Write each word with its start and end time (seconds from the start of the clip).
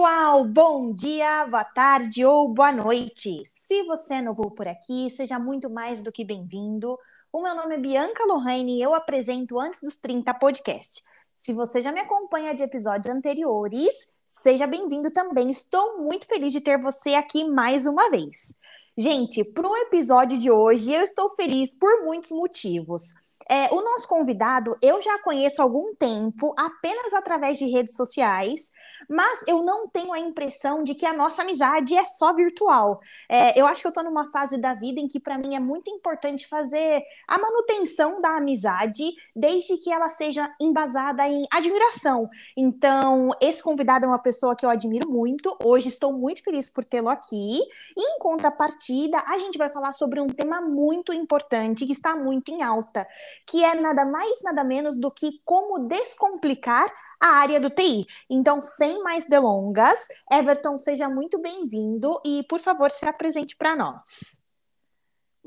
pessoal, 0.00 0.46
bom 0.46 0.94
dia, 0.94 1.44
boa 1.44 1.62
tarde 1.62 2.24
ou 2.24 2.48
boa 2.48 2.72
noite. 2.72 3.42
Se 3.44 3.82
você 3.82 4.14
é 4.14 4.22
novo 4.22 4.50
por 4.50 4.66
aqui, 4.66 5.10
seja 5.10 5.38
muito 5.38 5.68
mais 5.68 6.02
do 6.02 6.10
que 6.10 6.24
bem-vindo. 6.24 6.98
O 7.30 7.42
meu 7.42 7.54
nome 7.54 7.74
é 7.74 7.78
Bianca 7.78 8.24
Lohane 8.24 8.78
e 8.78 8.82
eu 8.82 8.94
apresento 8.94 9.60
Antes 9.60 9.82
dos 9.82 9.98
30 9.98 10.32
podcast. 10.32 11.04
Se 11.36 11.52
você 11.52 11.82
já 11.82 11.92
me 11.92 12.00
acompanha 12.00 12.54
de 12.54 12.62
episódios 12.62 13.14
anteriores, 13.14 14.16
seja 14.24 14.66
bem-vindo 14.66 15.10
também. 15.10 15.50
Estou 15.50 15.98
muito 15.98 16.26
feliz 16.26 16.50
de 16.50 16.62
ter 16.62 16.80
você 16.80 17.10
aqui 17.10 17.44
mais 17.44 17.84
uma 17.84 18.08
vez. 18.08 18.54
Gente, 18.96 19.44
para 19.44 19.68
o 19.68 19.76
episódio 19.76 20.38
de 20.38 20.50
hoje, 20.50 20.94
eu 20.94 21.02
estou 21.02 21.28
feliz 21.34 21.74
por 21.74 22.04
muitos 22.04 22.30
motivos. 22.30 23.12
É, 23.50 23.68
o 23.74 23.82
nosso 23.82 24.06
convidado 24.06 24.78
eu 24.80 25.02
já 25.02 25.18
conheço 25.18 25.60
há 25.60 25.64
algum 25.64 25.92
tempo, 25.96 26.54
apenas 26.56 27.12
através 27.12 27.58
de 27.58 27.66
redes 27.66 27.96
sociais, 27.96 28.70
mas 29.10 29.44
eu 29.48 29.64
não 29.64 29.88
tenho 29.88 30.12
a 30.12 30.20
impressão 30.20 30.84
de 30.84 30.94
que 30.94 31.04
a 31.04 31.12
nossa 31.12 31.42
amizade 31.42 31.96
é 31.96 32.04
só 32.04 32.32
virtual. 32.32 33.00
É, 33.28 33.60
eu 33.60 33.66
acho 33.66 33.80
que 33.80 33.88
eu 33.88 33.90
estou 33.90 34.04
numa 34.04 34.28
fase 34.30 34.56
da 34.56 34.72
vida 34.72 35.00
em 35.00 35.08
que, 35.08 35.18
para 35.18 35.36
mim, 35.36 35.56
é 35.56 35.58
muito 35.58 35.90
importante 35.90 36.46
fazer 36.46 37.02
a 37.26 37.36
manutenção 37.36 38.20
da 38.20 38.36
amizade, 38.36 39.10
desde 39.34 39.78
que 39.78 39.92
ela 39.92 40.08
seja 40.08 40.48
embasada 40.60 41.26
em 41.26 41.44
admiração. 41.50 42.30
Então, 42.56 43.30
esse 43.42 43.60
convidado 43.60 44.04
é 44.04 44.08
uma 44.08 44.18
pessoa 44.18 44.54
que 44.54 44.64
eu 44.64 44.70
admiro 44.70 45.10
muito. 45.10 45.56
Hoje 45.60 45.88
estou 45.88 46.12
muito 46.12 46.44
feliz 46.44 46.70
por 46.70 46.84
tê-lo 46.84 47.08
aqui. 47.08 47.58
E, 47.96 48.00
em 48.00 48.18
contrapartida, 48.20 49.18
a 49.26 49.40
gente 49.40 49.58
vai 49.58 49.70
falar 49.70 49.92
sobre 49.92 50.20
um 50.20 50.28
tema 50.28 50.60
muito 50.60 51.12
importante 51.12 51.84
que 51.84 51.92
está 51.92 52.14
muito 52.14 52.52
em 52.52 52.62
alta, 52.62 53.04
que 53.44 53.64
é 53.64 53.74
nada 53.74 54.04
mais, 54.04 54.40
nada 54.42 54.62
menos 54.62 54.96
do 54.96 55.10
que 55.10 55.40
como 55.44 55.80
descomplicar 55.80 56.86
a 57.20 57.26
área 57.26 57.58
do 57.58 57.70
TI. 57.70 58.06
Então, 58.28 58.60
sem 58.60 58.99
mais 59.02 59.26
delongas, 59.26 60.06
Everton, 60.30 60.78
seja 60.78 61.08
muito 61.08 61.40
bem-vindo 61.40 62.20
e, 62.24 62.42
por 62.44 62.60
favor, 62.60 62.90
se 62.90 63.06
apresente 63.06 63.56
para 63.56 63.76
nós. 63.76 64.40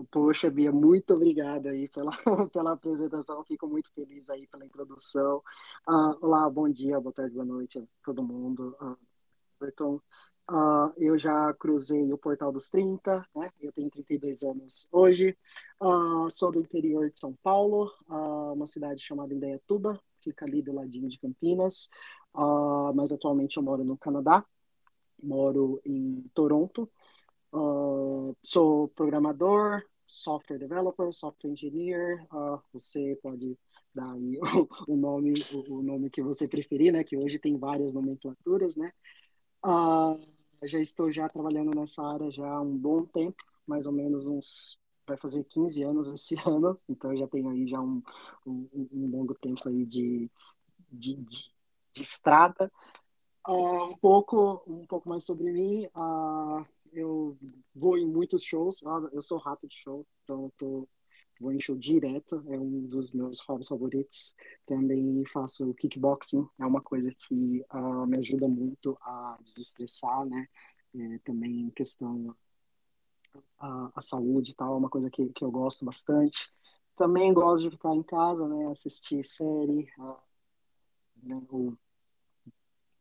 Poxa, 0.09 0.49
Bia, 0.49 0.71
muito 0.71 1.13
obrigada 1.13 1.69
aí 1.69 1.87
pela, 1.87 2.11
pela 2.51 2.73
apresentação. 2.73 3.43
Fico 3.43 3.67
muito 3.67 3.91
feliz 3.93 4.29
aí 4.29 4.47
pela 4.47 4.65
introdução. 4.65 5.37
Uh, 5.87 6.17
olá, 6.19 6.49
bom 6.49 6.67
dia, 6.67 6.99
boa 6.99 7.13
tarde, 7.13 7.35
boa 7.35 7.45
noite 7.45 7.77
a 7.77 7.83
todo 8.03 8.23
mundo. 8.23 8.75
Uh, 8.81 8.97
Everton, 9.61 9.99
Uh, 10.49 10.91
eu 10.97 11.17
já 11.17 11.53
cruzei 11.53 12.11
o 12.11 12.17
Portal 12.17 12.51
dos 12.51 12.69
30, 12.69 13.25
né? 13.33 13.49
Eu 13.61 13.71
tenho 13.71 13.89
32 13.89 14.43
anos 14.43 14.89
hoje. 14.91 15.37
Sou 16.31 16.51
do 16.51 16.59
interior 16.59 17.09
de 17.09 17.17
São 17.17 17.33
Paulo, 17.41 17.89
uma 18.53 18.67
cidade 18.67 19.01
chamada 19.01 19.33
Indaiatuba, 19.33 19.97
fica 20.21 20.45
ali 20.45 20.61
do 20.61 20.73
ladinho 20.73 21.07
de 21.07 21.17
Campinas. 21.17 21.89
Mas 22.95 23.11
atualmente 23.11 23.57
eu 23.57 23.63
moro 23.63 23.83
no 23.83 23.97
Canadá, 23.97 24.45
moro 25.21 25.81
em 25.85 26.23
Toronto. 26.33 26.89
sou 28.43 28.87
programador, 28.89 29.83
software 30.07 30.59
developer, 30.59 31.13
software 31.13 31.51
engineer. 31.51 32.25
você 32.71 33.17
pode 33.21 33.57
dar 33.93 34.11
aí 34.13 34.39
o, 34.87 34.93
o 34.93 34.95
nome, 34.95 35.33
o, 35.51 35.79
o, 35.79 35.83
nome 35.83 36.09
que 36.09 36.21
você 36.21 36.47
preferir, 36.47 36.91
né? 36.91 37.03
Que 37.03 37.17
hoje 37.17 37.39
tem 37.39 37.57
várias 37.57 37.93
nomenclaturas, 37.93 38.75
né? 38.75 38.91
Uh, 39.65 40.19
já 40.67 40.79
estou 40.79 41.11
já 41.11 41.29
trabalhando 41.29 41.71
nessa 41.75 42.05
área 42.05 42.31
já 42.31 42.47
há 42.47 42.61
um 42.61 42.77
bom 42.77 43.05
tempo, 43.05 43.37
mais 43.67 43.85
ou 43.85 43.93
menos 43.93 44.27
uns 44.27 44.81
vai 45.05 45.17
fazer 45.17 45.43
15 45.45 45.83
anos 45.83 46.07
esse 46.07 46.35
ano, 46.47 46.73
então 46.87 47.15
já 47.15 47.27
tenho 47.27 47.49
aí 47.49 47.67
já 47.67 47.79
um, 47.79 48.01
um, 48.45 48.87
um 48.91 49.07
longo 49.07 49.35
tempo 49.35 49.67
aí 49.67 49.85
de, 49.85 50.31
de, 50.89 51.15
de, 51.15 51.51
de 51.93 52.01
estrada. 52.01 52.71
Uh, 53.47 53.91
um 53.91 53.97
pouco 53.97 54.63
um 54.65 54.85
pouco 54.85 55.09
mais 55.09 55.25
sobre 55.25 55.51
mim, 55.51 55.85
uh, 55.87 56.65
eu 56.93 57.37
vou 57.75 57.97
em 57.97 58.07
muitos 58.07 58.43
shows, 58.43 58.81
uh, 58.83 59.09
eu 59.11 59.21
sou 59.21 59.37
rato 59.37 59.67
de 59.67 59.75
show, 59.75 60.05
então 60.23 60.47
estou 60.47 60.87
vou 61.39 61.51
em 61.51 61.59
show 61.59 61.75
direto, 61.75 62.43
é 62.47 62.57
um 62.57 62.87
dos 62.87 63.11
meus 63.11 63.39
hobbies 63.41 63.67
favoritos. 63.67 64.35
Também 64.65 65.25
faço 65.25 65.73
kickboxing, 65.73 66.47
é 66.59 66.65
uma 66.65 66.81
coisa 66.81 67.11
que 67.27 67.65
uh, 67.73 68.07
me 68.07 68.17
ajuda 68.19 68.47
muito 68.47 68.97
a 69.01 69.37
desestressar, 69.43 70.25
né? 70.25 70.47
É, 70.95 71.17
também 71.19 71.71
questão 71.71 72.35
a, 73.59 73.91
a 73.95 74.01
saúde 74.01 74.51
e 74.51 74.55
tal, 74.55 74.75
é 74.75 74.77
uma 74.77 74.89
coisa 74.89 75.09
que, 75.09 75.27
que 75.29 75.43
eu 75.43 75.51
gosto 75.51 75.83
bastante. 75.83 76.51
Também 76.95 77.33
gosto 77.33 77.63
de 77.63 77.71
ficar 77.71 77.93
em 77.95 78.03
casa, 78.03 78.47
né? 78.47 78.67
Assistir 78.67 79.23
série, 79.23 79.89
uh, 79.99 80.15
né? 81.25 81.41
ou 81.49 81.77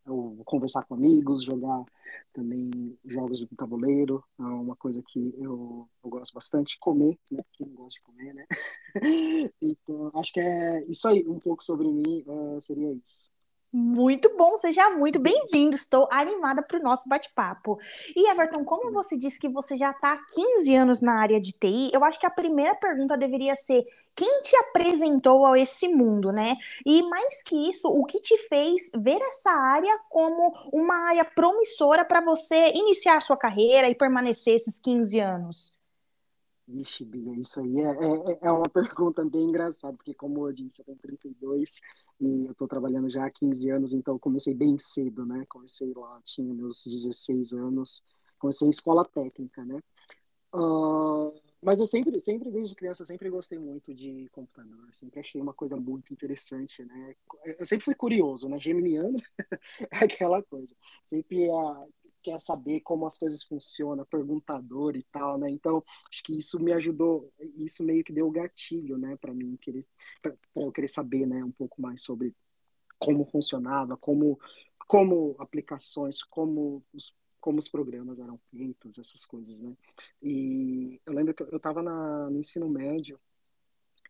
ou 0.06 0.42
conversar 0.44 0.84
com 0.84 0.94
amigos, 0.94 1.44
jogar 1.44 1.84
também 2.32 2.98
jogos 3.04 3.38
de 3.38 3.46
tabuleiro, 3.56 4.24
é 4.38 4.42
uma 4.42 4.74
coisa 4.74 5.02
que 5.06 5.34
eu, 5.38 5.88
eu 6.02 6.10
gosto 6.10 6.34
bastante, 6.34 6.78
comer, 6.78 7.18
né? 7.30 7.42
Quem 7.52 7.66
não 7.66 7.74
gosta 7.74 7.98
de 7.98 8.02
comer, 8.02 8.34
né? 8.34 8.46
então, 9.62 10.10
acho 10.14 10.32
que 10.32 10.40
é 10.40 10.84
isso 10.88 11.06
aí, 11.06 11.24
um 11.26 11.38
pouco 11.38 11.62
sobre 11.62 11.86
mim, 11.88 12.24
uh, 12.26 12.60
seria 12.60 12.92
isso. 12.92 13.30
Muito 13.74 14.36
bom, 14.36 14.54
seja 14.58 14.90
muito 14.90 15.18
bem-vindo. 15.18 15.74
Estou 15.74 16.06
animada 16.12 16.62
para 16.62 16.78
o 16.78 16.82
nosso 16.82 17.08
bate-papo. 17.08 17.78
E 18.14 18.28
Everton, 18.28 18.66
como 18.66 18.92
você 18.92 19.16
disse 19.16 19.40
que 19.40 19.48
você 19.48 19.78
já 19.78 19.92
está 19.92 20.12
há 20.12 20.26
15 20.26 20.74
anos 20.74 21.00
na 21.00 21.18
área 21.18 21.40
de 21.40 21.52
TI, 21.52 21.90
eu 21.90 22.04
acho 22.04 22.20
que 22.20 22.26
a 22.26 22.30
primeira 22.30 22.74
pergunta 22.74 23.16
deveria 23.16 23.56
ser: 23.56 23.82
quem 24.14 24.42
te 24.42 24.54
apresentou 24.56 25.46
a 25.46 25.58
esse 25.58 25.88
mundo, 25.88 26.30
né? 26.30 26.54
E 26.84 27.00
mais 27.08 27.42
que 27.42 27.70
isso, 27.70 27.88
o 27.88 28.04
que 28.04 28.20
te 28.20 28.36
fez 28.46 28.90
ver 28.94 29.22
essa 29.22 29.50
área 29.50 29.98
como 30.10 30.52
uma 30.70 31.08
área 31.08 31.24
promissora 31.24 32.04
para 32.04 32.20
você 32.20 32.72
iniciar 32.74 33.16
a 33.16 33.20
sua 33.20 33.38
carreira 33.38 33.88
e 33.88 33.94
permanecer 33.94 34.54
esses 34.54 34.78
15 34.78 35.18
anos? 35.18 35.80
Vixe, 36.68 37.04
Bia, 37.04 37.34
isso 37.34 37.60
aí 37.60 37.80
é, 37.80 37.90
é, 37.90 38.38
é, 38.42 38.50
uma 38.50 38.68
pergunta 38.70 39.24
bem 39.24 39.44
engraçada, 39.44 39.96
porque 39.96 40.14
como 40.14 40.48
eu 40.48 40.52
disse, 40.52 40.80
eu 40.80 40.84
tenho 40.84 40.98
32 40.98 41.80
e 42.22 42.46
eu 42.46 42.52
estou 42.52 42.68
trabalhando 42.68 43.10
já 43.10 43.26
há 43.26 43.30
15 43.30 43.68
anos, 43.68 43.92
então 43.92 44.16
comecei 44.16 44.54
bem 44.54 44.78
cedo, 44.78 45.26
né? 45.26 45.44
Comecei 45.48 45.92
lá, 45.92 46.20
tinha 46.24 46.54
meus 46.54 46.84
16 46.86 47.52
anos, 47.52 48.04
comecei 48.38 48.68
em 48.68 48.70
escola 48.70 49.04
técnica, 49.04 49.64
né? 49.64 49.80
Uh, 50.54 51.34
mas 51.60 51.80
eu 51.80 51.86
sempre, 51.86 52.20
sempre 52.20 52.52
desde 52.52 52.76
criança, 52.76 53.04
sempre 53.04 53.28
gostei 53.28 53.58
muito 53.58 53.92
de 53.92 54.28
computador, 54.30 54.88
sempre 54.92 55.18
achei 55.18 55.40
uma 55.40 55.52
coisa 55.52 55.76
muito 55.76 56.12
interessante, 56.12 56.84
né? 56.84 57.14
Eu 57.58 57.66
sempre 57.66 57.84
fui 57.84 57.94
curioso, 57.94 58.48
né? 58.48 58.60
Geminiano 58.60 59.18
é 59.90 60.04
aquela 60.04 60.40
coisa. 60.44 60.74
Sempre 61.04 61.50
a, 61.50 61.86
quer 62.22 62.38
saber 62.40 62.80
como 62.80 63.06
as 63.06 63.18
coisas 63.18 63.42
funcionam, 63.42 64.04
perguntador 64.04 64.96
e 64.96 65.02
tal, 65.04 65.38
né? 65.38 65.50
Então, 65.50 65.82
acho 66.10 66.22
que 66.22 66.38
isso 66.38 66.62
me 66.62 66.72
ajudou, 66.72 67.32
isso 67.56 67.84
meio 67.84 68.04
que 68.04 68.12
deu 68.12 68.26
o 68.28 68.30
gatilho, 68.30 68.96
né, 68.98 69.16
para 69.16 69.34
mim 69.34 69.56
querer 69.56 69.84
para 70.22 70.34
eu 70.56 70.72
querer 70.72 70.88
saber, 70.88 71.26
né, 71.26 71.44
um 71.44 71.50
pouco 71.52 71.80
mais 71.80 72.02
sobre 72.02 72.34
como 72.98 73.26
funcionava, 73.26 73.96
como 73.96 74.38
como 74.86 75.34
aplicações, 75.38 76.22
como 76.22 76.84
os 76.92 77.14
como 77.40 77.58
os 77.58 77.68
programas 77.68 78.20
eram 78.20 78.38
feitos, 78.52 78.98
essas 78.98 79.24
coisas, 79.24 79.60
né? 79.60 79.76
E 80.22 81.00
eu 81.04 81.12
lembro 81.12 81.34
que 81.34 81.42
eu 81.42 81.56
estava 81.56 81.82
no 81.82 82.38
ensino 82.38 82.68
médio 82.68 83.18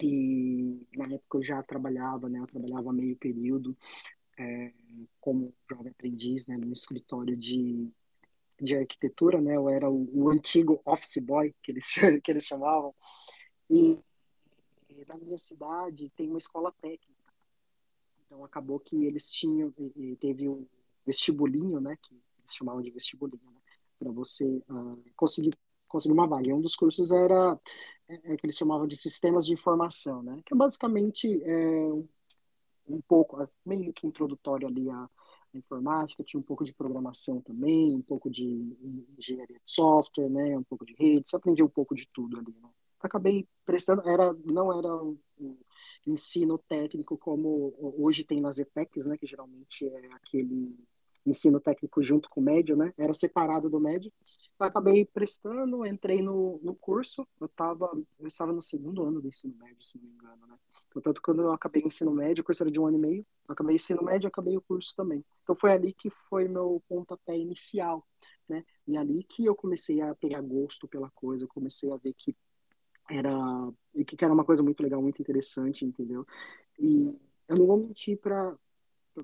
e 0.03 0.87
na 0.95 1.07
época 1.07 1.39
eu 1.39 1.43
já 1.43 1.63
trabalhava, 1.63 2.29
né? 2.29 2.41
Eu 2.41 2.47
trabalhava 2.47 2.93
meio 2.93 3.17
período 3.17 3.75
é, 4.39 4.73
como 5.19 5.55
jovem 5.71 5.91
aprendiz, 5.93 6.47
né? 6.47 6.59
No 6.59 6.73
escritório 6.75 7.35
de 7.35 7.91
de 8.63 8.77
arquitetura, 8.77 9.41
né? 9.41 9.57
Eu 9.57 9.69
era 9.69 9.91
o, 9.91 10.09
o 10.13 10.31
antigo 10.31 10.81
office 10.85 11.19
boy 11.23 11.55
que 11.63 11.73
eles 11.73 11.87
que 12.23 12.31
eles 12.31 12.45
chamavam. 12.45 12.95
E, 13.69 13.99
e 14.89 15.05
na 15.07 15.17
minha 15.17 15.37
cidade 15.37 16.11
tem 16.17 16.29
uma 16.29 16.39
escola 16.39 16.73
técnica. 16.81 17.13
Então 18.27 18.45
acabou 18.45 18.79
que 18.79 19.05
eles 19.05 19.33
tinham 19.33 19.75
teve 20.21 20.49
um 20.49 20.67
vestibulinho, 21.05 21.81
né? 21.81 21.97
Que 22.01 22.15
eles 22.15 22.55
chamavam 22.55 22.81
de 22.81 22.91
vestibulinho, 22.91 23.51
né? 23.51 23.61
Para 23.99 24.11
você 24.13 24.63
uh, 24.69 25.03
conseguir 25.17 25.53
conseguir 25.89 26.15
uma 26.15 26.27
vaga. 26.27 26.49
E 26.49 26.53
um 26.55 26.61
dos 26.61 26.75
cursos 26.75 27.11
era 27.11 27.61
é, 28.09 28.33
é, 28.33 28.37
que 28.37 28.47
eles 28.47 28.57
chamavam 28.57 28.87
de 28.87 28.97
sistemas 28.97 29.45
de 29.45 29.53
informação, 29.53 30.23
né? 30.23 30.41
Que 30.45 30.55
é 30.55 30.57
basicamente 30.57 31.43
é, 31.45 31.93
um 32.89 33.01
pouco 33.07 33.37
meio 33.65 33.93
que 33.93 34.07
introdutório 34.07 34.67
ali 34.67 34.89
a 34.89 35.09
informática, 35.55 36.25
tinha 36.25 36.41
um 36.41 36.43
pouco 36.43 36.65
de 36.65 36.75
programação 36.75 37.41
também, 37.41 37.95
um 37.95 38.03
pouco 38.03 38.31
de 38.31 38.77
engenharia 39.19 39.57
de 39.57 39.71
software, 39.71 40.29
né, 40.29 40.57
um 40.57 40.63
pouco 40.63 40.85
de 40.85 40.95
redes, 40.99 41.33
aprendi 41.35 41.63
um 41.63 41.69
pouco 41.69 41.95
de 41.95 42.07
tudo 42.13 42.39
ali, 42.39 42.55
né. 42.61 42.69
Acabei 43.01 43.49
prestando, 43.65 44.09
era, 44.09 44.33
não 44.45 44.73
era 44.73 44.95
um, 44.97 45.19
um 45.41 45.57
ensino 46.07 46.57
técnico 46.57 47.19
como 47.19 47.75
hoje 47.99 48.25
tem 48.25 48.41
nas 48.41 48.59
ETECs, 48.59 49.07
né, 49.07 49.17
que 49.17 49.27
geralmente 49.27 49.87
é 49.87 50.13
aquele 50.13 50.77
ensino 51.27 51.61
técnico 51.61 52.03
junto 52.03 52.29
com 52.29 52.41
o 52.41 52.45
médio, 52.45 52.77
né, 52.77 52.93
era 52.97 53.13
separado 53.13 53.69
do 53.69 53.81
médio. 53.81 54.13
Acabei 54.59 55.05
prestando, 55.05 55.85
entrei 55.85 56.23
no, 56.23 56.61
no 56.63 56.75
curso, 56.75 57.27
eu, 57.41 57.49
tava, 57.49 57.91
eu 58.21 58.29
estava 58.29 58.53
no 58.53 58.61
segundo 58.61 59.03
ano 59.03 59.21
do 59.21 59.29
ensino 59.29 59.57
médio, 59.57 59.83
se 59.83 59.99
não 59.99 60.05
me 60.05 60.15
engano, 60.15 60.47
né, 60.47 60.57
Portanto, 60.93 61.21
quando 61.23 61.43
eu 61.43 61.53
acabei 61.53 61.83
o 61.83 61.87
ensino 61.87 62.13
médio, 62.13 62.43
o 62.43 62.45
curso 62.45 62.63
era 62.63 62.71
de 62.71 62.81
um 62.81 62.87
ano 62.87 62.99
e 62.99 63.01
meio, 63.01 63.27
acabei 63.49 63.75
o 63.75 63.77
ensino 63.77 64.03
médio, 64.03 64.29
acabei 64.29 64.57
o 64.57 64.61
curso 64.61 64.95
também. 64.97 65.25
Então 65.43 65.55
foi 65.55 65.73
ali 65.73 65.93
que 65.93 66.11
foi 66.11 66.49
meu 66.49 66.83
pontapé 66.89 67.37
inicial, 67.37 68.07
né? 68.49 68.65
E 68.87 68.97
ali 68.97 69.25
que 69.25 69.45
eu 69.45 69.55
comecei 69.55 70.01
a 70.01 70.15
pegar 70.15 70.41
gosto 70.43 70.87
pela 70.89 71.11
coisa, 71.11 71.45
eu 71.45 71.49
comecei 71.49 71.91
a 71.93 71.97
ver 71.97 72.15
que 72.15 72.37
era 73.11 73.33
que 74.07 74.25
era 74.25 74.33
uma 74.33 74.45
coisa 74.45 74.63
muito 74.63 74.83
legal, 74.83 75.03
muito 75.03 75.21
interessante, 75.21 75.85
entendeu? 75.85 76.27
E 76.79 77.21
eu 77.49 77.57
não 77.57 77.67
vou 77.67 77.77
mentir 77.79 78.19
para 78.19 78.57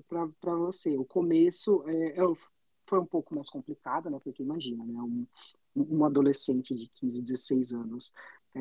para 0.07 0.55
você. 0.55 0.95
O 0.97 1.05
começo 1.05 1.83
é, 1.87 2.19
é, 2.19 2.23
foi 2.85 2.99
um 2.99 3.05
pouco 3.05 3.33
mais 3.33 3.49
complicado, 3.49 4.09
né? 4.09 4.19
Porque 4.23 4.43
imagina, 4.43 4.83
né? 4.85 5.01
Um, 5.01 5.25
um 5.75 6.05
adolescente 6.05 6.75
de 6.75 6.89
15, 6.89 7.21
16 7.21 7.73
anos 7.73 8.13
é, 8.55 8.59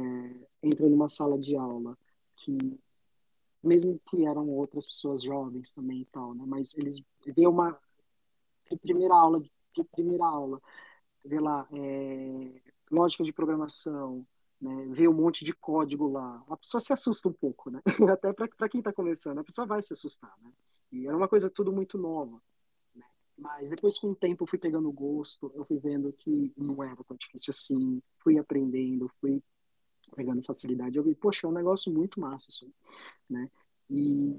entra 0.63 0.89
numa 0.89 1.09
sala 1.09 1.39
de 1.39 1.57
aula 1.57 1.97
que 2.37 2.79
mesmo 3.63 4.01
que 4.09 4.27
eram 4.27 4.49
outras 4.49 4.87
pessoas 4.87 5.23
jovens 5.23 5.73
também 5.73 6.03
e 6.03 6.05
tal, 6.07 6.35
né? 6.35 6.45
Mas 6.47 6.77
eles 6.77 7.03
vê 7.27 7.47
uma 7.47 7.79
primeira 8.83 9.15
aula, 9.15 9.43
primeira 9.93 10.25
aula, 10.25 10.61
vê 11.25 11.41
lá 11.41 11.67
é, 11.73 12.61
lógica 12.91 13.25
de 13.25 13.33
programação, 13.33 14.27
né? 14.61 14.87
Vê 14.91 15.09
um 15.09 15.13
monte 15.13 15.45
de 15.45 15.53
código 15.53 16.09
lá, 16.09 16.45
a 16.49 16.57
pessoa 16.57 16.81
se 16.81 16.93
assusta 16.93 17.29
um 17.29 17.33
pouco, 17.33 17.71
né? 17.71 17.81
Até 18.13 18.33
para 18.33 18.69
quem 18.69 18.81
está 18.81 18.93
começando, 18.93 19.39
a 19.39 19.45
pessoa 19.45 19.67
vai 19.67 19.83
se 19.83 19.93
assustar, 19.93 20.35
né? 20.43 20.53
E 20.91 21.07
era 21.07 21.17
uma 21.17 21.29
coisa 21.29 21.51
tudo 21.51 21.73
muito 21.73 21.99
nova. 21.99 22.41
Né? 22.95 23.05
Mas 23.37 23.71
depois, 23.71 23.99
com 23.99 24.11
o 24.11 24.15
tempo, 24.15 24.45
eu 24.45 24.49
fui 24.49 24.59
pegando 24.59 24.91
gosto, 24.91 25.53
eu 25.55 25.65
fui 25.65 25.79
vendo 25.79 26.13
que 26.13 26.53
não 26.57 26.83
era 26.83 27.03
tão 27.05 27.17
difícil 27.17 27.51
assim, 27.51 28.03
fui 28.19 28.39
aprendendo, 28.39 29.11
fui 29.21 29.43
pegando 30.15 30.43
facilidade. 30.43 30.97
Eu 30.97 31.05
vi, 31.05 31.15
poxa, 31.15 31.47
é 31.47 31.51
um 31.51 31.53
negócio 31.53 31.93
muito 31.93 32.21
massa 32.21 32.51
isso, 32.51 32.73
né? 33.29 33.51
E 33.91 34.37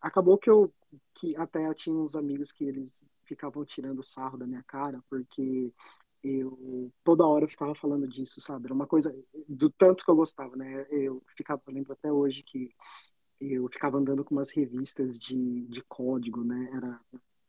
acabou 0.00 0.38
que 0.38 0.50
eu, 0.50 0.72
que 1.14 1.36
até 1.36 1.66
eu 1.66 1.74
tinha 1.74 1.94
uns 1.94 2.16
amigos 2.16 2.52
que 2.52 2.64
eles 2.64 3.06
ficavam 3.24 3.64
tirando 3.64 4.02
sarro 4.02 4.38
da 4.38 4.46
minha 4.46 4.62
cara, 4.64 5.02
porque 5.08 5.72
eu 6.22 6.92
toda 7.04 7.26
hora 7.26 7.44
eu 7.44 7.48
ficava 7.48 7.74
falando 7.74 8.06
disso, 8.08 8.40
sabe? 8.40 8.66
Era 8.66 8.74
uma 8.74 8.86
coisa 8.86 9.14
do 9.48 9.70
tanto 9.70 10.04
que 10.04 10.10
eu 10.10 10.16
gostava, 10.16 10.56
né? 10.56 10.86
Eu 10.90 11.22
ficava, 11.36 11.62
eu 11.66 11.72
lembro 11.72 11.92
até 11.92 12.12
hoje 12.12 12.42
que 12.42 12.74
eu 13.40 13.68
ficava 13.68 13.98
andando 13.98 14.24
com 14.24 14.34
umas 14.34 14.50
revistas 14.50 15.18
de, 15.18 15.66
de 15.66 15.82
código, 15.84 16.44
né? 16.44 16.68
Era 16.72 17.00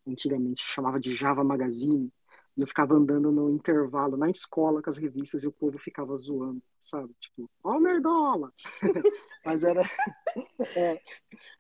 antigamente 0.08 0.64
chamava 0.64 1.00
de 1.00 1.16
Java 1.16 1.44
Magazine, 1.44 2.12
e 2.58 2.62
eu 2.62 2.68
ficava 2.68 2.94
andando 2.94 3.32
no 3.32 3.50
intervalo 3.50 4.18
na 4.18 4.30
escola 4.30 4.82
com 4.82 4.90
as 4.90 4.98
revistas 4.98 5.44
e 5.44 5.48
o 5.48 5.52
povo 5.52 5.78
ficava 5.78 6.16
zoando, 6.16 6.62
sabe? 6.80 7.14
Tipo, 7.20 7.50
ó, 7.64 7.80
nerdola! 7.80 8.54
mas 9.46 9.64
era, 9.64 9.82
é, 10.78 11.02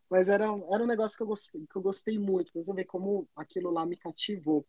mas 0.09 0.27
era, 0.29 0.45
era 0.45 0.83
um 0.83 0.87
negócio 0.87 1.15
que 1.15 1.23
eu 1.23 1.27
gostei, 1.27 1.65
que 1.65 1.75
eu 1.75 1.81
gostei 1.81 2.19
muito. 2.19 2.51
Você 2.53 2.73
vê 2.73 2.83
como 2.83 3.27
aquilo 3.35 3.71
lá 3.71 3.85
me 3.85 3.95
cativou. 3.95 4.65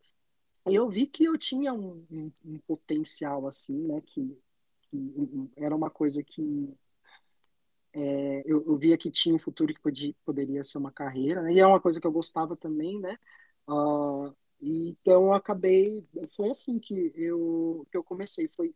E 0.67 0.75
eu 0.75 0.89
vi 0.89 1.05
que 1.07 1.25
eu 1.25 1.37
tinha 1.37 1.73
um, 1.73 2.05
um, 2.09 2.31
um 2.45 2.59
potencial 2.59 3.45
assim, 3.45 3.77
né? 3.85 4.01
Que, 4.01 4.41
que, 4.83 5.51
era 5.57 5.75
uma 5.75 5.89
coisa 5.89 6.23
que 6.23 6.73
é, 7.93 8.41
eu, 8.45 8.65
eu, 8.65 8.77
via 8.77 8.97
que 8.97 9.11
tinha 9.11 9.35
um 9.35 9.39
futuro 9.39 9.73
que 9.73 9.81
podia, 9.81 10.15
poderia 10.25 10.63
ser 10.63 10.77
uma 10.77 10.91
carreira, 10.91 11.41
né? 11.41 11.53
E 11.53 11.59
é 11.59 11.67
uma 11.67 11.81
coisa 11.81 11.99
que 11.99 12.07
eu 12.07 12.11
gostava 12.11 12.55
também, 12.55 12.99
né? 12.99 13.17
Uh, 13.69 14.33
então 14.63 15.33
acabei, 15.33 16.07
foi 16.35 16.49
assim 16.49 16.79
que 16.79 17.11
eu 17.15 17.85
que 17.91 17.97
eu 17.97 18.03
comecei, 18.03 18.47
foi 18.47 18.73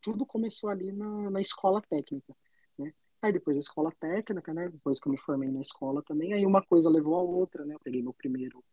tudo 0.00 0.24
começou 0.26 0.70
ali 0.70 0.92
na, 0.92 1.30
na 1.30 1.40
escola 1.40 1.82
técnica, 1.82 2.34
né? 2.78 2.92
Aí 3.22 3.32
depois 3.32 3.56
a 3.56 3.60
escola 3.60 3.92
técnica, 4.00 4.54
né? 4.54 4.68
Depois 4.68 4.98
que 4.98 5.08
eu 5.08 5.12
me 5.12 5.18
formei 5.18 5.50
na 5.50 5.60
escola 5.60 6.02
também, 6.02 6.32
aí 6.32 6.46
uma 6.46 6.62
coisa 6.64 6.88
levou 6.90 7.16
a 7.16 7.22
outra, 7.22 7.64
né? 7.66 7.74
Eu 7.74 7.80
peguei 7.80 8.02
meu 8.02 8.14
primeiro 8.14 8.64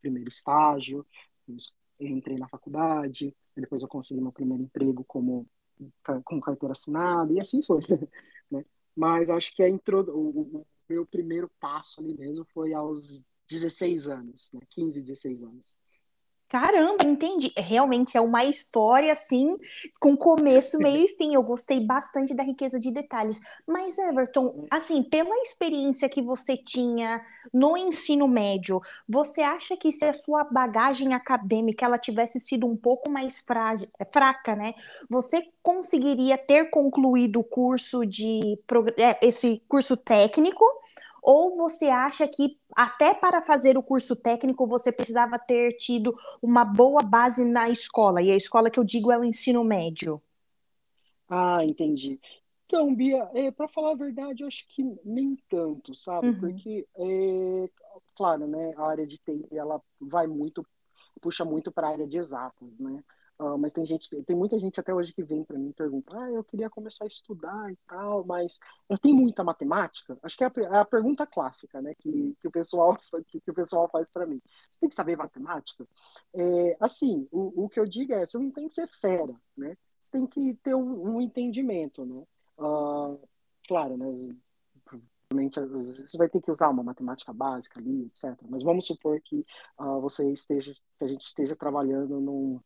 primeiro 0.00 0.28
estágio, 0.28 1.04
entrei 2.00 2.36
na 2.38 2.48
faculdade, 2.48 3.34
depois 3.56 3.82
eu 3.82 3.88
consegui 3.88 4.20
meu 4.20 4.32
primeiro 4.32 4.62
emprego 4.62 5.04
como 5.04 5.46
com 6.24 6.40
carteira 6.40 6.72
assinada 6.72 7.32
e 7.32 7.40
assim 7.40 7.62
foi, 7.62 7.78
né? 8.50 8.64
Mas 8.96 9.30
acho 9.30 9.54
que 9.54 9.62
a 9.62 9.68
intro, 9.68 10.00
o, 10.10 10.60
o 10.60 10.66
meu 10.88 11.06
primeiro 11.06 11.50
passo 11.60 12.00
ali 12.00 12.16
mesmo 12.16 12.44
foi 12.52 12.72
aos 12.72 13.24
16 13.48 14.08
anos, 14.08 14.50
né? 14.52 14.60
15, 14.70 15.02
16 15.02 15.42
anos. 15.42 15.78
Caramba, 16.48 17.04
entendi. 17.04 17.52
Realmente 17.58 18.16
é 18.16 18.20
uma 18.22 18.42
história 18.42 19.12
assim, 19.12 19.54
com 20.00 20.16
começo, 20.16 20.78
meio 20.80 21.04
e 21.04 21.08
fim. 21.08 21.34
Eu 21.34 21.42
gostei 21.42 21.78
bastante 21.78 22.34
da 22.34 22.42
riqueza 22.42 22.80
de 22.80 22.90
detalhes. 22.90 23.38
Mas, 23.66 23.98
Everton, 23.98 24.66
assim, 24.70 25.02
pela 25.02 25.34
experiência 25.42 26.08
que 26.08 26.22
você 26.22 26.56
tinha 26.56 27.20
no 27.52 27.76
ensino 27.76 28.26
médio, 28.26 28.80
você 29.06 29.42
acha 29.42 29.76
que 29.76 29.92
se 29.92 30.06
a 30.06 30.14
sua 30.14 30.44
bagagem 30.44 31.12
acadêmica 31.12 31.84
ela 31.84 31.98
tivesse 31.98 32.40
sido 32.40 32.66
um 32.66 32.76
pouco 32.76 33.10
mais 33.10 33.44
fraca, 34.10 34.56
né? 34.56 34.72
Você 35.10 35.42
conseguiria 35.62 36.38
ter 36.38 36.70
concluído 36.70 37.40
o 37.40 37.44
curso 37.44 38.06
de 38.06 38.58
é, 38.96 39.26
esse 39.26 39.62
curso 39.68 39.98
técnico? 39.98 40.64
Ou 41.30 41.54
você 41.54 41.88
acha 41.90 42.26
que 42.26 42.58
até 42.74 43.12
para 43.12 43.42
fazer 43.42 43.76
o 43.76 43.82
curso 43.82 44.16
técnico 44.16 44.66
você 44.66 44.90
precisava 44.90 45.38
ter 45.38 45.76
tido 45.76 46.18
uma 46.40 46.64
boa 46.64 47.02
base 47.02 47.44
na 47.44 47.68
escola? 47.68 48.22
E 48.22 48.32
a 48.32 48.34
escola 48.34 48.70
que 48.70 48.80
eu 48.80 48.84
digo 48.84 49.12
é 49.12 49.18
o 49.18 49.24
ensino 49.24 49.62
médio. 49.62 50.22
Ah, 51.28 51.62
entendi. 51.62 52.18
Então, 52.64 52.94
Bia, 52.94 53.28
é, 53.34 53.50
para 53.50 53.68
falar 53.68 53.90
a 53.92 53.96
verdade, 53.96 54.42
eu 54.42 54.48
acho 54.48 54.66
que 54.68 54.82
nem 55.04 55.36
tanto, 55.50 55.94
sabe? 55.94 56.28
Uhum. 56.28 56.40
Porque, 56.40 56.86
é, 56.96 57.64
claro, 58.16 58.46
né, 58.46 58.72
a 58.78 58.86
área 58.88 59.06
de 59.06 59.18
TI, 59.18 59.48
ela 59.52 59.82
vai 60.00 60.26
muito, 60.26 60.66
puxa 61.20 61.44
muito 61.44 61.70
para 61.70 61.88
a 61.88 61.90
área 61.90 62.06
de 62.06 62.16
exatas, 62.16 62.78
né? 62.78 63.04
Uh, 63.38 63.56
mas 63.56 63.72
tem 63.72 63.84
gente, 63.86 64.08
tem 64.24 64.34
muita 64.36 64.58
gente 64.58 64.80
até 64.80 64.92
hoje 64.92 65.14
que 65.14 65.22
vem 65.22 65.44
para 65.44 65.56
mim 65.56 65.68
e 65.68 65.72
pergunta, 65.72 66.12
ah, 66.18 66.30
eu 66.30 66.42
queria 66.42 66.68
começar 66.68 67.04
a 67.04 67.06
estudar 67.06 67.70
e 67.70 67.76
tal, 67.86 68.24
mas 68.24 68.58
eu 68.88 68.98
tenho 68.98 69.14
muita 69.14 69.44
matemática? 69.44 70.18
Acho 70.24 70.36
que 70.36 70.42
é 70.42 70.48
a, 70.48 70.52
é 70.74 70.78
a 70.78 70.84
pergunta 70.84 71.24
clássica, 71.24 71.80
né, 71.80 71.94
que, 71.94 72.36
que 72.40 72.48
o 72.48 72.50
pessoal 72.50 72.96
que, 73.28 73.40
que 73.40 73.50
o 73.50 73.54
pessoal 73.54 73.88
faz 73.88 74.10
para 74.10 74.26
mim. 74.26 74.42
Você 74.68 74.80
tem 74.80 74.88
que 74.88 74.94
saber 74.94 75.16
matemática? 75.16 75.86
É, 76.34 76.76
assim, 76.80 77.28
o, 77.30 77.64
o 77.64 77.68
que 77.68 77.78
eu 77.78 77.86
digo 77.86 78.12
é, 78.12 78.26
você 78.26 78.38
não 78.38 78.50
tem 78.50 78.66
que 78.66 78.74
ser 78.74 78.88
fera, 78.88 79.34
né? 79.56 79.76
Você 80.00 80.12
tem 80.12 80.26
que 80.26 80.54
ter 80.62 80.74
um, 80.74 81.16
um 81.16 81.20
entendimento, 81.20 82.04
né? 82.04 82.24
Uh, 82.58 83.20
claro, 83.68 83.96
né? 83.96 84.36
Provavelmente 84.84 85.60
você 85.60 86.16
vai 86.16 86.28
ter 86.28 86.40
que 86.40 86.50
usar 86.50 86.70
uma 86.70 86.82
matemática 86.82 87.32
básica 87.32 87.78
ali, 87.78 88.06
etc. 88.06 88.36
Mas 88.48 88.62
vamos 88.62 88.86
supor 88.86 89.20
que 89.20 89.44
uh, 89.78 90.00
você 90.00 90.24
esteja, 90.32 90.74
que 90.96 91.04
a 91.04 91.06
gente 91.06 91.26
esteja 91.26 91.54
trabalhando 91.54 92.20
num 92.20 92.60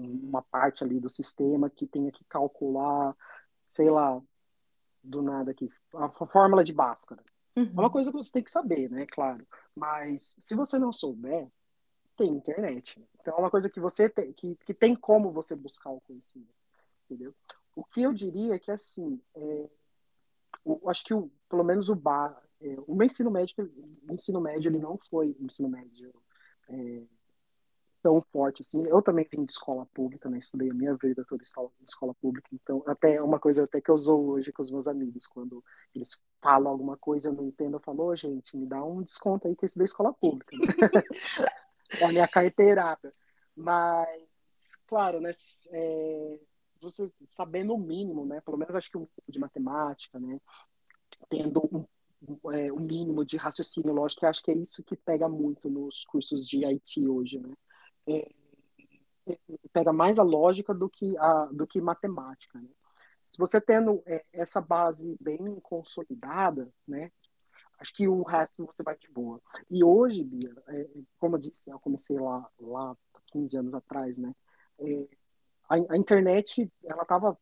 uma 0.00 0.42
parte 0.42 0.84
ali 0.84 1.00
do 1.00 1.08
sistema 1.08 1.70
que 1.70 1.86
tenha 1.86 2.10
que 2.10 2.24
calcular, 2.24 3.16
sei 3.68 3.90
lá, 3.90 4.20
do 5.02 5.22
nada 5.22 5.52
aqui, 5.52 5.70
a 5.94 6.08
fórmula 6.26 6.64
de 6.64 6.72
Bhaskara. 6.72 7.22
Uhum. 7.56 7.64
É 7.64 7.80
uma 7.80 7.90
coisa 7.90 8.10
que 8.10 8.16
você 8.16 8.30
tem 8.30 8.42
que 8.42 8.50
saber, 8.50 8.90
né? 8.90 9.06
Claro. 9.06 9.46
Mas 9.74 10.36
se 10.38 10.54
você 10.54 10.78
não 10.78 10.92
souber, 10.92 11.48
tem 12.16 12.30
internet. 12.30 13.02
Então 13.20 13.34
é 13.36 13.40
uma 13.40 13.50
coisa 13.50 13.70
que 13.70 13.80
você 13.80 14.08
tem, 14.08 14.32
que, 14.32 14.56
que 14.56 14.74
tem 14.74 14.94
como 14.94 15.30
você 15.30 15.54
buscar 15.54 15.90
o 15.90 16.00
conhecimento, 16.00 16.54
entendeu? 17.04 17.34
O 17.74 17.84
que 17.84 18.02
eu 18.02 18.12
diria 18.12 18.54
é 18.54 18.58
que 18.58 18.70
assim, 18.70 19.20
é, 19.34 19.70
o, 20.64 20.88
acho 20.88 21.04
que 21.04 21.14
o, 21.14 21.30
pelo 21.48 21.62
menos 21.62 21.88
o 21.88 21.94
bar, 21.94 22.42
é, 22.60 22.76
o 22.86 22.94
meu 22.94 23.06
ensino 23.06 23.30
médio, 23.30 23.54
o 24.08 24.12
ensino 24.12 24.40
médio 24.40 24.68
ele 24.68 24.78
não 24.78 24.98
foi 25.10 25.36
um 25.38 25.46
ensino 25.46 25.68
médio 25.68 26.12
é, 26.68 27.02
tão 28.06 28.22
forte 28.30 28.62
assim. 28.62 28.86
Eu 28.86 29.02
também 29.02 29.26
vim 29.28 29.44
de 29.44 29.50
escola 29.50 29.84
pública, 29.92 30.30
né? 30.30 30.38
Estudei 30.38 30.70
a 30.70 30.74
minha 30.74 30.94
vida 30.94 31.24
toda 31.26 31.42
em 31.42 31.84
escola 31.84 32.14
pública, 32.14 32.48
então 32.52 32.80
até 32.86 33.16
é 33.16 33.22
uma 33.22 33.40
coisa 33.40 33.64
até 33.64 33.80
que 33.80 33.90
eu 33.90 33.96
sou 33.96 34.28
hoje 34.28 34.52
com 34.52 34.62
os 34.62 34.70
meus 34.70 34.86
amigos, 34.86 35.26
quando 35.26 35.62
eles 35.92 36.22
falam 36.40 36.70
alguma 36.70 36.96
coisa 36.96 37.30
eu 37.30 37.32
não 37.32 37.48
entendo, 37.48 37.74
eu 37.74 37.80
falo, 37.80 38.04
oh, 38.04 38.14
gente, 38.14 38.56
me 38.56 38.64
dá 38.64 38.84
um 38.84 39.02
desconto 39.02 39.48
aí 39.48 39.56
que 39.56 39.64
eu 39.64 39.66
estudei 39.66 39.86
escola 39.86 40.14
pública. 40.14 40.56
É 42.00 42.04
a 42.04 42.08
minha 42.08 42.26
carteirada. 42.26 43.12
Mas, 43.54 44.76
claro, 44.88 45.20
né? 45.20 45.30
É, 45.70 46.40
você 46.80 47.08
sabendo 47.22 47.74
o 47.74 47.78
mínimo, 47.78 48.26
né? 48.26 48.40
Pelo 48.40 48.56
menos 48.56 48.74
acho 48.74 48.90
que 48.90 48.98
um 48.98 49.06
pouco 49.06 49.30
de 49.30 49.38
matemática, 49.38 50.18
né? 50.18 50.40
Tendo 51.28 51.62
um, 52.20 52.50
é, 52.50 52.72
um 52.72 52.80
mínimo 52.80 53.24
de 53.24 53.36
raciocínio 53.36 53.92
lógico, 53.92 54.26
acho 54.26 54.42
que 54.42 54.50
é 54.50 54.56
isso 54.56 54.82
que 54.82 54.96
pega 54.96 55.28
muito 55.28 55.70
nos 55.70 56.04
cursos 56.04 56.44
de 56.44 56.64
IT 56.64 57.06
hoje, 57.06 57.38
né? 57.38 57.54
É, 58.06 58.30
pega 59.72 59.92
mais 59.92 60.18
a 60.18 60.22
lógica 60.22 60.72
do 60.72 60.88
que 60.88 61.16
a 61.18 61.46
do 61.46 61.66
que 61.66 61.80
matemática. 61.80 62.60
Né? 62.60 62.68
Se 63.18 63.36
você 63.38 63.60
tendo 63.60 64.02
é, 64.06 64.24
essa 64.32 64.60
base 64.60 65.16
bem 65.20 65.58
consolidada, 65.60 66.72
né, 66.86 67.10
acho 67.78 67.94
que 67.94 68.06
o 68.06 68.22
resto 68.22 68.66
você 68.66 68.82
vai 68.82 68.96
de 68.96 69.08
boa. 69.08 69.40
E 69.70 69.82
hoje, 69.82 70.22
Bia, 70.22 70.54
é, 70.68 70.88
como 71.18 71.36
eu 71.36 71.40
disse, 71.40 71.70
eu 71.70 71.80
comecei 71.80 72.18
lá 72.18 72.48
lá 72.60 72.96
15 73.32 73.58
anos 73.58 73.74
atrás, 73.74 74.18
né? 74.18 74.34
A, 75.68 75.74
a, 75.74 75.96
internet 75.96 76.70
ela 76.84 77.02
estava 77.02 77.36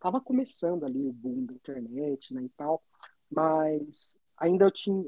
tava 0.00 0.20
começando 0.20 0.84
ali 0.84 1.06
o 1.06 1.12
boom 1.12 1.44
da 1.44 1.54
internet, 1.54 2.32
né, 2.32 2.42
e 2.42 2.48
tal. 2.50 2.82
Mas 3.30 4.22
ainda 4.36 4.64
eu 4.66 4.70
tinha. 4.70 5.04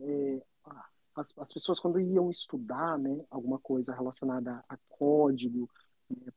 As, 1.16 1.36
as 1.38 1.52
pessoas, 1.52 1.80
quando 1.80 1.98
iam 1.98 2.30
estudar 2.30 2.98
né, 2.98 3.24
alguma 3.30 3.58
coisa 3.58 3.94
relacionada 3.94 4.62
a 4.68 4.76
código, 4.88 5.68
né, 6.10 6.32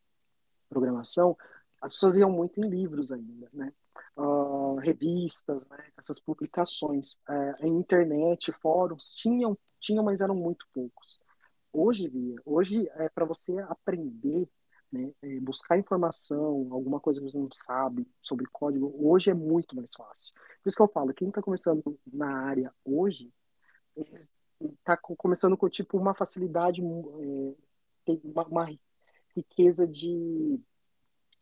programação, 0.70 1.38
as 1.82 1.94
pessoas 1.94 2.18
iam 2.18 2.32
muito 2.32 2.60
em 2.60 2.70
livros 2.70 3.12
ainda, 3.12 3.50
né? 3.54 3.74
Uh, 4.16 4.76
revistas, 4.76 5.70
né? 5.70 5.78
essas 5.98 6.20
publicações, 6.20 7.14
uh, 7.30 7.66
internet, 7.68 8.52
fóruns, 8.52 9.14
tinham, 9.14 9.58
tinham, 9.80 10.04
mas 10.04 10.22
eram 10.22 10.36
muito 10.36 10.66
poucos. 10.74 11.20
Hoje, 11.72 12.12
hoje 12.46 12.90
é 12.96 13.10
para 13.10 13.26
você 13.26 13.58
aprender, 13.60 14.50
né, 14.92 15.14
é, 15.22 15.40
buscar 15.40 15.78
informação, 15.78 16.68
alguma 16.72 17.00
coisa 17.00 17.20
que 17.20 17.30
você 17.30 17.40
não 17.40 17.50
sabe 17.54 18.08
sobre 18.22 18.46
código, 18.52 18.94
hoje 19.00 19.30
é 19.30 19.34
muito 19.34 19.76
mais 19.76 19.94
fácil. 19.94 20.34
Por 20.64 20.70
isso 20.70 20.78
que 20.78 20.84
eu 20.84 20.88
falo, 20.88 21.14
quem 21.14 21.30
está 21.30 21.42
começando 21.42 21.98
na 22.12 22.46
área 22.46 22.74
hoje, 22.84 23.32
está 24.62 24.98
começando 24.98 25.58
com 25.58 25.70
tipo 25.70 25.98
uma 25.98 26.14
facilidade, 26.14 26.82
é, 26.82 27.56
tem 28.06 28.22
uma, 28.24 28.46
uma 28.46 28.70
riqueza 29.36 29.88
de 29.88 30.60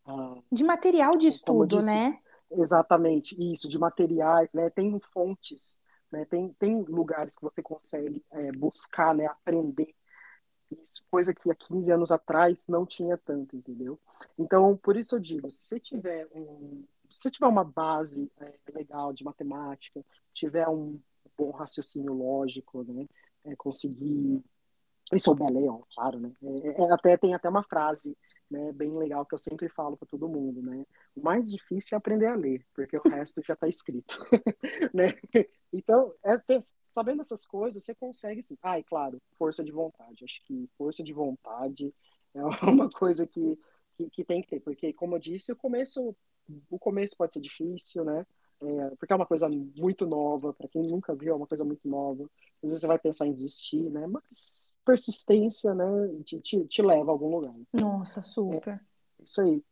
uh, 0.07 0.43
de 0.51 0.63
material 0.63 1.17
de 1.17 1.27
estudo, 1.27 1.81
né? 1.81 2.19
Exatamente, 2.49 3.35
isso, 3.39 3.67
de 3.67 3.77
materiais, 3.77 4.49
né? 4.53 4.69
Tem 4.69 4.99
fontes, 5.11 5.79
né? 6.11 6.25
Tem, 6.25 6.49
tem 6.59 6.83
lugares 6.83 7.35
que 7.35 7.41
você 7.41 7.61
consegue 7.61 8.23
é, 8.31 8.51
buscar, 8.51 9.13
né? 9.13 9.25
Aprender 9.25 9.93
isso, 10.71 11.03
coisa 11.09 11.33
que 11.33 11.49
há 11.49 11.55
15 11.55 11.91
anos 11.91 12.11
atrás 12.11 12.67
não 12.67 12.85
tinha 12.85 13.17
tanto, 13.17 13.55
entendeu? 13.55 13.99
Então, 14.37 14.75
por 14.77 14.97
isso 14.97 15.15
eu 15.15 15.19
digo, 15.19 15.49
se 15.49 15.79
tiver 15.79 16.27
um, 16.33 16.83
se 17.09 17.31
tiver 17.31 17.47
uma 17.47 17.63
base 17.63 18.29
é, 18.39 18.53
legal 18.73 19.13
de 19.13 19.23
matemática, 19.23 20.03
tiver 20.33 20.67
um 20.67 20.99
bom 21.37 21.51
raciocínio 21.51 22.13
lógico, 22.13 22.83
né? 22.83 23.05
É, 23.45 23.55
conseguir 23.55 24.43
e 25.13 25.19
souber 25.19 25.49
ler, 25.49 25.69
ó, 25.69 25.81
claro, 25.95 26.19
né? 26.19 26.31
É, 26.43 26.83
é, 26.83 26.91
até 26.91 27.17
tem 27.17 27.33
até 27.33 27.47
uma 27.47 27.63
frase, 27.63 28.17
né, 28.51 28.71
bem 28.73 28.97
legal 28.97 29.25
que 29.25 29.33
eu 29.33 29.37
sempre 29.37 29.69
falo 29.69 29.95
para 29.95 30.07
todo 30.07 30.27
mundo, 30.27 30.61
né? 30.61 30.85
O 31.15 31.21
mais 31.21 31.49
difícil 31.49 31.95
é 31.95 31.97
aprender 31.97 32.27
a 32.27 32.35
ler, 32.35 32.65
porque 32.73 32.97
o 32.97 33.09
resto 33.09 33.41
já 33.45 33.53
está 33.53 33.67
escrito, 33.67 34.17
né? 34.93 35.13
Então, 35.71 36.13
é, 36.23 36.37
ter, 36.39 36.59
sabendo 36.89 37.21
essas 37.21 37.45
coisas, 37.45 37.83
você 37.83 37.95
consegue, 37.95 38.43
sim. 38.43 38.57
Ah, 38.61 38.79
e 38.79 38.83
claro, 38.83 39.21
força 39.37 39.63
de 39.63 39.71
vontade. 39.71 40.25
Acho 40.25 40.43
que 40.45 40.69
força 40.77 41.03
de 41.03 41.13
vontade 41.13 41.93
é 42.33 42.43
uma 42.69 42.89
coisa 42.89 43.25
que, 43.25 43.57
que, 43.95 44.09
que 44.09 44.23
tem 44.25 44.41
que 44.41 44.49
ter, 44.49 44.59
porque 44.59 44.91
como 44.93 45.15
eu 45.15 45.19
disse, 45.19 45.51
o 45.51 45.55
começo, 45.55 46.15
o 46.69 46.79
começo 46.79 47.15
pode 47.17 47.33
ser 47.33 47.41
difícil, 47.41 48.03
né? 48.03 48.25
É, 48.59 48.95
porque 48.95 49.13
é 49.13 49.15
uma 49.15 49.25
coisa 49.25 49.47
muito 49.75 50.05
nova, 50.07 50.53
para 50.53 50.67
quem 50.67 50.81
nunca 50.83 51.13
viu, 51.13 51.33
é 51.33 51.35
uma 51.35 51.45
coisa 51.45 51.63
muito 51.63 51.87
nova. 51.87 52.23
Às 52.63 52.71
vezes 52.71 52.81
você 52.81 52.87
vai 52.87 52.97
pensar 52.97 53.27
em 53.27 53.33
desistir, 53.33 53.89
né? 53.89 54.07
Mas 54.07 54.77
persistência, 54.83 55.75
né, 55.75 55.85
te, 56.23 56.39
te, 56.39 56.65
te 56.65 56.81
leva 56.81 57.11
a 57.11 57.13
algum 57.13 57.29
lugar. 57.29 57.53
Nossa, 57.73 58.21
super. 58.21 58.73
É, 58.73 59.23
isso 59.23 59.41
aí. 59.41 59.63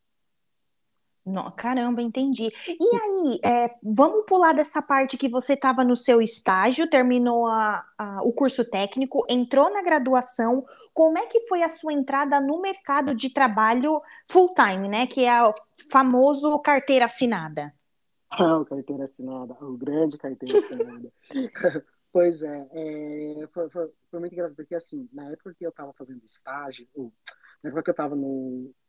Não, 1.26 1.50
caramba, 1.50 2.04
entendi. 2.04 2.52
E 2.68 2.96
aí, 2.96 3.40
é, 3.44 3.76
vamos 3.82 4.26
pular 4.28 4.54
dessa 4.54 4.80
parte 4.80 5.18
que 5.18 5.28
você 5.28 5.54
estava 5.54 5.84
no 5.84 5.96
seu 5.96 6.22
estágio, 6.22 6.88
terminou 6.88 7.48
a, 7.48 7.84
a, 7.98 8.20
o 8.22 8.32
curso 8.32 8.64
técnico, 8.64 9.26
entrou 9.28 9.74
na 9.74 9.82
graduação. 9.82 10.64
Como 10.94 11.18
é 11.18 11.26
que 11.26 11.48
foi 11.48 11.64
a 11.64 11.70
sua 11.70 11.94
entrada 11.94 12.40
no 12.40 12.62
mercado 12.62 13.16
de 13.16 13.32
trabalho 13.32 14.00
full 14.28 14.54
time, 14.54 14.88
né? 14.88 15.08
Que 15.08 15.26
é 15.26 15.42
o 15.42 15.52
famoso 15.90 16.60
carteira 16.60 17.06
assinada. 17.06 17.74
Ah, 18.30 18.58
o 18.60 18.66
carteira 18.66 19.04
assinada, 19.04 19.54
o 19.62 19.78
grande 19.78 20.18
carteira 20.18 20.58
assinada. 20.58 21.14
pois 22.12 22.42
é, 22.44 22.70
é 22.72 23.48
foi, 23.48 23.70
foi, 23.70 23.92
foi, 24.10 24.20
muito 24.20 24.34
engraçado, 24.34 24.56
porque 24.56 24.76
assim, 24.76 25.10
na 25.12 25.32
época 25.32 25.54
que 25.54 25.66
eu 25.66 25.70
estava 25.70 25.94
fazendo 25.94 26.24
estágio, 26.26 26.88
na 27.64 27.70
época 27.70 27.84
que 27.84 27.90
eu 27.90 27.94
estava 27.94 28.16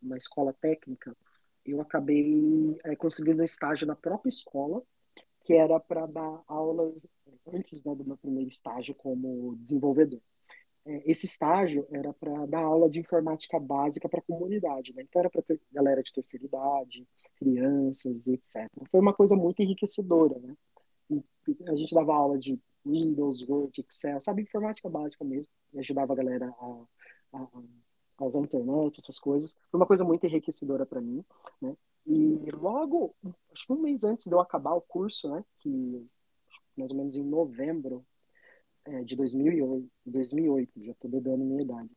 na 0.03 0.17
escola 0.17 0.53
técnica, 0.53 1.17
eu 1.65 1.81
acabei 1.81 2.79
é, 2.85 2.95
conseguindo 2.95 3.43
um 3.43 3.45
estágio 3.45 3.87
na 3.87 3.97
própria 3.97 4.29
escola, 4.29 4.83
que 5.45 5.55
era 5.55 5.79
para 5.79 6.07
dar 6.07 6.43
aulas 6.47 7.07
antes 7.47 7.85
né, 7.85 7.95
do 7.95 8.05
meu 8.05 8.17
primeiro 8.17 8.49
estágio 8.49 8.95
como 8.95 9.57
desenvolvedor. 9.57 10.21
É, 10.87 11.03
esse 11.11 11.27
estágio 11.27 11.85
era 11.91 12.13
para 12.13 12.47
dar 12.47 12.63
aula 12.63 12.89
de 12.89 13.01
informática 13.01 13.59
básica 13.59 14.09
para 14.09 14.21
a 14.21 14.23
comunidade, 14.23 14.95
né? 14.95 15.03
então 15.03 15.21
era 15.21 15.29
para 15.29 15.43
galera 15.73 16.01
de 16.03 16.13
terceira 16.13 16.47
idade, 16.47 17.07
crianças, 17.37 18.29
etc. 18.29 18.71
Foi 18.91 19.01
uma 19.01 19.13
coisa 19.13 19.35
muito 19.35 19.61
enriquecedora, 19.61 20.39
né? 20.39 20.57
E 21.11 21.25
a 21.69 21.75
gente 21.75 21.95
dava 21.95 22.15
aula 22.15 22.39
de 22.39 22.61
Windows, 22.85 23.43
Word, 23.49 23.81
Excel, 23.81 24.21
sabe, 24.21 24.43
informática 24.43 24.89
básica 24.89 25.25
mesmo, 25.25 25.51
e 25.75 25.79
ajudava 25.81 26.13
a 26.13 26.17
galera 26.17 26.55
a, 26.61 26.85
a, 27.33 27.49
a 28.19 28.25
usar 28.25 28.39
a 28.39 28.43
internet, 28.43 29.01
essas 29.01 29.19
coisas. 29.19 29.57
Foi 29.71 29.79
uma 29.79 29.87
coisa 29.87 30.05
muito 30.05 30.25
enriquecedora 30.25 30.87
para 30.87 31.01
mim, 31.01 31.25
né? 31.61 31.77
E 32.07 32.39
logo, 32.53 33.17
acho 33.53 33.67
que 33.67 33.73
um 33.73 33.81
mês 33.81 34.05
antes 34.05 34.27
de 34.27 34.33
eu 34.33 34.39
acabar 34.39 34.75
o 34.75 34.81
curso, 34.81 35.29
né, 35.29 35.45
que 35.59 36.07
mais 36.77 36.93
ou 36.93 36.97
menos 36.97 37.17
em 37.17 37.25
novembro 37.25 38.07
é, 38.87 39.03
de 39.05 39.17
2008, 39.17 39.91
2008 40.07 40.85
já 40.85 40.93
estou 40.93 41.11
dando 41.21 41.45
minha 41.45 41.63
idade. 41.63 41.91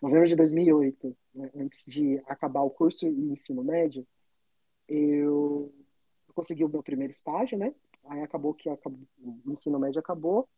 Novembro 0.00 0.26
de 0.26 0.36
2008, 0.36 1.16
né, 1.34 1.50
antes 1.54 1.84
de 1.86 2.18
acabar 2.26 2.62
o 2.62 2.70
curso 2.70 3.06
e 3.06 3.30
ensino 3.30 3.62
médio, 3.62 4.06
eu 4.88 5.72
consegui 6.34 6.64
o 6.64 6.68
meu 6.68 6.82
primeiro 6.82 7.10
estágio, 7.10 7.58
né? 7.58 7.74
Aí 8.06 8.22
acabou 8.22 8.54
que 8.54 8.68
acabou, 8.68 9.00
o 9.22 9.52
ensino 9.52 9.78
médio 9.78 10.00
acabou, 10.00 10.48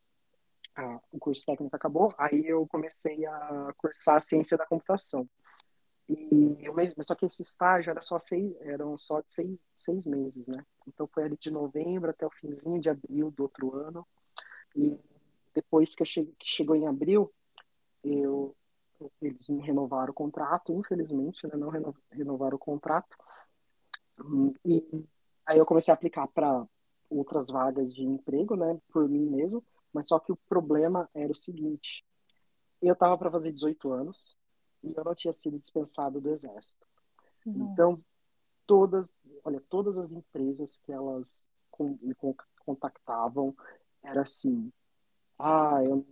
a, 0.76 1.00
o 1.10 1.18
curso 1.18 1.44
técnico 1.44 1.74
acabou, 1.74 2.10
aí 2.16 2.46
eu 2.46 2.66
comecei 2.68 3.26
a 3.26 3.74
cursar 3.76 4.16
a 4.16 4.20
ciência 4.20 4.56
da 4.56 4.66
computação. 4.66 5.28
E 6.08 6.56
eu 6.60 6.74
mesmo, 6.74 7.02
só 7.02 7.14
que 7.14 7.26
esse 7.26 7.42
estágio 7.42 7.90
era 7.90 8.00
só 8.00 8.18
seis, 8.18 8.54
eram 8.60 8.96
só 8.96 9.20
de 9.20 9.34
seis, 9.34 9.58
seis 9.76 10.06
meses, 10.06 10.48
né? 10.48 10.64
Então 10.86 11.08
foi 11.12 11.24
ali 11.24 11.36
de 11.36 11.50
novembro 11.50 12.10
até 12.10 12.26
o 12.26 12.30
finzinho 12.30 12.80
de 12.80 12.88
abril 12.88 13.30
do 13.30 13.44
outro 13.44 13.74
ano. 13.74 14.06
E 14.74 14.98
depois 15.54 15.94
que, 15.94 16.04
cheguei, 16.04 16.34
que 16.38 16.48
chegou 16.48 16.76
em 16.76 16.86
abril, 16.86 17.32
eu, 18.02 18.56
eles 19.20 19.48
não 19.48 19.60
renovaram 19.60 20.10
o 20.10 20.14
contrato, 20.14 20.72
infelizmente, 20.72 21.46
né? 21.46 21.56
não 21.56 21.70
renovaram 22.10 22.56
o 22.56 22.60
contrato. 22.60 23.16
E 24.64 24.84
aí 25.46 25.58
eu 25.58 25.66
comecei 25.66 25.92
a 25.92 25.94
aplicar 25.94 26.26
para 26.28 26.66
outras 27.10 27.48
vagas 27.48 27.94
de 27.94 28.04
emprego, 28.04 28.56
né, 28.56 28.80
por 28.90 29.08
mim 29.08 29.26
mesmo, 29.26 29.64
mas 29.92 30.08
só 30.08 30.18
que 30.18 30.32
o 30.32 30.38
problema 30.48 31.08
era 31.14 31.30
o 31.30 31.36
seguinte: 31.36 32.04
eu 32.80 32.94
estava 32.94 33.16
para 33.18 33.30
fazer 33.30 33.52
18 33.52 33.92
anos 33.92 34.38
e 34.82 34.94
eu 34.96 35.04
não 35.04 35.14
tinha 35.14 35.32
sido 35.32 35.58
dispensado 35.58 36.20
do 36.20 36.30
exército. 36.30 36.86
Uhum. 37.44 37.70
Então, 37.72 38.04
todas, 38.66 39.14
olha, 39.44 39.62
todas 39.68 39.98
as 39.98 40.12
empresas 40.12 40.78
que 40.78 40.92
elas 40.92 41.50
me 42.00 42.14
contactavam 42.64 43.54
era 44.02 44.22
assim: 44.22 44.72
ah, 45.42 45.82
eu, 45.84 46.06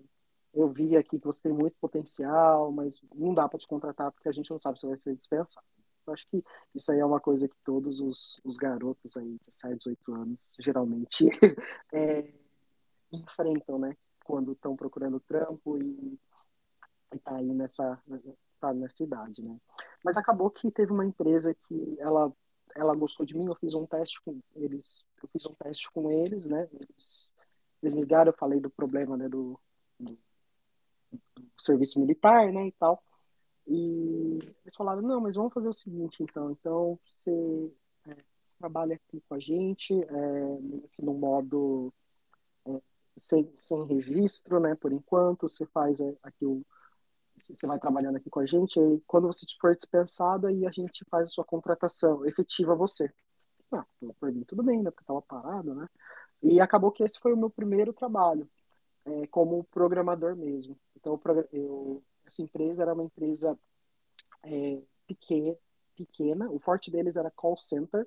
eu 0.52 0.68
vi 0.68 0.96
aqui 0.96 1.18
que 1.18 1.25
você 1.26 1.42
tem 1.44 1.52
muito 1.52 1.76
potencial, 1.80 2.72
mas 2.72 3.00
não 3.14 3.32
dá 3.32 3.49
para 3.49 3.58
te 3.58 3.68
contratar 3.68 4.10
porque 4.12 4.28
a 4.28 4.32
gente 4.32 4.50
não 4.50 4.58
sabe 4.58 4.80
se 4.80 4.87
vai 4.87 4.96
ser 4.96 5.16
dispensado. 5.16 5.66
Eu 6.06 6.12
acho 6.12 6.26
que 6.28 6.42
isso 6.75 6.90
aí 6.90 6.99
é 6.99 7.04
uma 7.04 7.20
coisa 7.20 7.49
que 7.49 7.54
todos 7.64 8.00
os, 8.00 8.40
os 8.44 8.56
garotos 8.56 9.16
aí, 9.16 9.38
17, 9.38 9.76
18 9.76 10.14
anos, 10.14 10.56
geralmente 10.58 11.28
é, 11.92 12.32
enfrentam, 13.12 13.78
né? 13.78 13.96
Quando 14.25 14.52
estão 14.52 14.75
procurando 14.76 15.20
trampo 15.20 15.78
e, 15.78 16.18
e 17.12 17.18
tá 17.18 17.37
aí 17.37 17.52
nessa, 17.52 18.02
tá 18.60 18.75
nessa 18.75 19.04
idade, 19.04 19.42
né? 19.42 19.56
Mas 20.04 20.16
acabou 20.16 20.50
que 20.50 20.70
teve 20.70 20.92
uma 20.92 21.06
empresa 21.06 21.54
que 21.54 21.96
ela, 22.00 22.32
ela 22.75 22.94
gostou 22.94 23.25
de 23.25 23.37
mim, 23.37 23.46
eu 23.46 23.54
fiz 23.56 23.75
um 23.75 23.87
teste 23.87 24.20
com 24.22 24.40
eles, 24.56 25.06
eu 25.22 25.28
fiz 25.28 25.46
um 25.46 25.54
teste 25.54 25.90
com 25.92 26.10
eles, 26.10 26.49
né? 26.49 26.68
Eles, 26.72 27.34
eles 27.82 27.94
me 27.94 28.00
ligaram, 28.00 28.30
eu 28.30 28.37
falei 28.37 28.60
do 28.60 28.70
problema, 28.70 29.16
né, 29.16 29.28
do, 29.28 29.58
do, 29.99 30.18
do 31.12 31.49
serviço 31.58 32.00
militar, 32.00 32.52
né, 32.52 32.66
e 32.66 32.72
tal. 32.72 33.02
E 33.66 34.38
eles 34.62 34.75
falaram, 34.76 35.02
não, 35.02 35.20
mas 35.20 35.37
vamos 35.37 35.52
fazer 35.52 35.68
o 35.68 35.72
seguinte, 35.72 36.22
então. 36.22 36.50
Então, 36.50 36.99
você, 37.06 37.72
é, 38.06 38.16
você 38.44 38.56
trabalha 38.58 38.96
aqui 38.96 39.22
com 39.28 39.34
a 39.34 39.38
gente, 39.38 39.94
é, 39.94 40.58
no 40.99 41.14
modo 41.14 41.92
é, 42.66 42.80
sem, 43.16 43.50
sem 43.54 43.84
registro, 43.87 44.58
né, 44.60 44.75
por 44.75 44.92
enquanto. 44.92 45.49
Você 45.49 45.66
faz 45.66 46.00
é, 46.00 46.16
aqui 46.22 46.44
o... 46.44 46.64
Você 47.49 47.66
vai 47.66 47.78
trabalhando 47.78 48.16
aqui 48.16 48.28
com 48.28 48.40
a 48.40 48.46
gente, 48.46 48.78
e 48.78 49.00
quando 49.06 49.26
você 49.26 49.46
for 49.58 49.75
dispensado, 49.75 50.46
aí 50.46 50.66
a 50.66 50.70
gente 50.70 51.04
faz 51.08 51.28
a 51.28 51.30
sua 51.30 51.44
contratação, 51.44 52.26
efetiva 52.26 52.75
você. 52.75 53.10
Ah, 53.72 53.87
por 54.18 54.32
mim 54.32 54.44
tudo 54.44 54.62
bem, 54.62 54.82
né, 54.82 54.90
porque 54.90 55.04
estava 55.04 55.22
parado, 55.22 55.75
né. 55.75 55.88
E 56.42 56.61
acabou 56.61 56.90
que 56.90 57.02
esse 57.02 57.18
foi 57.18 57.32
o 57.32 57.37
meu 57.37 57.50
primeiro 57.50 57.92
trabalho, 57.92 58.49
é, 59.04 59.26
como 59.26 59.64
programador 59.64 60.37
mesmo. 60.37 60.78
Então, 60.97 61.20
eu 61.52 62.02
essa 62.26 62.42
empresa 62.42 62.82
era 62.82 62.94
uma 62.94 63.02
empresa 63.02 63.59
é, 64.44 64.80
pequena, 65.06 65.56
pequena, 65.97 66.50
o 66.50 66.59
forte 66.59 66.90
deles 66.90 67.16
era 67.16 67.30
call 67.30 67.56
center, 67.56 68.06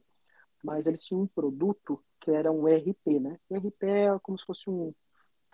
mas 0.64 0.88
eles 0.88 1.04
tinham 1.04 1.22
um 1.22 1.28
produto 1.28 2.02
que 2.22 2.32
era 2.32 2.52
um 2.52 2.68
ERP, 2.68 3.20
né? 3.20 3.38
ERP 3.52 3.84
é 3.84 4.20
como 4.20 4.38
se 4.38 4.46
fosse 4.46 4.70
um, 4.70 4.94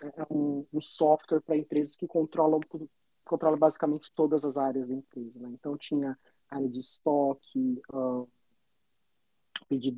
é 0.01 0.25
um, 0.29 0.65
um 0.71 0.79
software 0.79 1.41
para 1.41 1.57
empresas 1.57 1.95
que 1.95 2.07
controlam 2.07 2.61
controla 3.25 3.57
basicamente 3.57 4.11
todas 4.15 4.43
as 4.43 4.57
áreas 4.57 4.87
da 4.87 4.93
empresa, 4.93 5.39
né? 5.39 5.49
Então 5.51 5.77
tinha 5.77 6.17
área 6.49 6.69
de 6.69 6.79
estoque, 6.79 7.81
uh, 7.91 8.27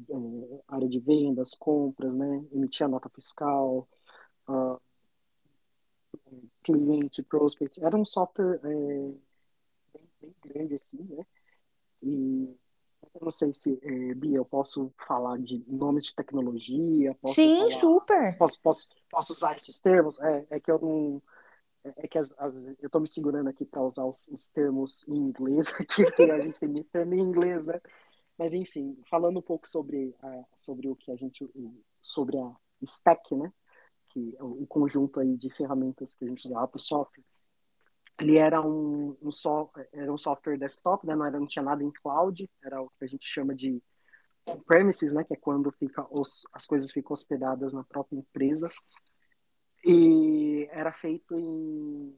uh, 0.10 0.64
área 0.68 0.88
de 0.88 1.00
vendas, 1.00 1.54
compras, 1.54 2.14
né? 2.14 2.46
Emitia 2.52 2.88
nota 2.88 3.10
fiscal, 3.10 3.88
uh, 4.48 4.80
cliente, 6.64 7.24
prospect. 7.24 7.84
Era 7.84 7.96
um 7.96 8.06
software 8.06 8.60
é, 8.64 8.68
bem, 9.94 10.10
bem, 10.22 10.36
grande 10.42 10.74
assim, 10.76 11.04
né? 11.04 11.26
E 12.02 12.58
eu 13.14 13.22
não 13.22 13.32
sei 13.32 13.54
se, 13.54 13.80
é, 13.82 14.14
Bia, 14.14 14.38
eu 14.38 14.46
posso 14.46 14.94
falar 15.08 15.38
de 15.40 15.64
nomes 15.68 16.06
de 16.06 16.16
tecnologia? 16.16 17.18
Sim, 17.28 17.58
falar, 17.58 17.72
super. 17.72 18.38
Posso, 18.38 18.62
posso, 18.62 18.90
posso 19.10 19.34
usar 19.34 19.56
esses 19.56 19.80
termos? 19.80 20.22
É, 20.22 20.48
é 20.50 20.60
que 20.60 20.72
eu 20.72 20.80
não 20.80 21.22
é 21.84 22.08
que 22.08 22.18
as, 22.18 22.34
as, 22.38 22.64
eu 22.64 22.86
estou 22.86 23.02
me 23.02 23.08
segurando 23.08 23.50
aqui 23.50 23.66
para 23.66 23.82
usar 23.82 24.06
os, 24.06 24.28
os, 24.28 24.48
termos 24.50 25.08
em 25.08 25.16
inglês 25.16 25.68
aqui, 25.80 26.04
porque 26.04 26.32
a 26.32 26.42
gente 26.42 26.60
tem 26.60 26.70
muito 26.70 26.90
termo 26.90 27.14
em 27.16 27.20
inglês, 27.20 27.66
né? 27.66 27.82
Mas 28.42 28.56
enfim, 28.56 28.98
falando 29.08 29.38
um 29.38 29.42
pouco 29.44 29.70
sobre, 29.70 30.16
a, 30.20 30.44
sobre 30.58 30.90
o 30.90 30.96
que 30.96 31.12
a 31.12 31.16
gente 31.16 31.48
sobre 32.02 32.40
a 32.40 32.56
stack, 32.82 33.36
né? 33.36 33.54
Que 34.10 34.36
é 34.36 34.44
o, 34.44 34.66
conjunto 34.66 35.20
aí 35.20 35.38
de 35.38 35.48
ferramentas 35.52 36.16
que 36.16 36.26
a 36.26 36.28
gente 36.28 36.48
usava 36.48 36.68
para 36.68 36.78
o 36.78 36.82
software. 36.82 37.24
Ele 38.20 38.40
era 38.40 38.60
um, 38.60 39.16
um 39.22 39.30
era 39.94 40.12
um 40.12 40.18
software 40.18 40.58
desktop, 40.58 41.06
né? 41.06 41.16
Não 41.16 41.24
era 41.24 41.40
não 41.40 41.46
tinha 41.46 41.62
nada 41.62 41.84
em 41.84 41.92
cloud, 41.92 42.50
era 42.64 42.82
o 42.82 42.90
que 42.90 43.06
a 43.06 43.08
gente 43.08 43.28
chama 43.28 43.54
de 43.54 43.80
on-premises, 44.48 45.14
né? 45.14 45.24
Que 45.24 45.36
é 45.36 45.38
quando 45.38 45.72
fica 45.74 46.04
os, 46.10 46.42
as 46.52 46.66
coisas 46.66 46.92
ficam 46.92 47.14
hospedadas 47.14 47.74
na 47.74 47.84
própria 47.84 48.18
empresa 48.18 48.72
e 49.86 50.68
era 50.72 50.92
feito 50.92 51.38
em, 51.38 52.18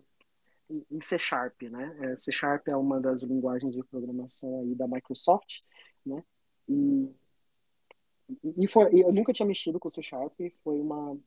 em 0.89 1.01
C 1.01 1.20
Sharp, 1.20 1.63
né? 1.63 1.98
É, 2.00 2.18
C 2.18 2.32
Sharp 2.32 2.65
é 2.70 2.77
uma 2.77 3.01
das 3.01 3.24
linguagens 3.24 3.75
de 3.75 3.84
programação 3.84 4.62
aí 4.62 4.74
da 4.74 4.88
Microsoft, 4.88 5.60
né? 6.05 6.24
E, 6.67 7.13
e 8.43 8.67
foi, 8.67 8.89
eu 8.93 9.12
nunca 9.12 9.33
tinha 9.33 9.45
mexido 9.45 9.79
com 9.79 9.89
C 9.89 10.01
Sharp, 10.01 10.33
foi 10.63 10.79
uma 10.79 11.17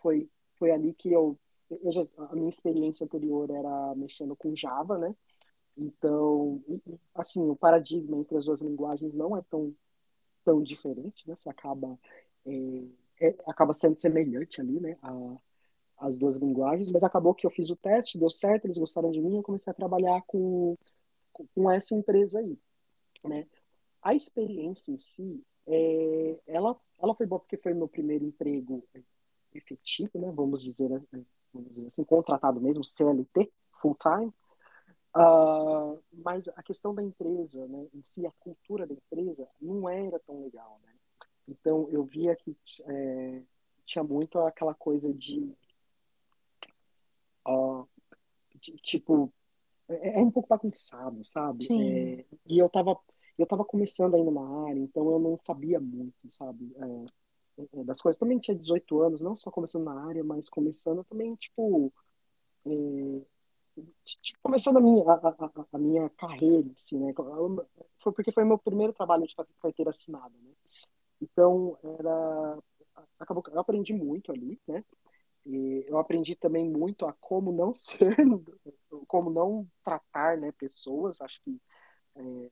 foi 0.00 0.28
foi 0.58 0.70
ali 0.70 0.94
que 0.94 1.10
eu, 1.12 1.38
eu 1.70 1.90
já, 1.92 2.06
a 2.30 2.36
minha 2.36 2.48
experiência 2.48 3.04
anterior 3.04 3.50
era 3.50 3.94
mexendo 3.96 4.36
com 4.36 4.54
Java, 4.54 4.98
né? 4.98 5.14
Então, 5.76 6.62
assim, 7.14 7.48
o 7.48 7.56
paradigma 7.56 8.18
entre 8.18 8.36
as 8.36 8.44
duas 8.44 8.62
linguagens 8.62 9.14
não 9.14 9.36
é 9.36 9.42
tão 9.50 9.74
tão 10.44 10.62
diferente, 10.62 11.28
né? 11.28 11.36
Você 11.36 11.50
acaba 11.50 11.98
é, 12.46 13.28
é, 13.28 13.36
acaba 13.46 13.72
sendo 13.72 13.98
semelhante 14.00 14.60
ali, 14.60 14.80
né? 14.80 14.98
A, 15.02 15.36
as 15.98 16.18
duas 16.18 16.36
linguagens, 16.36 16.90
mas 16.92 17.04
acabou 17.04 17.34
que 17.34 17.46
eu 17.46 17.50
fiz 17.50 17.70
o 17.70 17.76
teste, 17.76 18.18
deu 18.18 18.30
certo, 18.30 18.66
eles 18.66 18.78
gostaram 18.78 19.10
de 19.10 19.20
mim, 19.20 19.36
eu 19.36 19.42
comecei 19.42 19.70
a 19.70 19.74
trabalhar 19.74 20.22
com, 20.26 20.76
com 21.32 21.70
essa 21.70 21.94
empresa 21.94 22.40
aí, 22.40 22.58
né? 23.24 23.46
A 24.02 24.14
experiência 24.14 24.92
em 24.92 24.98
si, 24.98 25.44
é, 25.66 26.38
ela, 26.46 26.78
ela 27.00 27.14
foi 27.14 27.26
boa 27.26 27.40
porque 27.40 27.56
foi 27.56 27.72
meu 27.72 27.88
primeiro 27.88 28.24
emprego 28.24 28.84
efetivo, 29.54 30.18
né? 30.18 30.30
Vamos 30.32 30.62
dizer, 30.62 30.88
vamos 31.52 31.68
dizer 31.68 31.86
assim, 31.86 32.04
contratado 32.04 32.60
mesmo, 32.60 32.84
CLT, 32.84 33.50
full 33.80 33.96
time. 33.96 34.32
Uh, 35.14 36.02
mas 36.10 36.48
a 36.48 36.62
questão 36.62 36.94
da 36.94 37.02
empresa, 37.02 37.66
né, 37.68 37.86
em 37.92 38.02
si, 38.02 38.26
a 38.26 38.32
cultura 38.40 38.86
da 38.86 38.94
empresa, 38.94 39.46
não 39.60 39.86
era 39.86 40.18
tão 40.20 40.42
legal, 40.42 40.80
né? 40.82 40.92
Então, 41.46 41.88
eu 41.90 42.02
via 42.02 42.34
que 42.34 42.56
é, 42.86 43.42
tinha 43.84 44.02
muito 44.02 44.38
aquela 44.38 44.74
coisa 44.74 45.12
de 45.12 45.54
uh, 47.46 47.86
tipo, 48.82 49.32
é, 49.88 50.20
é, 50.20 50.22
um 50.22 50.30
pouco 50.30 50.48
bagunçado, 50.48 51.22
sabe? 51.24 51.66
É, 51.70 52.24
e 52.46 52.58
eu 52.58 52.68
tava, 52.68 52.98
eu 53.38 53.46
tava 53.46 53.64
começando 53.64 54.14
ainda 54.14 54.30
na 54.30 54.68
área, 54.68 54.78
então 54.78 55.10
eu 55.10 55.18
não 55.18 55.36
sabia 55.38 55.80
muito, 55.80 56.30
sabe? 56.30 56.74
É, 57.58 57.80
é 57.80 57.84
das 57.84 58.00
coisas. 58.00 58.18
Também 58.18 58.38
tinha 58.38 58.56
18 58.56 59.00
anos, 59.00 59.20
não 59.20 59.34
só 59.36 59.50
começando 59.50 59.84
na 59.84 60.06
área, 60.08 60.24
mas 60.24 60.48
começando 60.48 61.04
também, 61.04 61.34
tipo, 61.36 61.92
é, 62.66 62.70
tipo 64.22 64.38
começando 64.42 64.78
a 64.78 64.80
minha, 64.80 65.04
a, 65.04 65.28
a, 65.28 65.66
a, 65.72 65.78
minha 65.78 66.08
carreira, 66.10 66.70
assim, 66.74 66.98
né? 66.98 67.12
Foi 68.00 68.12
porque 68.12 68.32
foi 68.32 68.44
meu 68.44 68.58
primeiro 68.58 68.92
trabalho 68.92 69.26
de 69.26 69.34
carteira 69.60 69.90
assinada, 69.90 70.34
né? 70.42 70.52
Então, 71.20 71.78
era... 71.82 72.58
Acabou, 73.18 73.42
eu 73.48 73.60
aprendi 73.60 73.92
muito 73.94 74.32
ali, 74.32 74.60
né? 74.66 74.84
E 75.46 75.84
eu 75.88 75.98
aprendi 75.98 76.36
também 76.36 76.68
muito 76.68 77.06
a 77.06 77.12
como 77.14 77.52
não 77.52 77.72
ser, 77.74 78.16
como 79.06 79.30
não 79.30 79.66
tratar 79.84 80.36
né, 80.38 80.52
pessoas. 80.52 81.20
Acho 81.20 81.40
que 81.42 81.60
é, 82.16 82.50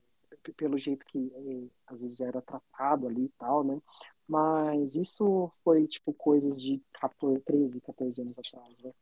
pelo 0.55 0.77
jeito 0.77 1.05
que 1.05 1.31
é, 1.33 1.67
às 1.87 2.01
vezes 2.01 2.21
era 2.21 2.41
tratado 2.41 3.07
ali 3.07 3.25
e 3.25 3.33
tal, 3.37 3.63
né? 3.63 3.81
Mas 4.27 4.95
isso 4.95 5.51
foi 5.63 5.87
tipo 5.87 6.13
coisas 6.13 6.61
de 6.61 6.81
14, 6.93 7.41
13, 7.41 7.81
14 7.81 8.21
anos 8.21 8.39
atrás, 8.39 8.83
né? 8.83 8.93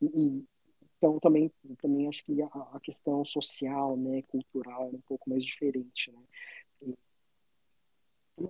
E, 0.00 0.06
e, 0.06 0.44
então 0.96 1.18
também, 1.20 1.52
também 1.80 2.08
acho 2.08 2.24
que 2.24 2.40
a, 2.42 2.46
a, 2.46 2.80
questão 2.80 3.24
social, 3.24 3.96
né, 3.96 4.22
cultural 4.22 4.88
era 4.88 4.96
um 4.96 5.00
pouco 5.02 5.28
mais 5.30 5.44
diferente, 5.44 6.10
né? 6.12 6.22
E, 6.82 6.94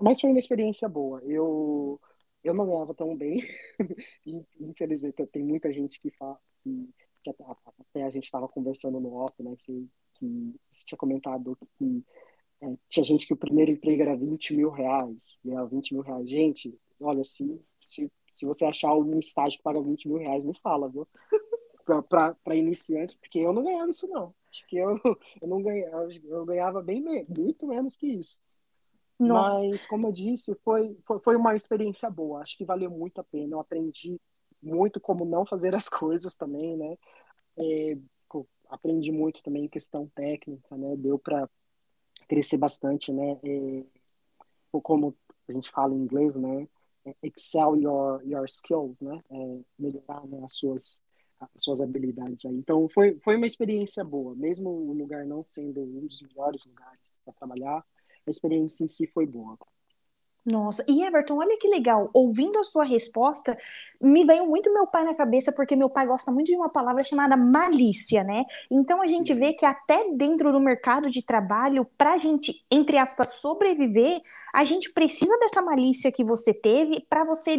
mas 0.00 0.20
foi 0.20 0.30
uma 0.30 0.38
experiência 0.38 0.88
boa. 0.88 1.20
Eu 1.24 2.00
eu 2.42 2.54
não 2.54 2.66
ganhava 2.66 2.94
tão 2.94 3.16
bem, 3.16 3.42
infelizmente 4.61 5.26
tem 5.26 5.42
muita 5.42 5.72
gente 5.72 6.00
que 6.00 6.11
fala 6.11 6.38
que, 6.62 6.88
que 7.22 7.30
até, 7.30 7.44
até, 7.80 8.02
a 8.04 8.11
gente 8.11 8.24
estava 8.24 8.48
conversando 8.48 9.00
no 9.00 9.12
off, 9.14 9.34
né, 9.42 9.54
que 9.56 9.62
você, 9.62 9.84
que 10.18 10.54
você 10.70 10.85
tinha 10.85 10.98
comentado 10.98 11.57
que 11.78 12.04
é, 12.61 12.76
tinha 12.88 13.04
gente 13.04 13.26
que 13.26 13.33
o 13.33 13.37
primeiro 13.37 13.70
emprego 13.70 14.02
era 14.02 14.16
20 14.16 14.54
mil 14.54 14.70
reais, 14.70 15.38
ganhava 15.44 15.68
20 15.68 15.92
mil 15.92 16.02
reais. 16.02 16.28
Gente, 16.28 16.76
olha, 17.00 17.22
se, 17.22 17.61
se, 17.85 18.11
se 18.28 18.46
você 18.46 18.64
achar 18.64 18.94
um 18.94 19.18
estágio 19.18 19.59
que 19.59 19.62
paga 19.62 19.81
20 19.81 20.09
mil 20.09 20.18
reais, 20.18 20.44
me 20.44 20.59
fala, 20.61 20.88
viu? 20.88 21.07
para 22.09 22.54
iniciante, 22.54 23.16
porque 23.18 23.38
eu 23.38 23.52
não 23.52 23.64
ganhava 23.64 23.90
isso 23.90 24.07
não. 24.09 24.35
Acho 24.50 24.66
que 24.66 24.76
eu, 24.76 24.88
eu 25.40 25.48
não 25.48 25.62
ganhava, 25.62 26.09
eu 26.12 26.44
ganhava 26.44 26.83
bem 26.83 27.02
muito 27.28 27.66
menos 27.66 27.96
que 27.96 28.07
isso. 28.07 28.42
Não. 29.18 29.37
Mas, 29.37 29.87
como 29.87 30.07
eu 30.07 30.12
disse, 30.12 30.54
foi, 30.62 30.96
foi, 31.04 31.18
foi 31.20 31.37
uma 31.37 31.57
experiência 31.57 32.09
boa. 32.09 32.40
Acho 32.40 32.57
que 32.57 32.64
valeu 32.64 32.90
muito 32.90 33.20
a 33.20 33.24
pena. 33.24 33.54
Eu 33.54 33.61
aprendi 33.61 34.20
muito 34.62 35.00
como 35.00 35.24
não 35.24 35.44
fazer 35.44 35.74
as 35.74 35.88
coisas 35.88 36.35
também, 36.35 36.76
né? 36.76 36.96
É, 37.59 37.98
aprendi 38.68 39.12
muito 39.12 39.42
também 39.42 39.68
questão 39.68 40.07
técnica, 40.14 40.76
né? 40.76 40.96
Deu 40.96 41.18
para 41.18 41.48
crescer 42.28 42.59
bastante, 42.59 43.12
né? 43.12 43.38
É, 43.42 43.85
como 44.83 45.16
a 45.48 45.52
gente 45.52 45.70
fala 45.70 45.94
em 45.94 45.98
inglês, 45.98 46.37
né? 46.37 46.68
É, 47.04 47.14
excel 47.22 47.76
your, 47.76 48.22
your 48.24 48.44
skills, 48.46 49.00
né? 49.00 49.22
É, 49.31 49.61
melhorar 49.78 50.26
né, 50.26 50.40
as 50.44 50.54
suas 50.54 51.02
as 51.40 51.62
suas 51.62 51.81
habilidades 51.81 52.44
aí. 52.44 52.54
Então 52.54 52.88
foi, 52.88 53.18
foi 53.20 53.37
uma 53.37 53.46
experiência 53.46 54.04
boa, 54.04 54.35
mesmo 54.35 54.70
o 54.70 54.92
lugar 54.92 55.24
não 55.24 55.42
sendo 55.42 55.81
um 55.83 56.07
dos 56.07 56.20
melhores 56.22 56.66
lugares 56.66 57.20
para 57.24 57.33
trabalhar, 57.35 57.85
a 58.26 58.31
experiência 58.31 58.85
em 58.85 58.88
si 58.88 59.07
foi 59.07 59.26
boa. 59.26 59.57
Nossa, 60.46 60.83
e 60.88 61.03
Everton, 61.03 61.37
olha 61.37 61.59
que 61.61 61.68
legal, 61.68 62.09
ouvindo 62.14 62.59
a 62.59 62.64
sua 62.64 62.83
resposta, 62.83 63.57
me 64.01 64.24
veio 64.24 64.46
muito 64.46 64.72
meu 64.72 64.87
pai 64.87 65.05
na 65.05 65.14
cabeça, 65.14 65.53
porque 65.53 65.77
meu 65.77 65.90
pai 65.90 66.07
gosta 66.07 66.33
muito 66.33 66.46
de 66.46 66.57
uma 66.57 66.70
palavra 66.70 67.05
chamada 67.05 67.37
malícia, 67.37 68.24
né? 68.24 68.44
Então 68.70 69.03
a 69.03 69.07
gente 69.07 69.35
vê 69.35 69.53
que 69.53 69.66
até 69.66 70.11
dentro 70.14 70.51
do 70.51 70.59
mercado 70.59 71.11
de 71.11 71.22
trabalho, 71.22 71.87
para 71.98 72.14
a 72.14 72.18
gente, 72.18 72.64
entre 72.70 72.96
aspas, 72.96 73.40
sobreviver, 73.40 74.22
a 74.55 74.64
gente 74.64 74.90
precisa 74.92 75.37
dessa 75.38 75.61
malícia 75.61 76.11
que 76.11 76.24
você 76.24 76.55
teve 76.55 77.05
para 77.11 77.24
você, 77.24 77.59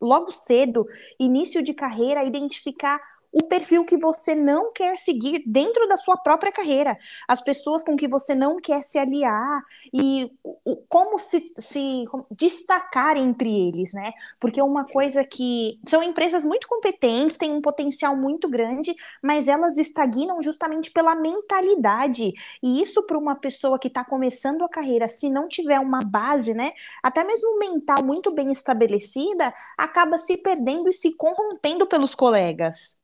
logo 0.00 0.32
cedo, 0.32 0.86
início 1.20 1.62
de 1.62 1.74
carreira, 1.74 2.24
identificar 2.24 2.98
o 3.34 3.42
perfil 3.42 3.84
que 3.84 3.96
você 3.96 4.36
não 4.36 4.72
quer 4.72 4.96
seguir 4.96 5.42
dentro 5.44 5.88
da 5.88 5.96
sua 5.96 6.16
própria 6.16 6.52
carreira, 6.52 6.96
as 7.26 7.40
pessoas 7.40 7.82
com 7.82 7.96
que 7.96 8.06
você 8.06 8.32
não 8.32 8.60
quer 8.60 8.80
se 8.80 8.96
aliar 8.96 9.60
e 9.92 10.30
o, 10.64 10.76
como 10.88 11.18
se, 11.18 11.52
se 11.58 12.04
como, 12.08 12.24
destacar 12.30 13.16
entre 13.16 13.50
eles, 13.50 13.92
né? 13.92 14.12
Porque 14.38 14.62
uma 14.62 14.84
coisa 14.84 15.24
que 15.24 15.80
são 15.88 16.00
empresas 16.00 16.44
muito 16.44 16.68
competentes, 16.68 17.36
têm 17.36 17.52
um 17.52 17.60
potencial 17.60 18.16
muito 18.16 18.48
grande, 18.48 18.94
mas 19.20 19.48
elas 19.48 19.78
estagnam 19.78 20.40
justamente 20.40 20.92
pela 20.92 21.16
mentalidade. 21.16 22.32
E 22.62 22.80
isso 22.80 23.04
para 23.04 23.18
uma 23.18 23.34
pessoa 23.34 23.80
que 23.80 23.88
está 23.88 24.04
começando 24.04 24.62
a 24.62 24.68
carreira, 24.68 25.08
se 25.08 25.28
não 25.28 25.48
tiver 25.48 25.80
uma 25.80 26.00
base, 26.00 26.54
né, 26.54 26.70
até 27.02 27.24
mesmo 27.24 27.58
mental 27.58 28.04
muito 28.04 28.32
bem 28.32 28.52
estabelecida, 28.52 29.52
acaba 29.76 30.18
se 30.18 30.36
perdendo 30.36 30.88
e 30.88 30.92
se 30.92 31.16
corrompendo 31.16 31.84
pelos 31.86 32.14
colegas. 32.14 33.02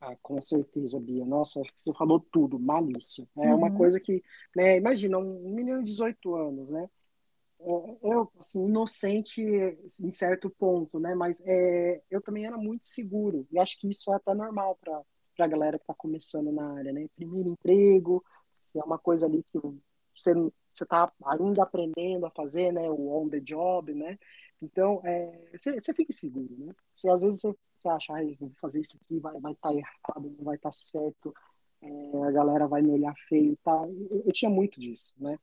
Ah, 0.00 0.14
com 0.22 0.40
certeza, 0.40 1.00
Bia. 1.00 1.24
Nossa, 1.24 1.60
você 1.76 1.92
falou 1.94 2.20
tudo, 2.20 2.58
malícia. 2.58 3.26
É 3.36 3.52
uma 3.54 3.68
Uhum. 3.68 3.74
coisa 3.76 3.98
que, 4.00 4.22
né, 4.54 4.76
imagina, 4.76 5.18
um 5.18 5.50
menino 5.54 5.78
de 5.80 5.86
18 5.90 6.34
anos, 6.36 6.70
né? 6.70 6.88
É, 7.60 7.64
eu, 8.12 8.32
assim, 8.38 8.64
inocente 8.66 9.42
em 9.42 10.10
certo 10.12 10.50
ponto, 10.50 11.00
né? 11.00 11.14
Mas 11.14 11.42
é, 11.46 12.02
eu 12.10 12.22
também 12.22 12.46
era 12.46 12.56
muito 12.58 12.86
seguro. 12.86 13.46
E 13.52 13.58
acho 13.58 13.78
que 13.80 13.88
isso 13.90 14.12
é 14.12 14.16
até 14.16 14.34
normal 14.34 14.76
para 14.82 15.02
a 15.40 15.48
galera 15.48 15.78
que 15.78 15.84
está 15.84 15.94
começando 15.94 16.52
na 16.52 16.74
área, 16.78 16.92
né? 16.92 17.06
Primeiro 17.16 17.50
emprego, 17.50 18.24
se 18.50 18.78
é 18.78 18.84
uma 18.84 18.98
coisa 18.98 19.26
ali 19.26 19.42
que 19.44 19.58
você 20.16 20.34
você 20.74 20.84
está 20.84 21.12
ainda 21.26 21.64
aprendendo 21.64 22.24
a 22.26 22.30
fazer, 22.30 22.72
né? 22.72 22.88
O 22.90 23.10
on 23.24 23.28
the 23.28 23.40
job, 23.40 23.92
né? 23.94 24.16
Então, 24.60 25.00
é, 25.04 25.50
você, 25.56 25.80
você 25.80 25.94
fica 25.94 26.12
seguro, 26.12 26.54
né? 26.58 26.74
Você, 26.94 27.08
às 27.08 27.22
vezes 27.22 27.42
você, 27.42 27.88
acha, 27.88 28.12
ai, 28.14 28.36
vou 28.40 28.50
fazer 28.60 28.80
isso 28.80 28.98
aqui, 29.02 29.20
vai 29.20 29.38
vai 29.40 29.52
estar 29.52 29.72
errado, 29.72 30.34
não 30.36 30.44
vai 30.44 30.56
estar 30.56 30.72
certo, 30.72 31.32
é, 31.80 32.22
a 32.24 32.30
galera 32.32 32.66
vai 32.66 32.82
me 32.82 32.90
olhar 32.90 33.14
feio 33.28 33.52
e 33.52 33.56
tal. 33.58 33.88
Eu, 33.90 34.22
eu 34.26 34.32
tinha 34.32 34.50
muito 34.50 34.80
disso, 34.80 35.14
né? 35.20 35.38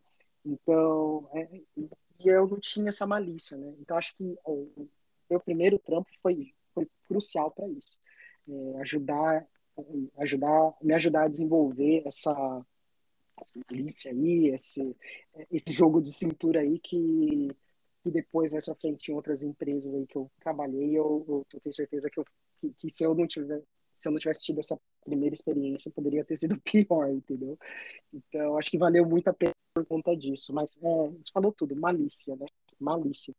Então, 0.45 1.29
é, 1.33 1.61
e 1.77 2.27
eu 2.27 2.47
não 2.47 2.59
tinha 2.59 2.89
essa 2.89 3.07
malícia, 3.07 3.57
né? 3.57 3.73
Então 3.79 3.97
acho 3.97 4.15
que 4.15 4.37
o 4.45 4.87
meu 5.29 5.39
primeiro 5.39 5.79
trampo 5.79 6.09
foi, 6.21 6.53
foi 6.73 6.87
crucial 7.07 7.51
para 7.51 7.67
isso, 7.69 7.99
é, 8.47 8.81
ajudar, 8.81 9.47
ajudar, 10.17 10.73
me 10.81 10.93
ajudar 10.93 11.23
a 11.23 11.27
desenvolver 11.27 12.03
essa, 12.05 12.65
essa 13.41 13.59
malícia 13.69 14.11
aí, 14.11 14.49
esse, 14.49 14.95
esse 15.51 15.71
jogo 15.71 16.01
de 16.01 16.11
cintura 16.13 16.61
aí 16.61 16.79
que, 16.79 17.49
que 18.05 18.11
depois 18.11 18.51
mais 18.51 18.63
para 18.63 18.75
frente 18.75 19.11
em 19.11 19.15
outras 19.15 19.41
empresas 19.41 19.95
aí 19.95 20.05
que 20.05 20.15
eu 20.15 20.29
trabalhei, 20.39 20.95
eu, 20.95 21.25
eu, 21.27 21.45
eu 21.51 21.59
tenho 21.59 21.73
certeza 21.73 22.07
que, 22.07 22.19
eu, 22.19 22.25
que, 22.61 22.71
que 22.77 22.89
se 22.91 23.03
eu 23.03 23.15
não 23.15 23.25
tiver 23.25 23.63
se 23.91 24.09
eu 24.09 24.11
não 24.11 24.19
tivesse 24.19 24.43
tido 24.43 24.59
essa 24.59 24.77
primeira 25.05 25.33
experiência, 25.33 25.89
poderia 25.89 26.23
ter 26.25 26.35
sido 26.35 26.59
pior, 26.61 27.09
entendeu? 27.09 27.57
Então, 28.13 28.57
acho 28.57 28.69
que 28.69 28.77
valeu 28.77 29.05
muito 29.05 29.29
a 29.29 29.33
pena 29.33 29.53
por 29.73 29.85
conta 29.85 30.13
disso. 30.15 30.53
Mas 30.53 30.69
é, 30.83 31.09
você 31.11 31.31
falou 31.33 31.53
tudo, 31.53 31.73
malícia, 31.77 32.35
né? 32.35 32.45
Malícia. 32.77 33.33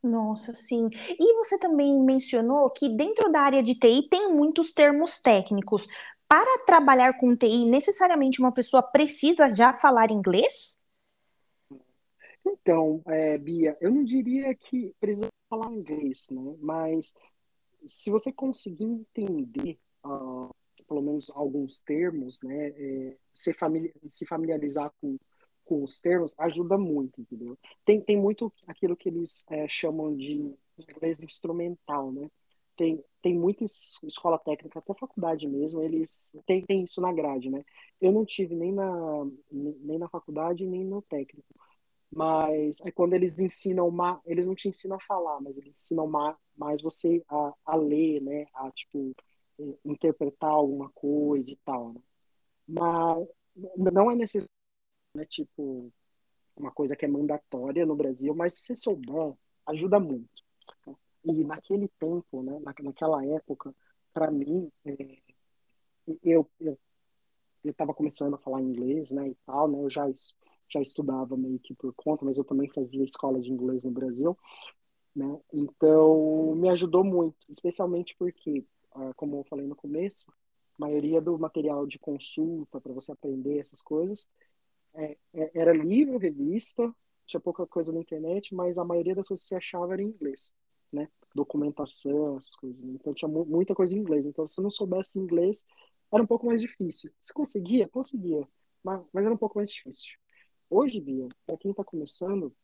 Nossa, 0.00 0.54
sim. 0.54 0.88
E 1.18 1.34
você 1.34 1.58
também 1.58 2.00
mencionou 2.00 2.70
que 2.70 2.88
dentro 2.88 3.32
da 3.32 3.40
área 3.40 3.64
de 3.64 3.74
TI 3.74 4.08
tem 4.08 4.32
muitos 4.32 4.72
termos 4.72 5.18
técnicos. 5.18 5.88
Para 6.28 6.64
trabalhar 6.64 7.18
com 7.18 7.36
TI, 7.36 7.64
necessariamente 7.64 8.38
uma 8.38 8.52
pessoa 8.52 8.84
precisa 8.84 9.52
já 9.52 9.72
falar 9.72 10.12
inglês? 10.12 10.78
Então, 12.44 13.02
é, 13.06 13.38
Bia, 13.38 13.76
eu 13.80 13.90
não 13.90 14.04
diria 14.04 14.54
que 14.54 14.94
precisa 15.00 15.28
falar 15.48 15.72
inglês, 15.72 16.28
né? 16.30 16.56
Mas 16.60 17.14
se 17.86 18.10
você 18.10 18.32
conseguir 18.32 18.84
entender, 18.84 19.78
uh, 20.04 20.54
pelo 20.86 21.02
menos 21.02 21.30
alguns 21.30 21.80
termos, 21.80 22.40
né? 22.42 22.68
É, 22.68 23.16
se, 23.32 23.52
famili 23.54 23.92
se 24.08 24.26
familiarizar 24.26 24.92
com 25.00 25.18
com 25.70 25.84
os 25.84 26.00
termos 26.00 26.34
ajuda 26.36 26.76
muito, 26.76 27.20
entendeu? 27.20 27.56
Tem, 27.84 28.00
tem 28.00 28.16
muito 28.16 28.52
aquilo 28.66 28.96
que 28.96 29.08
eles 29.08 29.46
é, 29.48 29.68
chamam 29.68 30.16
de 30.16 30.52
inglês 30.76 31.22
instrumental, 31.22 32.10
né? 32.10 32.28
Tem, 32.76 33.00
tem 33.22 33.38
muita 33.38 33.64
escola 33.64 34.36
técnica, 34.36 34.80
até 34.80 34.92
faculdade 34.94 35.46
mesmo, 35.46 35.80
eles 35.80 36.36
têm, 36.44 36.66
têm 36.66 36.82
isso 36.82 37.00
na 37.00 37.12
grade, 37.12 37.50
né? 37.50 37.62
Eu 38.00 38.10
não 38.10 38.24
tive 38.24 38.56
nem 38.56 38.72
na, 38.72 38.90
nem 39.52 39.96
na 39.96 40.08
faculdade, 40.08 40.66
nem 40.66 40.84
no 40.84 41.02
técnico. 41.02 41.54
Mas 42.12 42.80
é 42.82 42.90
quando 42.90 43.14
eles 43.14 43.38
ensinam, 43.38 43.88
uma, 43.88 44.20
eles 44.26 44.46
não 44.46 44.54
te 44.54 44.68
ensinam 44.68 44.96
a 44.96 45.00
falar, 45.06 45.40
mas 45.40 45.58
eles 45.58 45.72
ensinam 45.74 46.04
uma, 46.06 46.36
mais 46.56 46.82
você 46.82 47.22
a, 47.28 47.54
a 47.64 47.76
ler, 47.76 48.20
né? 48.20 48.46
A, 48.54 48.70
tipo, 48.72 49.14
interpretar 49.84 50.50
alguma 50.50 50.90
coisa 50.90 51.52
e 51.52 51.56
tal, 51.64 51.92
né? 51.92 52.00
Mas 52.66 53.28
não 53.92 54.10
é 54.10 54.16
necessário 54.16 54.50
né? 55.14 55.24
Tipo, 55.26 55.92
uma 56.56 56.70
coisa 56.70 56.96
que 56.96 57.04
é 57.04 57.08
mandatória 57.08 57.86
no 57.86 57.96
Brasil, 57.96 58.34
mas 58.34 58.54
se 58.54 58.66
você 58.66 58.76
souber, 58.76 59.34
ajuda 59.66 59.98
muito. 60.00 60.44
E 61.24 61.44
naquele 61.44 61.88
tempo, 61.98 62.42
né, 62.42 62.58
naquela 62.82 63.24
época, 63.26 63.74
para 64.12 64.30
mim, 64.30 64.70
é, 64.84 64.96
eu 66.22 66.48
eu 66.60 67.70
estava 67.70 67.92
começando 67.94 68.34
a 68.34 68.38
falar 68.38 68.62
inglês, 68.62 69.10
né, 69.10 69.28
e 69.28 69.34
tal, 69.46 69.68
né, 69.68 69.78
eu 69.82 69.90
já 69.90 70.06
já 70.70 70.80
estudava 70.80 71.36
meio 71.36 71.58
que 71.58 71.74
por 71.74 71.92
conta, 71.94 72.24
mas 72.24 72.38
eu 72.38 72.44
também 72.44 72.68
fazia 72.70 73.04
escola 73.04 73.40
de 73.40 73.50
inglês 73.52 73.84
no 73.84 73.90
Brasil, 73.90 74.36
né, 75.14 75.40
então 75.52 76.54
me 76.54 76.68
ajudou 76.68 77.04
muito, 77.04 77.36
especialmente 77.48 78.14
porque, 78.18 78.64
ah, 78.94 79.12
como 79.16 79.36
eu 79.36 79.44
falei 79.44 79.66
no 79.66 79.74
começo, 79.74 80.32
a 80.78 80.86
maioria 80.86 81.20
do 81.20 81.38
material 81.38 81.86
de 81.86 81.98
consulta 81.98 82.80
para 82.80 82.92
você 82.92 83.12
aprender 83.12 83.58
essas 83.58 83.82
coisas 83.82 84.28
é, 84.94 85.16
é, 85.34 85.50
era 85.54 85.72
livro, 85.72 86.18
revista, 86.18 86.94
tinha 87.26 87.40
pouca 87.40 87.66
coisa 87.66 87.92
na 87.92 88.00
internet, 88.00 88.54
mas 88.54 88.78
a 88.78 88.84
maioria 88.84 89.14
das 89.14 89.28
coisas 89.28 89.44
que 89.44 89.48
você 89.48 89.56
achava 89.56 89.92
era 89.92 90.02
em 90.02 90.06
inglês, 90.06 90.54
né? 90.92 91.08
Documentação, 91.34 92.36
essas 92.36 92.56
coisas. 92.56 92.82
Né? 92.82 92.92
Então 92.94 93.14
tinha 93.14 93.28
muita 93.28 93.74
coisa 93.74 93.96
em 93.96 94.00
inglês. 94.00 94.26
Então 94.26 94.44
se 94.44 94.54
você 94.54 94.62
não 94.62 94.70
soubesse 94.70 95.18
inglês, 95.18 95.66
era 96.12 96.22
um 96.22 96.26
pouco 96.26 96.46
mais 96.46 96.60
difícil. 96.60 97.12
Se 97.20 97.32
conseguia, 97.32 97.88
conseguia, 97.88 98.46
mas, 98.82 99.02
mas 99.12 99.24
era 99.24 99.34
um 99.34 99.38
pouco 99.38 99.58
mais 99.58 99.70
difícil. 99.70 100.19
Hoje, 100.70 101.00
Bia, 101.00 101.28
para 101.44 101.56
quem 101.56 101.72
está 101.72 101.82
começando, 101.82 102.54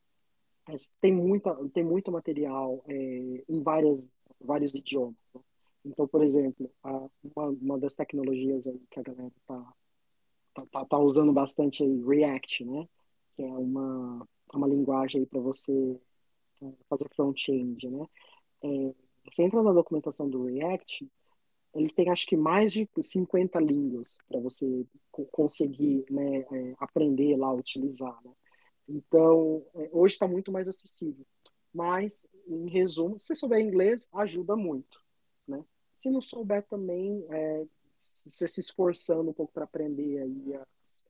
é, 0.68 0.76
tem, 1.00 1.12
muita, 1.12 1.54
tem 1.70 1.84
muito 1.84 2.12
material 2.12 2.84
é, 2.86 3.44
em 3.48 3.62
várias, 3.62 4.14
vários 4.40 4.74
idiomas. 4.76 5.16
Né? 5.34 5.40
Então, 5.84 6.06
por 6.06 6.22
exemplo, 6.22 6.70
a, 6.84 7.08
uma, 7.22 7.48
uma 7.60 7.78
das 7.78 7.96
tecnologias 7.96 8.68
aí 8.68 8.80
que 8.90 9.00
a 9.00 9.02
galera 9.02 9.32
está 9.36 9.74
tá, 10.54 10.66
tá, 10.66 10.84
tá 10.84 10.98
usando 10.98 11.32
bastante 11.32 11.82
aí 11.82 12.02
React, 12.02 12.64
né? 12.64 12.88
Que 13.34 13.42
é 13.42 13.52
uma, 13.52 14.26
uma 14.54 14.68
linguagem 14.68 15.24
para 15.26 15.40
você 15.40 16.00
é, 16.62 16.72
fazer 16.88 17.08
front-end, 17.14 17.88
né? 17.88 18.06
É, 18.62 18.94
você 19.30 19.42
entra 19.42 19.62
na 19.62 19.72
documentação 19.72 20.28
do 20.28 20.44
React, 20.44 21.08
ele 21.76 21.90
tem 21.90 22.08
acho 22.10 22.26
que 22.26 22.36
mais 22.36 22.72
de 22.72 22.88
50 22.98 23.58
línguas 23.60 24.18
para 24.28 24.40
você 24.40 24.86
conseguir 25.30 26.04
né, 26.10 26.40
é, 26.40 26.74
aprender 26.78 27.36
lá, 27.36 27.52
utilizar. 27.52 28.18
Né? 28.24 28.32
Então, 28.88 29.64
é, 29.74 29.88
hoje 29.92 30.14
está 30.14 30.26
muito 30.26 30.50
mais 30.50 30.68
acessível. 30.68 31.24
Mas, 31.72 32.28
em 32.46 32.68
resumo, 32.68 33.18
se 33.18 33.34
souber 33.34 33.60
inglês, 33.60 34.08
ajuda 34.14 34.56
muito. 34.56 35.02
Né? 35.46 35.62
Se 35.94 36.10
não 36.10 36.20
souber 36.20 36.66
também, 36.66 37.24
é, 37.30 37.66
você 37.96 38.48
se 38.48 38.60
esforçando 38.60 39.30
um 39.30 39.34
pouco 39.34 39.52
para 39.52 39.64
aprender 39.64 40.20
aí 40.20 40.54
as, 40.54 41.04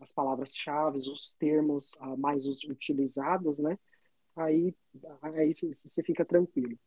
as 0.00 0.12
palavras-chave, 0.12 0.98
os 0.98 1.34
termos 1.34 1.96
mais 2.18 2.46
utilizados, 2.46 3.58
né? 3.58 3.78
Aí, 4.36 4.74
aí 5.20 5.52
você 5.52 6.02
fica 6.02 6.24
tranquilo. 6.24 6.78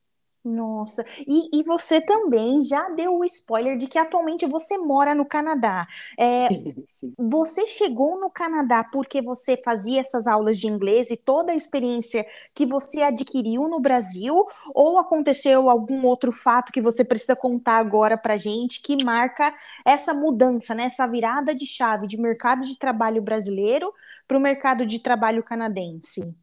Nossa, 0.47 1.05
e, 1.27 1.59
e 1.59 1.63
você 1.63 1.99
também 1.99 2.61
já 2.61 2.87
deu 2.91 3.17
o 3.17 3.25
spoiler 3.25 3.77
de 3.77 3.85
que 3.85 3.99
atualmente 3.99 4.45
você 4.45 4.77
mora 4.77 5.13
no 5.13 5.25
Canadá. 5.25 5.85
É, 6.17 6.47
você 7.19 7.67
chegou 7.67 8.17
no 8.17 8.29
Canadá 8.29 8.85
porque 8.89 9.21
você 9.21 9.57
fazia 9.57 9.99
essas 9.99 10.25
aulas 10.25 10.57
de 10.57 10.67
inglês 10.67 11.11
e 11.11 11.17
toda 11.17 11.51
a 11.51 11.55
experiência 11.55 12.25
que 12.55 12.65
você 12.65 13.01
adquiriu 13.01 13.67
no 13.67 13.81
Brasil, 13.81 14.33
ou 14.73 14.97
aconteceu 14.97 15.69
algum 15.69 16.05
outro 16.05 16.31
fato 16.31 16.71
que 16.71 16.81
você 16.81 17.03
precisa 17.03 17.35
contar 17.35 17.77
agora 17.77 18.17
pra 18.17 18.37
gente 18.37 18.81
que 18.81 19.03
marca 19.03 19.53
essa 19.83 20.13
mudança, 20.13 20.73
né, 20.73 20.85
essa 20.85 21.05
virada 21.05 21.53
de 21.53 21.65
chave 21.65 22.07
de 22.07 22.17
mercado 22.17 22.65
de 22.65 22.79
trabalho 22.79 23.21
brasileiro 23.21 23.93
para 24.25 24.37
o 24.37 24.41
mercado 24.41 24.85
de 24.85 24.99
trabalho 24.99 25.43
canadense? 25.43 26.33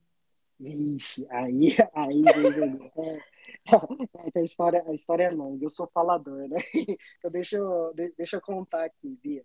Vixe, 0.61 1.27
aí, 1.31 1.77
aí, 1.95 2.23
é, 2.97 3.34
a 4.35 4.41
história, 4.43 4.85
a 4.87 4.95
história 4.95 5.25
é 5.25 5.31
longa, 5.31 5.65
eu 5.65 5.71
sou 5.71 5.89
falador, 5.93 6.49
né? 6.49 6.57
Então 7.19 7.31
deixa 7.31 7.57
eu, 7.57 7.95
deixa 8.17 8.37
eu 8.37 8.41
contar 8.41 8.85
aqui, 8.85 9.19
Bia. 9.23 9.45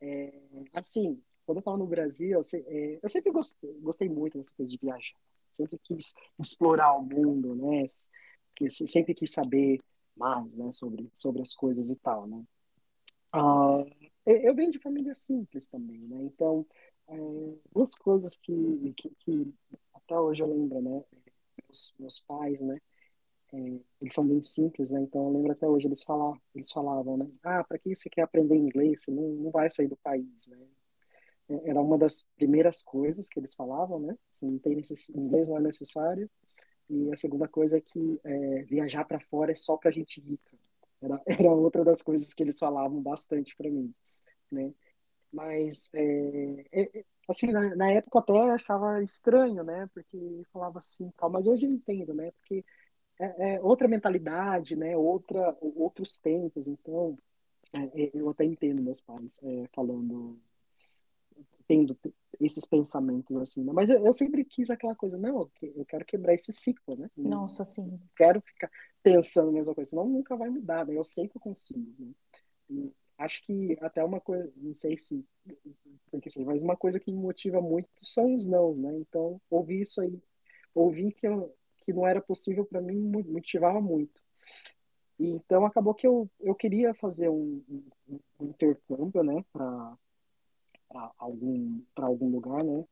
É, 0.00 0.32
assim, 0.74 1.22
quando 1.44 1.58
eu 1.58 1.60
estava 1.60 1.76
no 1.76 1.86
Brasil, 1.86 2.38
eu, 2.38 2.62
é, 2.66 2.98
eu 3.02 3.08
sempre 3.08 3.32
gostei, 3.32 3.72
gostei 3.80 4.08
muito 4.08 4.36
dessa 4.36 4.54
coisa 4.54 4.70
de 4.70 4.78
viajar. 4.78 5.18
Sempre 5.50 5.78
quis 5.78 6.14
explorar 6.38 6.94
o 6.98 7.02
mundo, 7.02 7.54
né? 7.54 7.86
Sempre 8.68 9.14
quis 9.14 9.30
saber 9.30 9.78
mais, 10.14 10.52
né? 10.52 10.70
Sobre, 10.72 11.08
sobre 11.14 11.40
as 11.40 11.54
coisas 11.54 11.88
e 11.90 11.96
tal, 11.96 12.26
né? 12.26 12.44
Uh, 13.34 13.86
eu 14.26 14.54
venho 14.54 14.70
de 14.70 14.78
família 14.78 15.14
simples 15.14 15.68
também, 15.68 16.00
né? 16.00 16.22
Então, 16.24 16.66
é, 17.08 17.16
duas 17.72 17.94
coisas 17.94 18.36
que, 18.36 18.92
que, 18.96 19.10
que, 19.20 19.54
até 19.94 20.18
hoje 20.18 20.42
eu 20.42 20.48
lembro, 20.48 20.82
né? 20.82 21.04
Meus, 21.62 21.96
meus 21.98 22.18
pais, 22.20 22.60
né? 22.60 22.80
É, 23.52 23.58
eles 24.00 24.14
são 24.14 24.26
bem 24.26 24.42
simples, 24.42 24.90
né? 24.90 25.00
Então 25.00 25.24
eu 25.24 25.32
lembro 25.32 25.52
até 25.52 25.68
hoje 25.68 25.86
eles 25.86 26.02
falavam, 26.02 26.40
eles 26.54 26.70
falavam, 26.72 27.16
né? 27.16 27.28
Ah, 27.42 27.64
para 27.64 27.78
que 27.78 27.94
você 27.94 28.10
quer 28.10 28.22
aprender 28.22 28.56
inglês? 28.56 29.02
Você 29.02 29.10
não, 29.12 29.28
não 29.28 29.50
vai 29.50 29.70
sair 29.70 29.88
do 29.88 29.96
país, 29.96 30.48
né? 30.48 30.58
É, 31.48 31.70
era 31.70 31.80
uma 31.80 31.98
das 31.98 32.28
primeiras 32.36 32.82
coisas 32.82 33.28
que 33.28 33.38
eles 33.38 33.54
falavam, 33.54 34.00
né? 34.00 34.16
Assim, 34.30 34.50
não 34.50 34.58
tem 34.58 34.76
necess... 34.76 35.08
inglês 35.10 35.48
não 35.48 35.58
é 35.58 35.60
necessário. 35.60 36.30
E 36.88 37.12
a 37.12 37.16
segunda 37.16 37.48
coisa 37.48 37.78
é 37.78 37.80
que 37.80 38.20
é, 38.24 38.62
viajar 38.64 39.04
para 39.04 39.20
fora 39.20 39.52
é 39.52 39.56
só 39.56 39.76
para 39.76 39.90
gente 39.90 40.20
rica. 40.20 40.56
Era, 41.00 41.20
era 41.26 41.50
outra 41.50 41.84
das 41.84 42.02
coisas 42.02 42.32
que 42.34 42.42
eles 42.42 42.58
falavam 42.58 43.00
bastante 43.02 43.56
para 43.56 43.70
mim, 43.70 43.94
né? 44.50 44.72
Mas, 45.32 45.90
é, 45.94 46.64
é, 46.72 47.04
assim, 47.28 47.48
na, 47.52 47.74
na, 47.76 47.90
época 47.92 48.18
eu 48.18 48.22
até 48.22 48.50
achava 48.52 49.02
estranho, 49.02 49.62
né? 49.64 49.88
Porque 49.92 50.42
falava 50.52 50.78
assim, 50.78 51.10
tal, 51.16 51.30
mas 51.30 51.46
hoje 51.46 51.66
eu 51.66 51.72
entendo, 51.72 52.14
né? 52.14 52.30
Porque 52.32 52.64
é, 53.18 53.54
é 53.54 53.60
outra 53.60 53.88
mentalidade, 53.88 54.76
né? 54.76 54.96
Outra, 54.96 55.56
outros 55.60 56.18
tempos, 56.18 56.68
então 56.68 57.18
é, 57.72 58.04
é, 58.04 58.10
eu 58.14 58.28
até 58.28 58.44
entendo 58.44 58.82
meus 58.82 59.00
pais 59.00 59.40
é, 59.42 59.66
falando, 59.72 60.38
tendo 61.66 61.96
esses 62.40 62.64
pensamentos 62.64 63.36
assim, 63.38 63.64
né? 63.64 63.72
Mas 63.72 63.90
eu, 63.90 64.04
eu, 64.04 64.12
sempre 64.12 64.44
quis 64.44 64.70
aquela 64.70 64.94
coisa, 64.94 65.16
não, 65.18 65.50
eu 65.62 65.84
quero 65.86 66.04
quebrar 66.04 66.34
esse 66.34 66.52
ciclo, 66.52 66.96
né? 66.96 67.10
Nossa, 67.16 67.64
sim. 67.64 67.98
Quero 68.16 68.40
ficar 68.40 68.70
pensando 69.02 69.50
a 69.50 69.52
mesma 69.52 69.74
coisa, 69.74 69.90
senão 69.90 70.06
nunca 70.06 70.36
vai 70.36 70.50
mudar, 70.50 70.86
né? 70.86 70.96
Eu 70.96 71.04
sei 71.04 71.28
que 71.28 71.36
eu 71.36 71.40
consigo, 71.40 71.94
né? 71.98 72.12
E 72.68 72.92
acho 73.18 73.42
que 73.44 73.76
até 73.80 74.04
uma 74.04 74.20
coisa, 74.20 74.52
não 74.56 74.74
sei 74.74 74.98
se 74.98 75.24
porque 76.10 76.28
assim, 76.28 76.44
mas 76.44 76.62
uma 76.62 76.76
coisa 76.76 77.00
que 77.00 77.12
me 77.12 77.18
motiva 77.18 77.60
muito 77.60 77.88
são 78.02 78.34
os 78.34 78.46
nãos, 78.46 78.78
né? 78.78 78.94
Então, 78.98 79.40
ouvir 79.50 79.80
isso 79.80 80.00
aí, 80.00 80.20
ouvir 80.74 81.12
que 81.12 81.26
eu, 81.26 81.54
que 81.86 81.92
não 81.92 82.06
era 82.06 82.20
possível 82.20 82.66
para 82.66 82.80
mim 82.80 83.00
motivava 83.28 83.80
muito. 83.80 84.20
E, 85.18 85.30
então 85.30 85.64
acabou 85.64 85.94
que 85.94 86.06
eu, 86.06 86.28
eu 86.40 86.54
queria 86.54 86.92
fazer 86.94 87.28
um, 87.30 87.62
um, 87.68 88.20
um 88.40 88.46
intercâmbio, 88.46 89.22
né, 89.22 89.44
para 89.52 89.96
algum 91.16 91.80
para 91.94 92.06
algum 92.06 92.28
lugar, 92.28 92.62
né, 92.64 92.84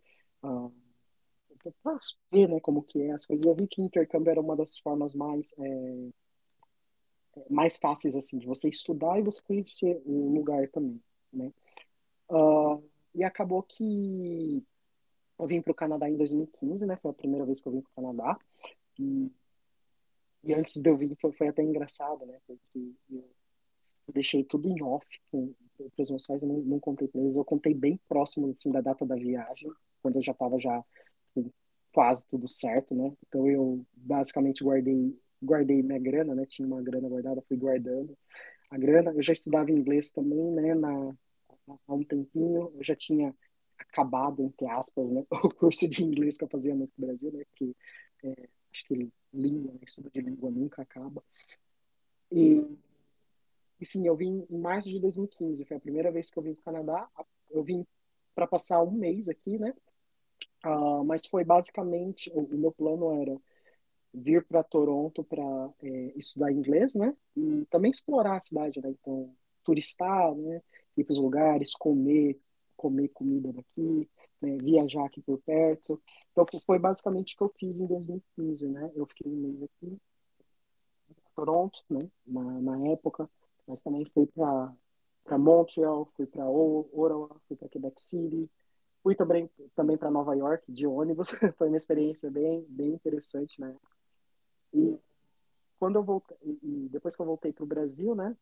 uh, 0.45 0.73
para 1.83 1.97
ver, 2.31 2.49
né, 2.49 2.61
como 2.61 2.83
que 2.83 3.03
é 3.03 3.13
as 3.13 3.27
coisas. 3.27 3.45
Eu 3.45 3.55
vi 3.55 3.67
que 3.67 3.83
intercâmbio 3.83 4.31
era 4.31 4.41
uma 4.41 4.57
das 4.57 4.79
formas 4.79 5.15
mais 5.15 5.55
é, 5.59 6.09
mais 7.51 7.77
fáceis 7.77 8.17
assim 8.17 8.39
de 8.39 8.47
você 8.47 8.69
estudar 8.69 9.19
e 9.19 9.23
você 9.23 9.43
conhecer 9.43 10.01
o 10.07 10.33
lugar 10.35 10.69
também, 10.71 11.03
né. 11.33 11.53
Uh, 12.31 12.83
e 13.15 13.23
acabou 13.25 13.63
que 13.63 14.65
eu 15.39 15.47
vim 15.47 15.61
para 15.61 15.73
o 15.73 15.75
Canadá 15.75 16.09
em 16.09 16.17
2015, 16.17 16.87
né? 16.87 16.97
Foi 16.97 17.11
a 17.11 17.15
primeira 17.15 17.45
vez 17.45 17.61
que 17.61 17.69
eu 17.69 17.73
vim 17.73 17.81
para 17.81 17.91
o 17.91 17.95
Canadá. 17.95 18.39
E, 18.99 19.31
e 20.45 20.55
antes 20.55 20.81
de 20.81 20.89
eu 20.89 20.97
vir 20.97 21.17
foi, 21.21 21.33
foi 21.33 21.49
até 21.49 21.63
engraçado, 21.63 22.25
né? 22.27 22.39
Porque 22.47 22.93
eu, 23.11 23.25
deixei 24.13 24.45
tudo 24.45 24.69
em 24.69 24.83
off 24.83 25.07
para 25.31 26.03
os 26.03 26.11
meus 26.11 26.27
pais, 26.27 26.43
eu 26.43 26.49
não, 26.49 26.59
não 26.59 26.81
contei 26.81 27.09
para 27.09 27.21
eles. 27.21 27.37
Eu 27.37 27.45
contei 27.45 27.75
bem 27.75 27.99
próximo 28.09 28.51
assim, 28.51 28.71
da 28.71 28.81
data 28.81 29.05
da 29.05 29.17
viagem, 29.17 29.71
quando 30.03 30.17
eu 30.17 30.23
já 30.23 30.33
estava 30.33 30.59
já 30.61 30.85
quase 31.93 32.27
tudo 32.29 32.47
certo, 32.49 32.95
né? 32.95 33.13
Então 33.27 33.49
eu 33.49 33.85
basicamente 33.95 34.65
guardei 34.65 35.19
guardei 35.43 35.83
minha 35.83 35.99
grana, 35.99 36.35
né? 36.35 36.47
Tinha 36.47 36.67
uma 36.67 36.83
grana 36.83 37.09
guardada, 37.09 37.43
fui 37.43 37.57
guardando 37.57 38.17
a 38.71 38.79
grana. 38.79 39.13
Eu 39.13 39.23
já 39.23 39.33
estudava 39.33 39.71
inglês 39.71 40.11
também, 40.11 40.51
né? 40.53 40.75
Na 40.75 41.15
há 41.87 41.95
um 41.95 42.05
tempinho, 42.05 42.73
eu 42.75 42.85
já 42.85 42.95
tinha 42.95 43.35
acabado, 43.79 44.43
entre 44.43 44.67
aspas, 44.69 45.11
né, 45.11 45.25
o 45.31 45.49
curso 45.55 45.89
de 45.89 46.03
inglês 46.05 46.37
que 46.37 46.45
eu 46.45 46.49
fazia 46.49 46.75
no 46.75 46.89
Brasil, 46.97 47.33
né, 47.33 47.45
que 47.55 47.75
é, 48.23 48.49
acho 48.75 48.85
que 48.87 49.09
língua, 49.33 49.73
né, 49.73 49.81
estudo 49.87 50.11
de 50.11 50.21
língua 50.21 50.51
nunca 50.51 50.83
acaba. 50.83 51.23
E, 52.31 52.61
e 53.81 53.87
sim, 53.87 54.07
eu 54.07 54.17
vim 54.17 54.45
em 54.51 54.59
março 54.59 54.91
de 54.91 54.99
2015, 54.99 55.65
foi 55.65 55.77
a 55.77 55.81
primeira 55.81 56.11
vez 56.11 56.31
que 56.31 56.39
eu 56.39 56.43
vim 56.43 56.55
para 56.55 56.61
o 56.61 56.65
Canadá. 56.65 57.09
Eu 57.49 57.63
vim 57.63 57.87
para 58.35 58.49
passar 58.49 58.83
um 58.83 58.91
mês 58.91 59.29
aqui, 59.29 59.59
né, 59.59 59.73
uh, 60.67 61.05
mas 61.05 61.25
foi 61.25 61.45
basicamente, 61.45 62.31
o, 62.35 62.41
o 62.41 62.59
meu 62.59 62.73
plano 62.73 63.13
era 63.13 63.41
vir 64.13 64.45
para 64.45 64.63
Toronto 64.65 65.23
para 65.23 65.43
é, 65.83 66.13
estudar 66.17 66.53
inglês, 66.53 66.95
né, 66.95 67.17
e 67.37 67.65
também 67.67 67.93
explorar 67.93 68.37
a 68.37 68.41
cidade, 68.41 68.81
né, 68.81 68.91
então 68.91 69.33
turistar, 69.63 70.35
né, 70.35 70.61
ir 70.97 71.05
para 71.05 71.13
os 71.13 71.19
lugares, 71.19 71.75
comer, 71.77 72.41
comer 72.77 73.09
comida 73.09 73.53
daqui, 73.53 74.09
né, 74.45 74.57
viajar 74.59 75.05
aqui 75.05 75.21
por 75.23 75.39
perto. 75.39 76.01
Então 76.33 76.47
foi 76.67 76.79
basicamente 76.79 77.35
o 77.35 77.39
que 77.39 77.45
eu 77.45 77.55
fiz 77.59 77.81
em 77.81 77.87
2015, 77.87 78.69
né? 78.71 78.91
Eu 78.95 79.07
fiquei 79.07 79.31
um 79.31 79.37
mês 79.37 79.63
aqui 79.63 79.87
em 79.87 81.17
Toronto, 81.35 81.81
né? 81.91 82.01
Na, 82.27 82.43
na 82.43 82.89
época, 82.89 83.29
mas 83.67 83.83
também 83.83 84.05
fui 84.07 84.27
para 84.27 85.39
Montreal, 85.39 86.07
fui 86.17 86.27
para 86.27 86.49
Ottawa, 86.49 87.41
fui 87.49 87.57
para 87.57 87.69
Quebec 87.69 88.01
City, 88.03 88.51
fui 89.03 89.15
também 89.15 89.51
também 89.75 89.97
para 89.97 90.11
Nova 90.11 90.35
York 90.35 90.71
de 90.73 90.87
ônibus. 90.87 91.29
foi 91.59 91.69
uma 91.69 91.77
experiência 91.77 92.31
bem 92.31 92.65
bem 92.69 92.91
interessante, 92.91 93.61
né? 93.61 93.77
E 94.73 94.99
quando 95.79 95.97
eu 95.97 96.03
voltei, 96.05 96.37
e 96.63 96.89
depois 96.91 97.17
que 97.17 97.23
eu 97.23 97.27
voltei 97.27 97.53
para 97.53 97.65
o 97.65 97.67
Brasil, 97.67 98.15
né? 98.15 98.37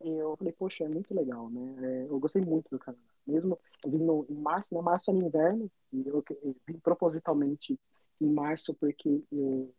eu 0.00 0.36
falei, 0.36 0.52
poxa, 0.52 0.84
é 0.84 0.88
muito 0.88 1.14
legal, 1.14 1.50
né? 1.50 1.76
É, 1.82 2.06
eu 2.08 2.18
gostei 2.18 2.42
muito 2.42 2.70
do 2.70 2.78
Canadá. 2.78 3.02
Mesmo 3.28 3.58
eu 3.84 3.90
vim 3.90 3.98
no, 3.98 4.26
em 4.28 4.34
março, 4.34 4.74
né? 4.74 4.80
Março 4.80 5.10
é 5.10 5.14
no 5.14 5.26
inverno, 5.26 5.70
e 5.92 6.06
eu, 6.06 6.24
eu, 6.42 6.56
vim 6.66 6.78
propositalmente 6.78 7.78
em 8.20 8.28
março 8.28 8.74
porque 8.74 9.22
eu, 9.30 9.72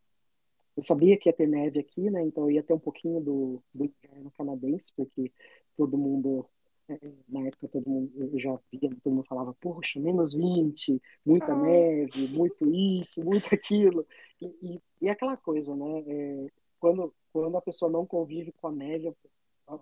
eu 0.76 0.82
sabia 0.82 1.16
que 1.18 1.28
ia 1.28 1.32
ter 1.32 1.46
neve 1.46 1.80
aqui, 1.80 2.10
né? 2.10 2.22
Então 2.22 2.44
eu 2.44 2.50
ia 2.52 2.62
ter 2.62 2.72
um 2.72 2.78
pouquinho 2.78 3.20
do, 3.20 3.62
do 3.74 3.84
inverno 3.84 4.30
canadense, 4.36 4.92
porque 4.96 5.32
todo 5.76 5.98
mundo, 5.98 6.46
é, 6.88 6.98
na 7.28 7.46
época 7.46 7.68
todo 7.68 7.88
mundo, 7.88 8.12
eu 8.16 8.38
já 8.38 8.58
via, 8.72 8.90
todo 9.02 9.14
mundo 9.14 9.26
falava, 9.26 9.54
poxa, 9.60 10.00
menos 10.00 10.34
20, 10.34 11.00
muita 11.24 11.52
ah. 11.52 11.60
neve, 11.60 12.28
muito 12.28 12.66
isso, 12.72 13.22
muito 13.24 13.52
aquilo. 13.54 14.06
E, 14.40 14.46
e, 14.62 14.82
e 15.02 15.08
aquela 15.08 15.36
coisa, 15.36 15.76
né? 15.76 16.04
É, 16.06 16.46
quando, 16.78 17.14
quando 17.32 17.56
a 17.56 17.62
pessoa 17.62 17.90
não 17.90 18.06
convive 18.06 18.52
com 18.52 18.68
a 18.68 18.72
neve, 18.72 19.12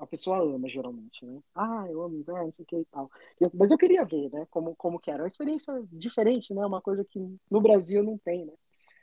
a 0.01 0.07
pessoa 0.07 0.39
ama 0.43 0.69
geralmente, 0.69 1.25
né? 1.25 1.41
Ah, 1.55 1.87
eu 1.89 2.03
amo 2.03 2.17
inverno, 2.17 2.47
não 2.47 2.53
sei 2.53 2.65
o 2.65 2.67
que 2.67 2.77
e 2.77 2.85
tal. 2.87 3.11
mas 3.55 3.71
eu 3.71 3.79
queria 3.79 4.05
ver, 4.05 4.31
né? 4.31 4.47
Como, 4.51 4.75
como 4.77 4.99
que 4.99 5.11
era. 5.11 5.23
Uma 5.23 5.29
experiência 5.29 5.75
diferente, 5.93 6.53
né? 6.55 6.65
Uma 6.67 6.83
coisa 6.83 7.05
que 7.05 7.19
no 7.51 7.61
Brasil 7.61 8.03
não 8.03 8.19
tem, 8.19 8.45
né? 8.45 8.53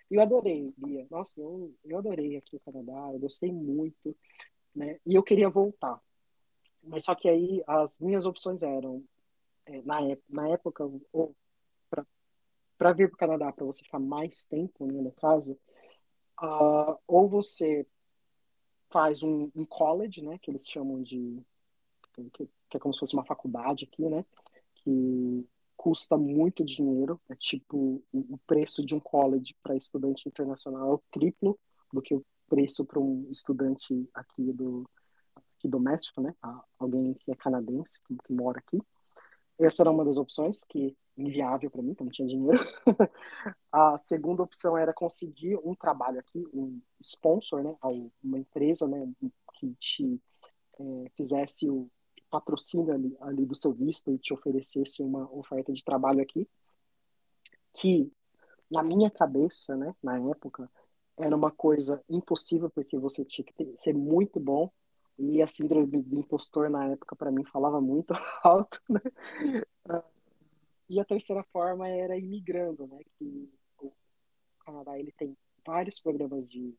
E 0.10 0.16
eu 0.16 0.22
adorei, 0.22 0.74
Bia. 0.78 1.08
Nossa, 1.10 1.42
eu, 1.42 1.74
eu 1.84 1.98
adorei 1.98 2.38
aqui 2.38 2.56
o 2.56 2.60
Canadá, 2.60 3.12
eu 3.14 3.20
gostei 3.20 3.52
muito, 3.52 4.16
né? 4.76 5.00
E 5.06 5.16
eu 5.16 5.24
queria 5.24 5.50
voltar. 5.50 6.00
Mas 6.84 7.06
só 7.06 7.16
que 7.16 7.28
aí 7.28 7.64
as 7.68 8.00
minhas 8.00 8.26
opções 8.26 8.62
eram, 8.64 9.04
é, 9.66 9.82
na, 9.82 10.00
na 10.30 10.50
época, 10.50 10.84
ou 11.12 11.36
para 12.78 12.94
vir 12.94 13.08
para 13.10 13.16
o 13.16 13.18
Canadá, 13.18 13.52
para 13.52 13.66
você 13.66 13.84
ficar 13.84 14.00
mais 14.00 14.46
tempo, 14.46 14.86
né, 14.86 15.02
no 15.02 15.12
caso, 15.12 15.58
uh, 16.42 16.98
ou 17.08 17.30
você 17.30 17.88
faz 18.96 19.22
um, 19.22 19.52
um 19.54 19.66
college, 19.66 20.22
né, 20.22 20.38
que 20.38 20.50
eles 20.50 20.70
chamam 20.70 21.04
de 21.04 21.44
que, 22.14 22.48
que, 22.70 22.78
é 22.78 22.80
como 22.80 22.94
se 22.94 23.00
fosse 23.02 23.14
uma 23.14 23.26
faculdade 23.26 23.84
aqui, 23.84 24.08
né, 24.08 24.24
que 24.74 25.46
custa 25.76 26.16
muito 26.16 26.64
dinheiro, 26.64 27.20
é 27.28 27.36
tipo 27.36 28.02
o 28.14 28.38
preço 28.48 28.86
de 28.86 28.96
um 28.96 29.00
college 29.02 29.54
para 29.62 29.76
estudante 29.76 30.30
internacional 30.30 30.92
é 30.92 30.94
o 30.94 31.04
triplo 31.12 31.60
do 31.92 32.02
que 32.02 32.16
o 32.16 32.26
preço 32.48 32.86
para 32.86 32.98
um 32.98 33.28
estudante 33.30 34.10
aqui 34.14 34.54
do 34.54 34.90
aqui 35.36 35.68
doméstico, 35.68 36.22
né, 36.22 36.34
alguém 36.80 37.16
que 37.16 37.34
é 37.34 37.36
canadense 37.36 38.02
que, 38.02 38.16
que 38.16 38.32
mora 38.32 38.60
aqui. 38.60 38.80
Essa 39.60 39.84
era 39.84 39.92
uma 39.92 40.04
das 40.04 40.18
opções 40.18 40.64
que 40.64 40.96
inviável 41.18 41.72
para 41.72 41.82
mim, 41.82 41.94
porque 41.94 42.04
não 42.04 42.12
tinha 42.12 42.28
dinheiro. 42.28 42.60
a 43.72 43.98
segunda 43.98 44.44
opção 44.44 44.78
era 44.78 44.94
conseguir 44.94 45.58
um 45.64 45.74
trabalho 45.74 46.20
aqui, 46.20 46.46
um 46.54 46.82
sponsor, 47.02 47.64
né, 47.64 47.76
uma 48.24 48.38
empresa, 48.38 48.88
né, 48.88 49.08
que 49.54 49.74
te 49.80 50.22
é, 50.80 51.10
fizesse 51.16 51.70
o 51.70 51.90
patrocínio 52.30 52.94
ali, 52.94 53.16
ali, 53.22 53.46
do 53.46 53.56
seu 53.56 53.74
visto 53.74 54.12
e 54.12 54.18
te 54.18 54.34
oferecesse 54.34 55.02
uma 55.02 55.32
oferta 55.32 55.72
de 55.72 55.84
trabalho 55.84 56.22
aqui, 56.22 56.48
que 57.74 58.12
na 58.70 58.84
minha 58.84 59.10
cabeça, 59.10 59.76
né, 59.76 59.96
na 60.04 60.20
época, 60.30 60.70
era 61.18 61.36
uma 61.36 61.52
coisa 61.52 62.04
impossível 62.10 62.70
porque 62.70 62.98
você 62.98 63.24
tinha 63.24 63.46
que 63.46 63.54
ter, 63.54 63.72
ser 63.78 63.94
muito 63.94 64.40
bom 64.40 64.70
e 65.18 65.42
a 65.42 65.48
síndrome 65.48 66.02
do 66.02 66.20
impostor 66.20 66.70
na 66.70 66.88
época 66.88 67.16
para 67.16 67.32
mim 67.32 67.44
falava 67.46 67.80
muito 67.80 68.14
alto, 68.44 68.82
né? 68.90 69.02
E 70.88 71.00
a 71.00 71.06
terceira 71.06 71.44
forma 71.52 71.88
era 71.88 72.16
imigrando, 72.16 72.86
né? 72.86 73.00
Que 73.18 73.52
o 73.80 73.92
Canadá 74.60 75.00
ele 75.00 75.12
tem 75.14 75.36
vários 75.66 76.00
programas 76.00 76.48
de, 76.50 76.78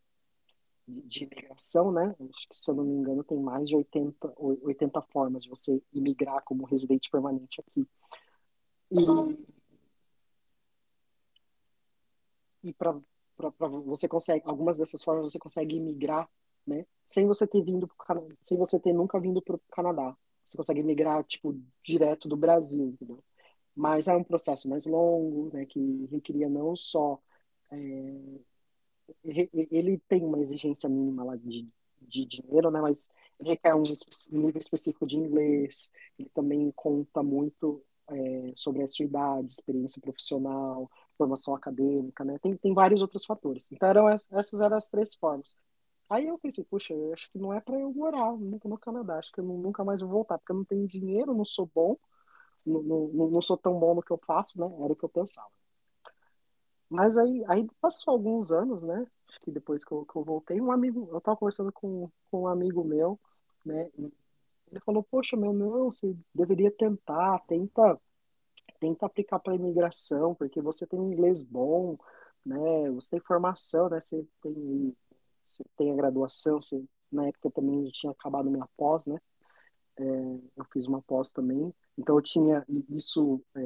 de, 0.87 1.03
de 1.03 1.25
imigração, 1.25 1.91
né? 1.91 2.15
Acho 2.21 2.49
que, 2.49 2.57
se 2.57 2.71
eu 2.71 2.75
não 2.77 2.85
me 2.85 2.95
engano, 2.95 3.25
tem 3.25 3.39
mais 3.39 3.69
de 3.69 3.75
80, 3.75 4.33
80 4.37 5.03
formas 5.03 5.43
de 5.43 5.49
você 5.49 5.83
imigrar 5.93 6.43
como 6.45 6.65
residente 6.65 7.11
permanente 7.11 7.61
aqui. 7.61 7.89
E, 8.93 9.05
e 12.63 12.73
para 12.73 12.95
você 13.59 14.07
consegue, 14.07 14.45
algumas 14.47 14.79
dessas 14.79 15.03
formas 15.03 15.33
você 15.33 15.39
consegue 15.39 15.77
imigrar, 15.77 16.29
né? 16.67 16.87
Sem 17.07 17.27
você 17.27 17.47
ter 17.47 17.63
vindo 17.63 17.87
pro, 17.89 18.29
sem 18.43 18.59
você 18.59 18.81
ter 18.81 18.93
nunca 18.93 19.21
vindo 19.21 19.41
para 19.43 19.57
o 19.57 19.61
Canadá. 19.71 20.17
Você 20.45 20.57
consegue 20.57 20.83
migrar, 20.83 21.25
tipo, 21.25 21.59
direto 21.83 22.29
do 22.29 22.37
Brasil, 22.37 22.87
entendeu? 22.87 23.23
mas 23.77 24.09
é 24.09 24.17
um 24.17 24.25
processo 24.25 24.69
mais 24.71 24.87
longo, 24.87 25.51
né, 25.53 25.67
que 25.67 26.07
requeria 26.11 26.49
não 26.49 26.75
só 26.75 27.21
é, 27.71 27.77
ele 29.25 29.99
tem 30.09 30.25
uma 30.25 30.41
exigência 30.41 30.89
mínima 30.89 31.25
lá 31.25 31.37
de, 31.37 31.69
de 32.01 32.25
dinheiro, 32.25 32.71
né, 32.71 32.81
mas 32.81 33.11
requer 33.41 33.75
um 33.75 33.83
nível 34.33 34.59
específico 34.59 35.07
de 35.07 35.17
inglês, 35.17 35.93
ele 36.19 36.31
também 36.31 36.73
conta 36.75 37.23
muito 37.23 37.85
é, 38.09 38.53
sobre 38.57 38.83
a 38.83 38.89
sua 38.89 39.05
idade, 39.05 39.53
experiência 39.53 40.01
profissional, 40.01 40.91
formação 41.19 41.55
acadêmica, 41.55 42.25
né? 42.25 42.39
Tem, 42.39 42.57
tem 42.57 42.73
vários 42.73 43.03
outros 43.03 43.25
fatores. 43.25 43.71
Então, 43.73 43.89
eram, 43.89 44.09
essas 44.09 44.61
eram 44.61 44.77
as 44.77 44.89
três 44.89 45.15
formas. 45.15 45.57
Aí 46.09 46.27
eu 46.27 46.39
pensei, 46.39 46.65
puxa, 46.65 46.95
eu 46.95 47.13
acho 47.13 47.31
que 47.31 47.39
não 47.39 47.53
é 47.53 47.61
para 47.61 47.79
eu 47.81 47.93
morar 47.93 48.33
nunca 48.37 48.69
no 48.69 48.79
Canadá, 48.79 49.19
acho 49.19 49.33
que 49.33 49.41
eu 49.41 49.45
nunca 49.45 49.85
mais 49.85 50.01
vou 50.01 50.11
voltar, 50.11 50.39
porque 50.39 50.53
eu 50.53 50.57
não 50.57 50.65
tenho 50.65 50.87
dinheiro, 50.87 51.35
não 51.35 51.45
sou 51.45 51.69
bom, 51.75 51.97
não, 52.65 52.83
não, 52.83 53.31
não 53.31 53.43
sou 53.43 53.57
tão 53.57 53.79
bom 53.79 53.95
no 53.95 54.03
que 54.03 54.13
eu 54.13 54.19
faço, 54.19 54.61
né? 54.61 54.67
Era 54.85 54.93
o 54.93 54.97
que 54.97 55.05
eu 55.05 55.09
pensava. 55.09 55.51
Mas 56.89 57.19
aí, 57.19 57.45
aí 57.49 57.67
passou 57.81 58.13
alguns 58.13 58.53
anos, 58.53 58.83
né? 58.83 59.07
Acho 59.29 59.41
que 59.41 59.51
depois 59.51 59.85
que 59.85 59.93
eu, 59.93 60.05
que 60.05 60.17
eu 60.17 60.25
voltei, 60.25 60.61
um 60.61 60.71
amigo, 60.71 61.09
eu 61.13 61.21
tava 61.21 61.37
conversando 61.37 61.73
com, 61.73 62.09
com 62.31 62.43
um 62.43 62.47
amigo 62.47 62.85
meu, 62.85 63.19
né? 63.65 63.91
Ele 64.71 64.81
falou, 64.85 65.03
poxa, 65.03 65.37
meu, 65.37 65.53
não, 65.53 65.91
você 65.91 66.15
deveria 66.35 66.71
tentar, 66.71 67.41
tenta, 67.47 68.01
tenta 68.81 69.07
aplicar 69.07 69.39
para 69.41 69.55
imigração, 69.55 70.35
porque 70.35 70.61
você 70.61 70.87
tem 70.87 71.01
inglês 71.01 71.43
bom, 71.43 71.99
né? 72.45 72.91
Você 72.93 73.11
tem 73.13 73.21
formação, 73.21 73.89
né? 73.89 73.99
Você 74.01 74.27
tem, 74.43 74.97
você 75.47 75.65
tem 75.77 75.93
a 75.93 75.95
graduação, 75.95 76.59
na 77.11 77.27
época 77.29 77.49
eu 77.49 77.53
também 77.53 77.89
tinha 77.91 78.13
acabado 78.13 78.51
minha 78.51 78.69
pós, 78.77 79.07
né? 79.07 79.19
É, 79.99 80.03
eu 80.57 80.65
fiz 80.73 80.87
uma 80.87 81.01
pós 81.03 81.33
também, 81.33 81.73
então 81.97 82.17
eu 82.17 82.23
tinha 82.23 82.65
isso 82.91 83.41
é, 83.55 83.61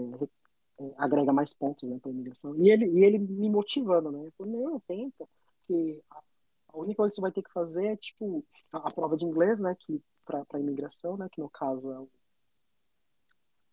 é, 0.85 0.95
agrega 0.97 1.33
mais 1.33 1.53
pontos 1.53 1.89
né, 1.89 1.99
para 2.01 2.11
imigração. 2.11 2.55
E 2.57 2.71
ele, 2.71 2.87
e 2.87 3.05
ele 3.05 3.19
me 3.19 3.51
motivando, 3.51 4.13
né? 4.13 4.21
Ele 4.21 4.31
falou, 4.33 4.53
não, 4.53 4.81
tenta, 4.81 5.29
que 5.67 6.03
a 6.69 6.79
única 6.79 6.97
coisa 6.99 7.13
que 7.13 7.17
você 7.17 7.21
vai 7.21 7.33
ter 7.33 7.43
que 7.43 7.53
fazer 7.53 7.87
é, 7.87 7.97
tipo, 7.97 8.45
a, 8.73 8.89
a 8.89 8.93
prova 8.93 9.17
de 9.17 9.25
inglês, 9.25 9.61
né, 9.61 9.77
que 9.79 10.01
para 10.25 10.61
imigração, 10.61 11.17
né, 11.17 11.29
que 11.31 11.41
no 11.41 11.51
caso 11.51 11.91
é 11.91 11.99
o 11.99 12.09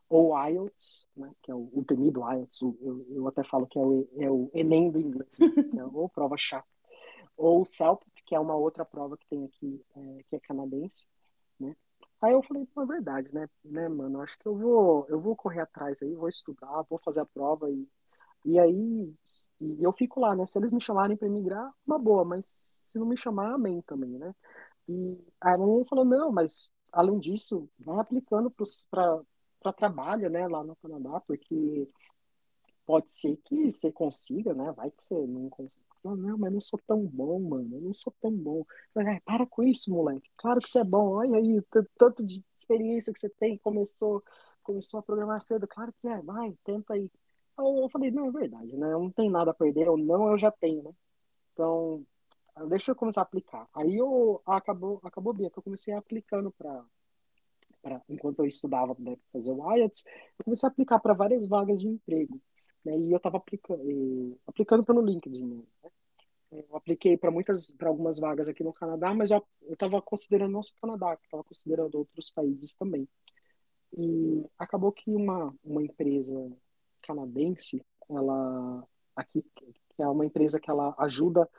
ou 0.10 0.34
IELTS, 0.48 1.08
né, 1.16 1.30
que 1.42 1.52
é 1.52 1.56
o, 1.56 1.70
o 1.74 1.84
temido 1.84 2.22
IELTS, 2.22 2.62
eu, 2.62 3.06
eu 3.10 3.28
até 3.28 3.44
falo 3.44 3.68
que 3.68 3.78
é 3.78 3.82
o, 3.82 4.08
é 4.18 4.32
o 4.32 4.50
Enem 4.54 4.90
do 4.90 5.00
inglês, 5.00 5.38
né, 5.74 5.82
é 5.82 5.86
ou 5.86 6.08
prova 6.08 6.38
chata, 6.38 6.68
ou 7.38 7.64
CELP, 7.66 8.04
que 8.26 8.36
é 8.36 8.40
uma 8.40 8.56
outra 8.56 8.86
prova 8.86 9.18
que 9.18 9.28
tem 9.28 9.46
aqui, 9.46 9.86
é, 9.96 10.24
que 10.30 10.36
é 10.36 10.40
canadense, 10.40 11.08
né, 11.60 11.76
Aí 12.22 12.34
eu 12.34 12.42
falei, 12.44 12.66
pô, 12.74 12.82
é 12.82 12.86
verdade, 12.86 13.30
né, 13.34 13.48
né, 13.64 13.88
mano, 13.90 14.22
acho 14.22 14.38
que 14.40 14.48
eu 14.48 14.58
vou, 14.58 15.06
eu 15.08 15.20
vou 15.22 15.36
correr 15.36 15.62
atrás 15.62 16.02
aí, 16.02 16.16
vou 16.16 16.28
estudar, 16.28 16.84
vou 16.90 17.00
fazer 17.00 17.20
a 17.22 17.26
prova 17.26 17.70
e, 17.72 17.88
e 18.46 18.60
aí 18.60 19.14
e 19.62 19.84
eu 19.84 19.92
fico 19.94 20.20
lá, 20.20 20.36
né, 20.36 20.46
se 20.46 20.58
eles 20.60 20.72
me 20.72 20.82
chamarem 20.82 21.18
para 21.18 21.28
emigrar, 21.28 21.72
uma 21.86 22.00
boa, 22.00 22.26
mas 22.26 22.48
se 22.48 23.00
não 23.00 23.08
me 23.08 23.18
chamar, 23.18 23.54
amém 23.56 23.82
também, 23.84 24.12
né. 24.18 24.34
E 24.90 25.18
a 25.42 25.58
menina 25.58 25.86
falou, 25.86 26.06
não, 26.06 26.32
mas 26.32 26.72
além 26.92 27.20
disso, 27.20 27.70
vai 27.80 28.00
aplicando 28.00 28.52
para 28.52 29.74
trabalho, 29.74 30.30
né, 30.30 30.48
lá 30.48 30.64
no 30.64 30.76
Canadá, 30.78 31.22
porque 31.22 31.88
pode 32.86 33.12
ser 33.12 33.38
que 33.46 33.72
você 33.72 33.92
consiga, 33.92 34.54
né, 34.54 34.72
vai 34.72 34.92
que 34.92 35.04
você 35.04 35.16
não 35.28 35.50
consiga 35.50 35.87
não, 36.16 36.38
mas 36.38 36.50
eu 36.50 36.54
não 36.54 36.62
sou 36.62 36.80
tão 36.86 37.06
bom, 37.06 37.40
mano. 37.40 37.76
Eu 37.76 37.82
não 37.82 37.94
sou 37.94 38.14
tão 38.22 38.32
bom. 38.32 38.66
Falei, 38.94 39.20
para 39.22 39.46
com 39.46 39.64
isso, 39.64 39.92
moleque. 39.92 40.30
Claro 40.38 40.60
que 40.60 40.70
você 40.70 40.80
é 40.80 40.84
bom. 40.84 41.16
Olha 41.16 41.38
aí, 41.38 41.62
tanto 41.98 42.24
de 42.26 42.44
experiência 42.56 43.14
que 43.14 43.20
você 43.20 43.30
tem. 43.30 43.58
Começou, 43.58 44.24
começou 44.64 45.00
a 45.00 45.04
programar 45.04 45.42
cedo. 45.42 45.68
Claro 45.68 45.94
que 46.02 46.08
é. 46.08 46.22
Vai, 46.22 46.56
tenta 46.64 46.94
aí. 46.94 47.12
Eu 47.58 47.90
falei, 47.92 48.12
não, 48.12 48.28
é 48.28 48.32
verdade, 48.32 48.78
né? 48.78 48.94
Eu 48.94 49.00
não 49.00 49.12
tenho 49.12 49.32
nada 49.32 49.52
a 49.52 49.54
perder. 49.54 49.90
Ou 49.90 49.98
não, 49.98 50.30
eu 50.30 50.38
já 50.38 50.52
tenho, 50.52 50.84
né? 50.84 50.92
Então, 51.54 52.06
deixa 52.70 52.92
eu 52.92 52.96
começar 52.96 53.22
a 53.22 53.24
aplicar. 53.24 53.68
Aí 53.74 53.96
eu 53.98 54.42
acabou, 54.46 55.00
acabou 55.04 55.34
bem, 55.34 55.50
que 55.50 55.58
eu 55.58 55.64
comecei 55.64 55.94
aplicando 55.94 56.52
para 56.52 56.86
enquanto 58.10 58.40
eu 58.40 58.46
estudava 58.46 58.94
para 58.96 59.16
fazer 59.32 59.52
o 59.52 59.74
IELTS, 59.74 60.04
eu 60.40 60.46
comecei 60.46 60.68
a 60.68 60.72
aplicar 60.72 61.00
para 61.00 61.14
várias 61.14 61.48
vagas 61.48 61.82
de 61.82 61.88
emprego. 61.88 62.40
Né? 62.84 62.98
E 62.98 63.12
eu 63.12 63.18
estava 63.18 63.38
aplica 63.38 63.74
aplicando 64.46 64.84
pelo 64.84 65.02
LinkedIn. 65.02 65.46
Né? 65.46 65.64
Eu 66.52 66.66
apliquei 66.76 67.18
para 67.18 67.30
muitas, 67.30 67.72
para 67.72 67.90
algumas 67.90 68.20
vagas 68.20 68.48
aqui 68.48 68.64
no 68.64 68.74
Canadá, 68.74 69.14
mas 69.14 69.32
eu 69.32 69.46
estava 69.70 70.02
considerando 70.02 70.54
não 70.54 70.64
só 70.64 70.74
o 70.76 70.80
Canadá, 70.82 71.18
estava 71.22 71.44
considerando 71.44 71.96
outros 71.96 72.30
países 72.30 72.76
também. 72.76 73.08
E 73.94 74.46
acabou 74.58 74.92
que 74.92 75.10
uma, 75.12 75.54
uma 75.64 75.84
empresa 75.84 76.36
canadense, 77.04 77.86
ela 78.10 78.88
aqui 79.16 79.44
que 79.98 80.04
é 80.04 80.08
uma 80.08 80.26
empresa 80.26 80.60
que 80.60 80.70
ela 80.70 80.94
ajuda 81.00 81.50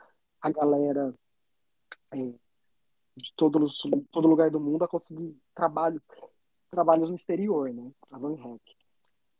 a 0.41 0.49
galera 0.49 1.13
é, 2.11 2.33
de 3.15 3.33
todo, 3.35 3.65
todo 4.11 4.27
lugar 4.27 4.49
do 4.49 4.59
mundo 4.59 4.83
a 4.83 4.87
conseguir 4.87 5.37
trabalho, 5.53 6.01
trabalhos 6.69 7.09
no 7.09 7.15
exterior, 7.15 7.73
né? 7.73 7.91
A 8.09 8.17
Van 8.17 8.35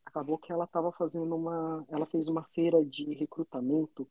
acabou 0.05 0.37
que 0.37 0.51
ela 0.51 0.65
estava 0.65 0.91
fazendo 0.91 1.35
uma, 1.35 1.85
ela 1.87 2.05
fez 2.05 2.27
uma 2.27 2.43
feira 2.43 2.83
de 2.83 3.13
recrutamento 3.13 4.07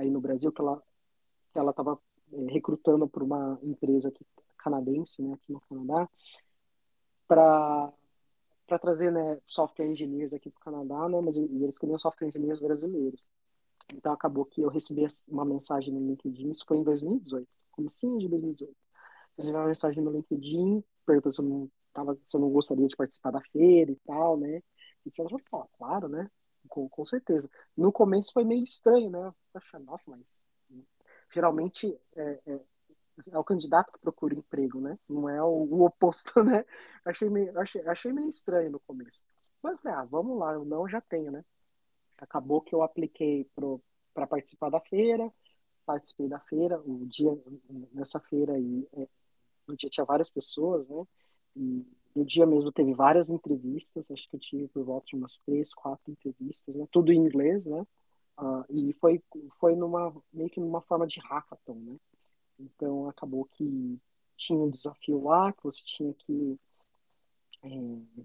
aí 0.00 0.10
no 0.10 0.20
Brasil 0.20 0.52
que 0.52 0.60
ela 0.60 0.82
que 1.52 1.58
ela 1.58 1.70
estava 1.70 1.98
é, 2.32 2.52
recrutando 2.52 3.08
para 3.08 3.24
uma 3.24 3.58
empresa 3.62 4.08
aqui, 4.08 4.24
canadense, 4.58 5.22
né, 5.22 5.34
aqui 5.34 5.52
no 5.52 5.60
Canadá, 5.62 6.08
para 7.26 7.92
para 8.66 8.78
trazer 8.78 9.10
né, 9.10 9.40
software 9.46 9.88
engineers 9.88 10.32
aqui 10.32 10.48
para 10.48 10.60
o 10.60 10.64
Canadá, 10.64 11.08
né, 11.08 11.20
mas 11.20 11.36
eles 11.36 11.76
queriam 11.76 11.98
software 11.98 12.28
engineers 12.28 12.60
brasileiros. 12.60 13.28
Então 13.92 14.12
acabou 14.12 14.44
que 14.44 14.60
eu 14.62 14.68
recebi 14.68 15.04
uma 15.28 15.44
mensagem 15.44 15.92
no 15.92 16.06
LinkedIn, 16.06 16.50
isso 16.50 16.64
foi 16.66 16.76
em 16.78 16.84
2018, 16.84 17.48
comecinho 17.72 18.18
de 18.18 18.28
2018. 18.28 18.76
Recebi 19.36 19.56
uma 19.56 19.66
mensagem 19.66 20.04
no 20.04 20.12
LinkedIn, 20.12 20.84
perguntando 21.04 21.34
se 21.34 21.40
eu 21.40 21.48
não 21.48 21.70
tava, 21.92 22.18
se 22.24 22.36
eu 22.36 22.40
não 22.40 22.50
gostaria 22.50 22.86
de 22.86 22.96
participar 22.96 23.32
da 23.32 23.40
feira 23.52 23.90
e 23.90 23.96
tal, 24.06 24.36
né? 24.38 24.62
E 25.04 25.22
vai 25.22 25.42
falar, 25.50 25.66
claro, 25.76 26.08
né? 26.08 26.30
Com, 26.70 26.88
com 26.88 27.04
certeza. 27.04 27.50
No 27.76 27.92
começo 27.92 28.32
foi 28.32 28.44
meio 28.44 28.62
estranho, 28.64 29.10
né? 29.10 29.34
Poxa, 29.52 29.78
nossa, 29.80 30.10
mas 30.10 30.46
geralmente 31.32 31.98
é, 32.16 32.40
é, 32.46 32.60
é, 33.32 33.38
o 33.38 33.44
candidato 33.44 33.92
que 33.92 33.98
procura 33.98 34.34
emprego, 34.34 34.80
né? 34.80 34.98
Não 35.08 35.28
é 35.28 35.42
o, 35.42 35.48
o 35.48 35.84
oposto, 35.84 36.42
né? 36.44 36.64
Achei 37.04 37.28
meio, 37.28 37.58
achei, 37.58 37.86
achei 37.86 38.12
meio 38.12 38.28
estranho 38.28 38.70
no 38.70 38.80
começo. 38.80 39.28
Mas, 39.62 39.84
ah, 39.84 40.04
vamos 40.04 40.38
lá, 40.38 40.52
eu 40.54 40.64
não 40.64 40.88
já 40.88 41.00
tenho, 41.00 41.32
né? 41.32 41.44
Acabou 42.18 42.60
que 42.62 42.74
eu 42.74 42.82
apliquei 42.82 43.50
para 44.14 44.26
participar 44.26 44.70
da 44.70 44.80
feira, 44.80 45.30
participei 45.84 46.28
da 46.28 46.38
feira, 46.40 46.80
o 46.80 47.04
dia, 47.06 47.30
nessa 47.92 48.20
feira 48.20 48.54
aí, 48.54 48.88
é, 48.92 49.08
no 49.66 49.76
dia 49.76 49.90
tinha 49.90 50.04
várias 50.04 50.30
pessoas, 50.30 50.88
né? 50.88 51.06
E 51.56 51.86
no 52.14 52.24
dia 52.24 52.46
mesmo 52.46 52.72
teve 52.72 52.94
várias 52.94 53.30
entrevistas, 53.30 54.10
acho 54.10 54.28
que 54.28 54.36
eu 54.36 54.40
tive 54.40 54.68
por 54.68 54.84
volta 54.84 55.06
de 55.06 55.16
umas 55.16 55.40
três, 55.40 55.74
quatro 55.74 56.10
entrevistas, 56.10 56.74
né? 56.74 56.86
Tudo 56.90 57.12
em 57.12 57.16
inglês, 57.16 57.66
né? 57.66 57.86
Uh, 58.38 58.64
e 58.70 58.92
foi, 58.94 59.22
foi 59.58 59.76
numa, 59.76 60.14
meio 60.32 60.50
que 60.50 60.60
numa 60.60 60.80
forma 60.82 61.06
de 61.06 61.20
hackathon, 61.20 61.74
né? 61.74 61.96
Então 62.58 63.08
acabou 63.08 63.44
que 63.46 63.98
tinha 64.36 64.58
um 64.58 64.70
desafio 64.70 65.22
lá, 65.22 65.52
que 65.52 65.62
você 65.62 65.82
tinha 65.84 66.14
que 66.14 66.58
é, 67.62 67.68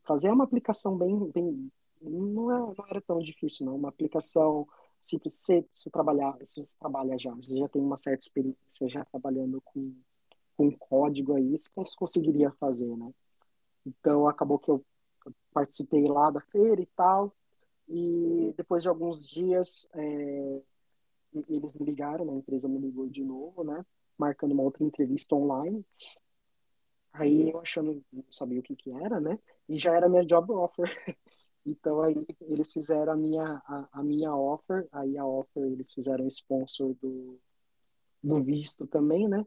fazer 0.06 0.32
uma 0.32 0.45
aplicação 0.45 0.98
bem, 0.98 1.30
bem 1.32 1.71
não, 2.02 2.52
é, 2.52 2.60
não 2.78 2.86
era 2.89 3.02
tão 3.02 3.19
difícil, 3.19 3.65
não. 3.65 3.76
Uma 3.76 3.89
aplicação 3.89 4.67
se 5.02 5.19
você 5.24 5.89
trabalhar, 5.91 6.36
se 6.43 6.63
você 6.63 6.78
trabalha 6.80 7.17
já, 7.19 7.32
você 7.32 7.60
já 7.60 7.69
tem 7.69 7.82
uma 7.82 7.98
certa 7.98 8.26
experiência 8.26 8.89
já 8.89 9.06
trabalhando 9.06 9.62
com, 9.62 9.93
com 10.58 10.71
código 10.78 11.36
aí, 11.36 11.52
você 11.52 11.69
conseguiria 11.95 12.52
fazer, 12.60 12.88
né? 12.98 13.13
Então 13.86 14.28
acabou 14.28 14.60
que 14.60 14.69
eu 14.69 14.84
participei 15.54 16.08
lá 16.08 16.30
da 16.32 16.41
feira 16.41 16.82
e 16.82 16.86
tal. 16.95 17.34
E 17.88 18.54
depois 18.58 18.82
de 18.84 18.89
alguns 18.89 19.28
dias, 19.28 19.88
é, 19.93 20.62
eles 21.50 21.76
me 21.76 21.86
ligaram, 21.86 22.26
né? 22.26 22.34
a 22.34 22.38
empresa 22.38 22.67
me 22.67 22.80
ligou 22.80 23.08
de 23.08 23.24
novo, 23.24 23.63
né? 23.63 23.86
Marcando 24.17 24.54
uma 24.54 24.63
outra 24.63 24.84
entrevista 24.84 25.36
online. 25.36 25.86
Aí 27.13 27.50
eu 27.50 27.60
achando, 27.60 28.04
não 28.12 28.26
sabia 28.30 28.59
o 28.59 28.64
que 28.64 28.76
que 28.76 28.91
era, 28.91 29.20
né? 29.20 29.39
E 29.70 29.78
já 29.78 29.95
era 29.95 30.09
minha 30.09 30.26
job 30.26 30.51
offer. 30.51 30.86
Então 31.68 31.99
aí 32.03 32.28
eles 32.41 32.72
fizeram 32.72 33.14
a 33.14 33.16
minha, 33.16 33.59
a, 33.66 33.89
a, 33.93 34.03
minha 34.03 34.36
offer, 34.36 34.88
aí 34.91 35.18
a 35.18 35.26
offer 35.26 35.64
eles 35.64 35.91
fizeram 35.91 36.28
sponsor 36.28 36.93
do, 37.01 37.39
do 38.24 38.43
visto 38.43 38.86
também, 38.86 39.28
né? 39.28 39.43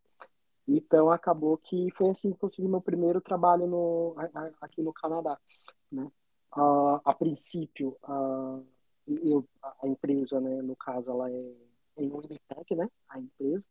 Então 0.68 1.10
acabou 1.10 1.56
que 1.56 1.90
foi 1.96 2.10
assim 2.10 2.32
que 2.32 2.38
consegui 2.38 2.68
meu 2.68 2.80
primeiro 2.80 3.20
trabalho 3.22 3.66
no, 3.66 4.14
aqui 4.60 4.82
no 4.82 4.92
Canadá, 4.92 5.38
né? 5.90 6.06
A 7.04 7.14
princípio, 7.14 7.96
eu, 9.06 9.48
a 9.82 9.86
empresa, 9.88 10.40
né, 10.40 10.60
no 10.62 10.76
caso, 10.76 11.10
ela 11.10 11.30
é 11.30 11.54
em 11.96 12.10
Winnipeg, 12.10 12.76
né, 12.76 12.88
a 13.08 13.18
empresa. 13.18 13.66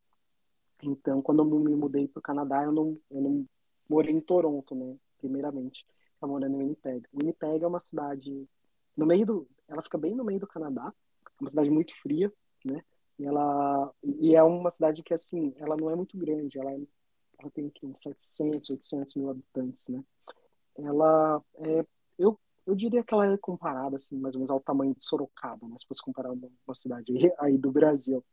Então, 0.82 1.22
quando 1.22 1.42
eu 1.42 1.60
me 1.60 1.76
mudei 1.76 2.08
para 2.08 2.20
o 2.20 2.24
Canadá, 2.24 2.64
eu 2.64 2.72
não, 2.72 3.00
eu 3.10 3.22
não 3.22 3.46
morei 3.90 4.14
em 4.14 4.22
Toronto, 4.22 4.76
né, 4.76 4.96
primeiramente. 5.20 5.86
Eu 6.22 6.28
morando 6.28 6.56
em 6.56 6.60
Winnipeg. 6.60 7.08
Winnipeg 7.14 7.64
é 7.64 7.68
uma 7.68 7.80
cidade 7.80 8.48
no 8.96 9.06
meio 9.06 9.26
do, 9.26 9.48
ela 9.68 9.84
fica 9.84 9.98
bem 9.98 10.16
no 10.16 10.24
meio 10.24 10.40
do 10.40 10.48
Canadá, 10.48 10.92
é 11.26 11.44
uma 11.44 11.50
cidade 11.50 11.70
muito 11.70 11.96
fria, 12.02 12.34
né? 12.66 12.84
Ela 13.20 13.92
e 14.04 14.36
é 14.36 14.44
uma 14.44 14.70
cidade 14.70 15.04
que 15.04 15.14
assim, 15.14 15.54
ela 15.58 15.76
não 15.76 15.90
é 15.90 15.96
muito 15.96 16.18
grande, 16.18 16.60
ela 16.60 16.72
é 16.72 16.80
ela 17.40 17.52
tem 17.52 17.68
aqui 17.68 17.86
uns 17.86 18.00
700, 18.00 18.70
800 18.72 19.16
mil 19.16 19.30
habitantes, 19.30 19.90
né? 19.90 20.04
Ela 20.76 21.42
é, 21.56 21.86
eu, 22.18 22.40
eu 22.66 22.76
diria 22.76 23.04
que 23.04 23.14
ela 23.14 23.32
é 23.32 23.38
comparada, 23.38 23.96
assim, 23.96 24.18
mais 24.18 24.34
ou 24.36 24.40
menos 24.40 24.52
ao 24.52 24.60
tamanho 24.60 24.96
de 24.96 25.04
Sorocaba, 25.06 25.68
né? 25.68 25.76
Se 25.78 25.86
fosse 25.86 26.02
comparar 26.02 26.32
uma 26.32 26.76
cidade 26.76 27.14
aí 27.40 27.58
do 27.58 27.72
Brasil. 27.72 28.24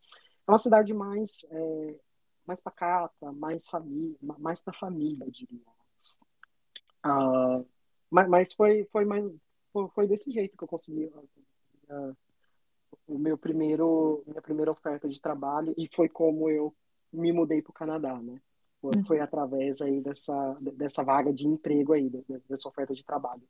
É 0.47 0.51
uma 0.51 0.59
cidade 0.59 0.93
mais, 0.95 1.45
é, 1.51 2.01
mais 2.47 2.61
pacata, 2.61 3.32
mais 3.32 3.68
família, 3.68 4.16
mais 4.39 4.62
para 4.62 4.72
família, 4.72 5.24
eu 5.24 5.30
diria. 5.30 5.61
Uh, 7.05 7.66
mas, 8.11 8.28
mas 8.28 8.53
foi, 8.53 8.89
foi 8.91 9.05
mais 9.05 9.24
foi 9.93 10.07
desse 10.07 10.30
jeito 10.30 10.57
que 10.57 10.62
eu 10.62 10.68
consegui 10.68 11.07
uh, 11.07 12.16
o 13.07 13.19
meu 13.19 13.37
primeiro 13.37 14.23
minha 14.27 14.43
primeira 14.43 14.71
oferta 14.71 15.09
de 15.09 15.21
trabalho 15.21 15.75
e 15.77 15.89
foi 15.95 16.09
como 16.09 16.49
eu 16.49 16.75
me 17.13 17.33
mudei 17.33 17.63
para 17.63 17.71
o 17.71 17.75
Canadá, 17.75 18.21
né? 18.21 18.41
Foi, 18.81 18.97
uhum. 18.97 19.05
foi 19.05 19.21
através 19.21 19.81
aí 19.81 20.01
dessa 20.01 20.57
dessa 20.75 21.03
vaga 21.03 21.33
de 21.33 21.47
emprego 21.47 21.93
aí 21.93 22.09
dessa 22.49 22.69
oferta 22.69 22.95
de 22.95 23.05
trabalho. 23.05 23.43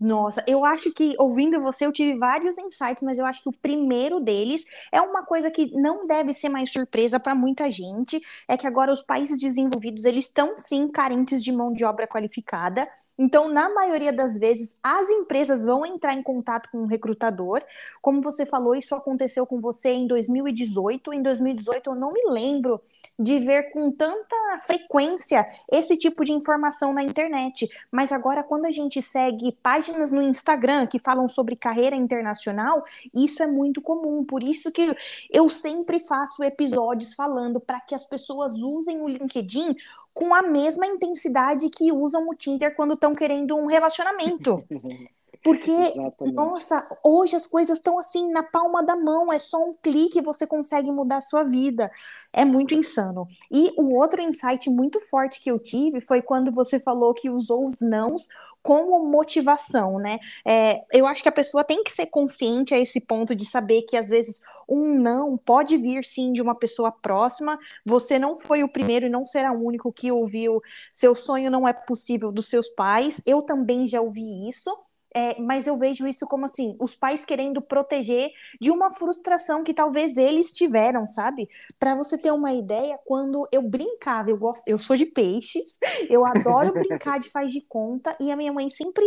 Nossa, 0.00 0.44
eu 0.46 0.64
acho 0.64 0.92
que 0.92 1.16
ouvindo 1.18 1.60
você 1.60 1.84
eu 1.84 1.92
tive 1.92 2.16
vários 2.16 2.56
insights, 2.56 3.02
mas 3.02 3.18
eu 3.18 3.26
acho 3.26 3.42
que 3.42 3.48
o 3.48 3.52
primeiro 3.52 4.20
deles 4.20 4.64
é 4.92 5.00
uma 5.00 5.24
coisa 5.24 5.50
que 5.50 5.72
não 5.72 6.06
deve 6.06 6.32
ser 6.32 6.48
mais 6.48 6.72
surpresa 6.72 7.18
para 7.18 7.34
muita 7.34 7.68
gente, 7.68 8.20
é 8.46 8.56
que 8.56 8.66
agora 8.66 8.92
os 8.92 9.02
países 9.02 9.40
desenvolvidos 9.40 10.04
eles 10.04 10.26
estão 10.26 10.56
sim 10.56 10.88
carentes 10.88 11.42
de 11.42 11.50
mão 11.50 11.72
de 11.72 11.84
obra 11.84 12.06
qualificada. 12.06 12.88
Então, 13.18 13.48
na 13.48 13.68
maioria 13.74 14.12
das 14.12 14.38
vezes, 14.38 14.78
as 14.80 15.10
empresas 15.10 15.66
vão 15.66 15.84
entrar 15.84 16.14
em 16.14 16.22
contato 16.22 16.70
com 16.70 16.78
o 16.78 16.86
recrutador. 16.86 17.60
Como 18.00 18.22
você 18.22 18.46
falou, 18.46 18.76
isso 18.76 18.94
aconteceu 18.94 19.44
com 19.44 19.60
você 19.60 19.90
em 19.90 20.06
2018. 20.06 21.12
Em 21.12 21.20
2018 21.20 21.90
eu 21.90 21.96
não 21.96 22.12
me 22.12 22.22
lembro 22.30 22.80
de 23.18 23.40
ver 23.40 23.72
com 23.72 23.90
tanta 23.90 24.36
frequência 24.64 25.44
esse 25.72 25.96
tipo 25.96 26.24
de 26.24 26.32
informação 26.32 26.92
na 26.92 27.02
internet, 27.02 27.68
mas 27.90 28.12
agora 28.12 28.44
quando 28.44 28.66
a 28.66 28.70
gente 28.70 29.02
segue 29.02 29.50
páginas 29.60 29.87
páginas 29.88 30.10
no 30.10 30.22
Instagram 30.22 30.86
que 30.86 30.98
falam 30.98 31.26
sobre 31.26 31.56
carreira 31.56 31.96
internacional, 31.96 32.82
isso 33.14 33.42
é 33.42 33.46
muito 33.46 33.80
comum. 33.80 34.24
Por 34.24 34.42
isso 34.42 34.70
que 34.70 34.94
eu 35.30 35.48
sempre 35.48 35.98
faço 35.98 36.44
episódios 36.44 37.14
falando 37.14 37.58
para 37.58 37.80
que 37.80 37.94
as 37.94 38.04
pessoas 38.04 38.60
usem 38.60 39.00
o 39.00 39.08
LinkedIn 39.08 39.74
com 40.12 40.34
a 40.34 40.42
mesma 40.42 40.86
intensidade 40.86 41.70
que 41.70 41.92
usam 41.92 42.28
o 42.28 42.34
Tinder 42.34 42.74
quando 42.74 42.94
estão 42.94 43.14
querendo 43.14 43.56
um 43.56 43.66
relacionamento. 43.66 44.62
Porque, 45.42 45.70
Exatamente. 45.70 46.34
nossa, 46.34 46.88
hoje 47.04 47.36
as 47.36 47.46
coisas 47.46 47.78
estão 47.78 47.96
assim 47.96 48.30
na 48.32 48.42
palma 48.42 48.82
da 48.82 48.96
mão, 48.96 49.32
é 49.32 49.38
só 49.38 49.58
um 49.64 49.72
clique 49.72 50.20
você 50.20 50.46
consegue 50.46 50.90
mudar 50.90 51.18
a 51.18 51.20
sua 51.20 51.44
vida. 51.44 51.90
É 52.32 52.44
muito 52.44 52.74
insano. 52.74 53.26
E 53.50 53.72
o 53.76 53.94
outro 53.94 54.20
insight 54.20 54.68
muito 54.68 55.00
forte 55.00 55.40
que 55.40 55.50
eu 55.50 55.58
tive 55.58 56.00
foi 56.00 56.20
quando 56.20 56.50
você 56.50 56.80
falou 56.80 57.14
que 57.14 57.30
usou 57.30 57.64
os 57.64 57.80
nãos 57.80 58.26
como 58.68 59.02
motivação, 59.10 59.98
né? 59.98 60.18
É, 60.46 60.84
eu 60.92 61.06
acho 61.06 61.22
que 61.22 61.28
a 61.30 61.32
pessoa 61.32 61.64
tem 61.64 61.82
que 61.82 61.90
ser 61.90 62.04
consciente 62.04 62.74
a 62.74 62.78
esse 62.78 63.00
ponto 63.00 63.34
de 63.34 63.46
saber 63.46 63.80
que 63.88 63.96
às 63.96 64.06
vezes 64.06 64.42
um 64.68 64.94
não 64.94 65.38
pode 65.38 65.78
vir 65.78 66.04
sim 66.04 66.34
de 66.34 66.42
uma 66.42 66.54
pessoa 66.54 66.92
próxima. 66.92 67.58
Você 67.86 68.18
não 68.18 68.36
foi 68.36 68.62
o 68.62 68.68
primeiro 68.68 69.06
e 69.06 69.08
não 69.08 69.26
será 69.26 69.54
o 69.54 69.64
único 69.64 69.90
que 69.90 70.12
ouviu 70.12 70.60
seu 70.92 71.14
sonho 71.14 71.50
não 71.50 71.66
é 71.66 71.72
possível 71.72 72.30
dos 72.30 72.50
seus 72.50 72.68
pais. 72.68 73.22
Eu 73.24 73.40
também 73.40 73.86
já 73.86 74.02
ouvi 74.02 74.50
isso. 74.50 74.70
É, 75.14 75.40
mas 75.40 75.66
eu 75.66 75.76
vejo 75.78 76.06
isso 76.06 76.26
como 76.26 76.44
assim, 76.44 76.76
os 76.78 76.94
pais 76.94 77.24
querendo 77.24 77.62
proteger 77.62 78.30
de 78.60 78.70
uma 78.70 78.90
frustração 78.90 79.64
que 79.64 79.72
talvez 79.72 80.16
eles 80.16 80.52
tiveram, 80.52 81.06
sabe? 81.06 81.48
Para 81.78 81.94
você 81.94 82.18
ter 82.18 82.30
uma 82.30 82.52
ideia, 82.52 82.98
quando 83.04 83.48
eu 83.50 83.62
brincava, 83.62 84.30
eu 84.30 84.36
gosto, 84.36 84.68
eu 84.68 84.78
sou 84.78 84.96
de 84.96 85.06
peixes, 85.06 85.78
eu 86.10 86.24
adoro 86.24 86.72
brincar 86.72 87.18
de 87.18 87.30
faz 87.30 87.50
de 87.50 87.60
conta 87.62 88.16
e 88.20 88.30
a 88.30 88.36
minha 88.36 88.52
mãe 88.52 88.68
sempre 88.68 89.04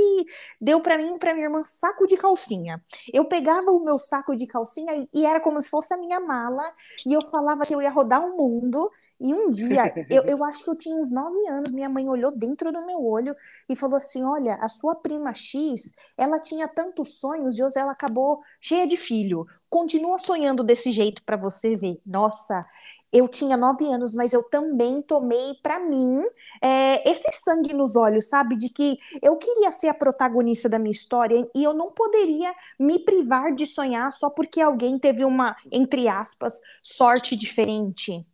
deu 0.60 0.82
para 0.82 0.97
mim 0.97 1.16
e 1.16 1.20
para 1.20 1.34
minha 1.34 1.45
irmã 1.45 1.62
saco 1.64 2.08
de 2.08 2.18
calcinha. 2.18 2.82
Eu 3.14 3.26
pegava 3.26 3.72
o 3.72 3.84
meu 3.84 3.97
saco 3.97 4.36
de 4.36 4.47
calcinha 4.47 5.08
e 5.14 5.26
era 5.26 5.39
como 5.39 5.62
se 5.62 5.70
fosse 5.70 5.93
a 5.93 5.97
minha 5.97 6.20
mala 6.20 6.64
e 7.06 7.14
eu 7.14 7.22
falava 7.24 7.64
que 7.64 7.74
eu 7.74 7.82
ia 7.82 7.89
rodar 7.89 8.26
o 8.26 8.36
mundo 8.36 8.89
e 9.20 9.34
um 9.34 9.49
dia, 9.49 9.84
eu, 10.10 10.24
eu 10.24 10.43
acho 10.43 10.64
que 10.64 10.70
eu 10.70 10.76
tinha 10.76 10.95
uns 10.95 11.12
nove 11.12 11.47
anos, 11.47 11.72
minha 11.72 11.89
mãe 11.89 12.10
olhou 12.10 12.32
dentro 12.32 12.72
do 12.72 12.86
meu 12.86 13.06
olho 13.06 13.36
e 13.70 13.76
falou 13.76 13.97
assim: 13.97 14.24
Olha, 14.24 14.56
a 14.56 14.68
sua 14.68 14.95
prima 14.95 15.34
X, 15.34 15.91
ela 16.18 16.39
tinha 16.39 16.68
tantos 16.68 17.20
sonhos 17.20 17.58
e 17.58 17.64
hoje 17.64 17.80
ela 17.80 17.92
acabou 17.92 18.42
cheia 18.60 18.88
de 18.88 18.98
filho. 18.98 19.46
Continua 19.70 20.18
sonhando 20.18 20.64
desse 20.64 20.92
jeito 20.92 21.24
para 21.24 21.38
você 21.38 21.76
ver. 21.76 22.02
Nossa, 22.06 22.66
eu 23.12 23.28
tinha 23.28 23.58
nove 23.58 23.86
anos, 23.92 24.14
mas 24.14 24.32
eu 24.32 24.44
também 24.44 25.02
tomei 25.02 25.54
para 25.62 25.80
mim 25.80 26.24
é, 26.64 27.10
esse 27.10 27.30
sangue 27.32 27.74
nos 27.74 27.96
olhos, 27.96 28.30
sabe? 28.30 28.56
De 28.56 28.70
que 28.70 28.98
eu 29.22 29.36
queria 29.36 29.70
ser 29.72 29.89
a 29.89 29.94
protagonista 29.94 30.70
da 30.70 30.80
minha 30.80 30.92
história 30.92 31.48
e 31.56 31.64
eu 31.64 31.74
não 31.74 31.92
poderia 31.92 32.54
me 32.80 33.00
privar 33.00 33.54
de 33.54 33.66
sonhar 33.66 34.12
só 34.12 34.30
porque 34.30 34.62
alguém 34.62 34.98
teve 34.98 35.26
uma, 35.26 35.56
entre 35.72 36.08
aspas, 36.08 36.62
sorte 36.82 37.36
diferente. 37.36 38.26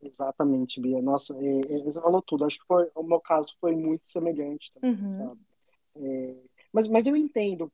Exatamente, 0.00 0.80
Bia. 0.80 1.02
Nossa, 1.02 1.34
você 1.34 2.00
falou 2.00 2.22
tudo. 2.22 2.44
Acho 2.44 2.58
que 2.58 2.66
foi, 2.66 2.88
o 2.94 3.02
meu 3.02 3.20
caso 3.20 3.56
foi 3.60 3.74
muito 3.74 4.08
semelhante 4.08 4.72
também, 4.72 5.04
uhum. 5.04 5.10
sabe? 5.10 5.40
É, 6.00 6.36
mas, 6.72 6.86
mas 6.86 7.06
eu 7.06 7.16
entendo, 7.16 7.72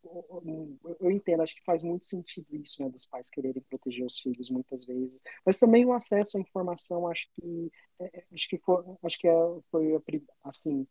eu 1.01 1.11
entendo, 1.11 1.43
acho 1.43 1.55
que 1.57 1.65
faz 1.65 1.83
muito 1.83 2.07
sentido 2.07 2.47
isso, 2.53 2.83
né, 2.83 2.89
dos 2.89 3.07
pais 3.07 3.29
quererem 3.29 3.63
proteger 3.69 4.07
os 4.07 4.19
filhos 4.19 4.49
muitas 4.51 4.85
vezes. 4.87 5.21
Mas 5.45 5.59
também 5.59 5.85
o 5.85 5.93
acesso 5.93 6.37
à 6.37 6.41
informação, 6.41 7.09
acho 7.09 7.29
que, 7.35 7.73
é, 7.99 8.19
é 8.19 8.25
acho 8.33 8.49
que 8.49 8.59
foi, 8.59 8.85
acho 9.03 9.19
que 9.19 9.29
é, 9.29 9.35
foi 9.71 10.01
assim, 10.45 10.87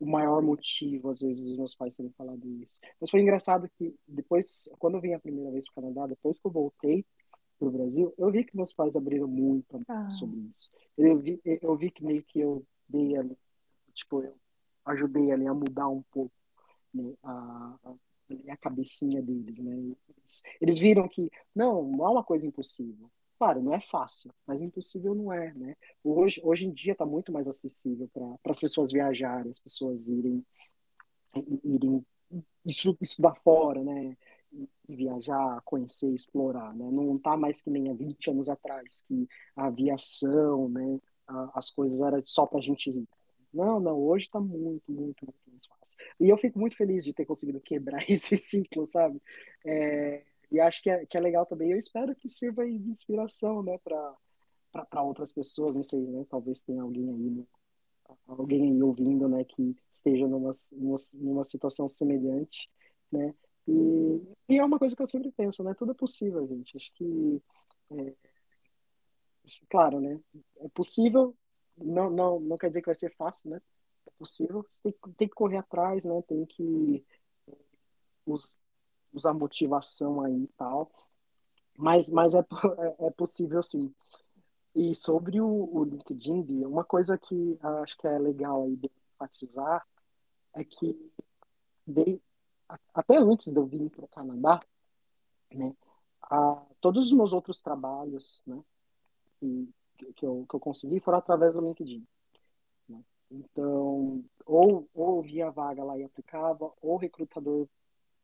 o 0.00 0.06
maior 0.06 0.42
motivo, 0.42 1.08
às 1.08 1.20
vezes, 1.20 1.44
dos 1.44 1.56
meus 1.56 1.74
pais 1.74 1.96
terem 1.96 2.12
falado 2.12 2.44
isso. 2.62 2.80
Mas 3.00 3.10
foi 3.10 3.20
engraçado 3.20 3.70
que 3.78 3.94
depois, 4.06 4.68
quando 4.78 4.96
eu 4.96 5.00
vim 5.00 5.14
a 5.14 5.20
primeira 5.20 5.50
vez 5.50 5.64
para 5.70 5.80
o 5.80 5.84
Canadá, 5.84 6.08
depois 6.08 6.40
que 6.40 6.46
eu 6.46 6.52
voltei, 6.52 7.06
para 7.56 7.68
o 7.68 7.70
Brasil, 7.70 8.12
eu 8.18 8.30
vi 8.32 8.44
que 8.44 8.56
meus 8.56 8.72
pais 8.72 8.96
abriram 8.96 9.28
muito 9.28 9.80
ah. 9.88 10.10
sobre 10.10 10.40
isso. 10.50 10.70
Eu 10.98 11.18
vi, 11.18 11.40
eu 11.44 11.76
vi 11.76 11.90
que 11.90 12.04
meio 12.04 12.22
que 12.24 12.40
eu 12.40 12.66
dei 12.88 13.14
tipo, 13.94 14.22
eu 14.22 14.34
ajudei 14.84 15.30
ali 15.32 15.46
a 15.46 15.54
mudar 15.54 15.88
um 15.88 16.02
pouco 16.10 16.32
né, 16.94 17.14
a, 17.22 17.76
a, 17.84 17.94
a, 18.52 18.56
cabecinha 18.56 19.20
deles, 19.22 19.60
né? 19.60 19.76
Eles, 19.76 20.42
eles, 20.60 20.78
viram 20.78 21.08
que 21.08 21.30
não, 21.54 21.82
não 21.84 22.06
é 22.06 22.10
uma 22.10 22.24
coisa 22.24 22.46
impossível. 22.46 23.10
Claro, 23.38 23.62
não 23.62 23.74
é 23.74 23.80
fácil, 23.80 24.32
mas 24.46 24.62
impossível 24.62 25.14
não 25.14 25.32
é, 25.32 25.52
né? 25.54 25.76
Hoje, 26.02 26.40
hoje 26.44 26.66
em 26.66 26.72
dia 26.72 26.92
está 26.92 27.04
muito 27.04 27.32
mais 27.32 27.48
acessível 27.48 28.08
para 28.12 28.50
as 28.50 28.60
pessoas 28.60 28.92
viajarem, 28.92 29.50
as 29.50 29.58
pessoas 29.58 30.08
irem, 30.08 30.44
irem 31.64 32.06
estudar 32.64 33.34
fora, 33.42 33.82
né? 33.82 34.16
viajar, 34.88 35.60
conhecer, 35.64 36.14
explorar, 36.14 36.74
né? 36.74 36.88
Não 36.90 37.18
tá 37.18 37.36
mais 37.36 37.60
que 37.60 37.70
nem 37.70 37.90
há 37.90 37.94
20 37.94 38.30
anos 38.30 38.48
atrás, 38.48 39.04
que 39.06 39.28
a 39.56 39.66
aviação, 39.66 40.68
né, 40.68 41.00
as 41.54 41.70
coisas 41.70 42.00
eram 42.00 42.22
só 42.24 42.46
pra 42.46 42.60
gente 42.60 42.90
ir. 42.90 43.08
Não, 43.52 43.80
não, 43.80 43.98
hoje 43.98 44.28
tá 44.28 44.40
muito, 44.40 44.90
muito, 44.92 45.24
muito 45.24 45.43
fácil. 45.66 45.96
E 46.20 46.28
eu 46.28 46.36
fico 46.36 46.58
muito 46.58 46.76
feliz 46.76 47.04
de 47.04 47.12
ter 47.12 47.24
conseguido 47.24 47.60
quebrar 47.60 48.02
esse 48.10 48.36
ciclo, 48.36 48.86
sabe? 48.86 49.20
É, 49.64 50.24
e 50.50 50.60
acho 50.60 50.82
que 50.82 50.90
é, 50.90 51.04
que 51.06 51.16
é 51.16 51.20
legal 51.20 51.46
também. 51.46 51.72
Eu 51.72 51.78
espero 51.78 52.14
que 52.14 52.28
sirva 52.28 52.64
de 52.64 52.72
inspiração, 52.72 53.62
né, 53.62 53.78
para 53.78 55.02
outras 55.02 55.32
pessoas, 55.32 55.74
não 55.74 55.82
sei, 55.82 56.00
né? 56.00 56.24
Talvez 56.28 56.62
tenha 56.62 56.82
alguém 56.82 57.08
aí, 57.08 57.30
né? 57.30 57.44
alguém 58.26 58.70
aí 58.70 58.82
ouvindo, 58.82 59.28
né, 59.28 59.44
que 59.44 59.76
esteja 59.90 60.26
numa, 60.26 60.50
numa, 60.72 60.96
numa 61.14 61.44
situação 61.44 61.88
semelhante, 61.88 62.70
né? 63.10 63.34
E, 63.66 64.20
e, 64.48 64.58
é 64.58 64.64
uma 64.64 64.78
coisa 64.78 64.94
que 64.94 65.02
eu 65.02 65.06
sempre 65.06 65.32
penso, 65.32 65.64
né? 65.64 65.74
Tudo 65.74 65.92
é 65.92 65.94
possível, 65.94 66.46
gente. 66.46 66.76
Acho 66.76 66.92
que, 66.94 67.42
é, 67.92 68.14
claro, 69.70 70.00
né? 70.00 70.20
É 70.58 70.68
possível, 70.68 71.34
não, 71.76 72.10
não, 72.10 72.40
não 72.40 72.58
quer 72.58 72.68
dizer 72.68 72.82
que 72.82 72.86
vai 72.86 72.94
ser 72.94 73.14
fácil, 73.16 73.50
né? 73.50 73.62
Possível, 74.24 74.64
você 74.66 74.80
tem, 74.82 74.94
tem 75.18 75.28
que 75.28 75.34
correr 75.34 75.58
atrás, 75.58 76.06
né? 76.06 76.22
Tem 76.22 76.46
que 76.46 77.04
us, 78.24 78.58
usar 79.12 79.34
motivação 79.34 80.22
aí 80.22 80.44
e 80.44 80.48
tal. 80.56 80.90
Mas, 81.76 82.10
mas 82.10 82.32
é, 82.32 82.38
é, 82.38 83.06
é 83.08 83.10
possível 83.10 83.62
sim. 83.62 83.94
E 84.74 84.94
sobre 84.96 85.42
o, 85.42 85.46
o 85.46 85.84
LinkedIn, 85.84 86.64
uma 86.64 86.82
coisa 86.82 87.18
que 87.18 87.58
acho 87.82 87.98
que 87.98 88.06
é 88.06 88.18
legal 88.18 88.64
aí 88.64 88.76
de 88.76 88.90
enfatizar 89.12 89.86
é 90.54 90.64
que 90.64 91.12
de, 91.86 92.18
até 92.94 93.18
antes 93.18 93.52
de 93.52 93.58
eu 93.58 93.66
vir 93.66 93.90
para 93.90 94.06
o 94.06 94.08
Canadá, 94.08 94.58
né, 95.52 95.76
a, 96.22 96.62
todos 96.80 97.08
os 97.08 97.12
meus 97.12 97.34
outros 97.34 97.60
trabalhos, 97.60 98.42
né, 98.46 98.58
que, 99.38 99.68
que, 100.16 100.24
eu, 100.24 100.46
que 100.48 100.56
eu 100.56 100.60
consegui 100.60 100.98
foram 100.98 101.18
através 101.18 101.56
do 101.56 101.60
LinkedIn. 101.60 102.06
Então, 103.30 104.24
ou, 104.46 104.88
ou 104.94 105.22
via 105.22 105.50
vaga 105.50 105.82
lá 105.82 105.98
e 105.98 106.04
aplicava, 106.04 106.72
ou 106.80 106.94
o 106.94 106.96
recrutador 106.96 107.68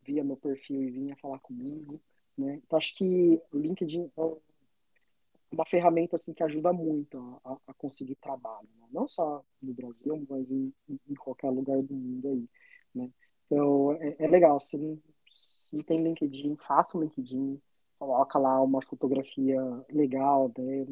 via 0.03 0.25
meu 0.25 0.37
perfil 0.37 0.83
e 0.83 0.91
vinha 0.91 1.17
falar 1.17 1.39
comigo, 1.41 2.01
né? 2.37 2.61
Então, 2.65 2.79
acho 2.79 2.95
que 2.97 3.41
o 3.53 3.59
LinkedIn, 3.59 4.11
uma 5.51 5.67
ferramenta 5.67 6.17
assim 6.17 6.33
que 6.33 6.43
ajuda 6.43 6.73
muito 6.73 7.41
a, 7.45 7.57
a 7.67 7.75
conseguir 7.75 8.15
trabalho, 8.17 8.69
né? 8.79 8.87
não 8.93 9.07
só 9.09 9.45
no 9.61 9.75
Brasil, 9.75 10.25
mas 10.29 10.51
em, 10.51 10.73
em, 10.89 11.15
qualquer 11.15 11.51
lugar 11.51 11.83
do 11.83 11.95
mundo 11.95 12.29
aí, 12.29 12.49
né? 12.95 13.11
Então 13.47 13.93
é, 13.95 14.17
é 14.19 14.29
legal. 14.29 14.59
Se, 14.61 14.79
se 15.27 15.83
tem 15.83 16.03
LinkedIn, 16.03 16.57
faça 16.57 16.97
um 16.97 17.03
LinkedIn, 17.03 17.61
coloca 17.99 18.39
lá 18.39 18.61
uma 18.63 18.83
fotografia 18.83 19.61
legal, 19.91 20.53
né? 20.57 20.87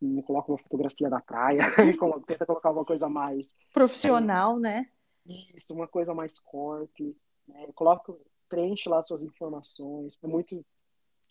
Não 0.00 0.22
coloca 0.22 0.50
uma 0.50 0.58
fotografia 0.58 1.10
da 1.10 1.20
praia, 1.20 1.64
tenta 2.26 2.46
colocar 2.46 2.70
uma 2.70 2.84
coisa 2.84 3.08
mais 3.08 3.54
profissional, 3.72 4.56
é, 4.56 4.60
né? 4.60 4.90
Isso, 5.26 5.74
uma 5.74 5.86
coisa 5.86 6.14
mais 6.14 6.38
corte, 6.38 7.16
né? 7.46 7.66
Coloca, 7.74 8.14
preenche 8.48 8.88
lá 8.88 9.02
suas 9.02 9.22
informações. 9.22 10.18
É 10.22 10.26
muito 10.26 10.64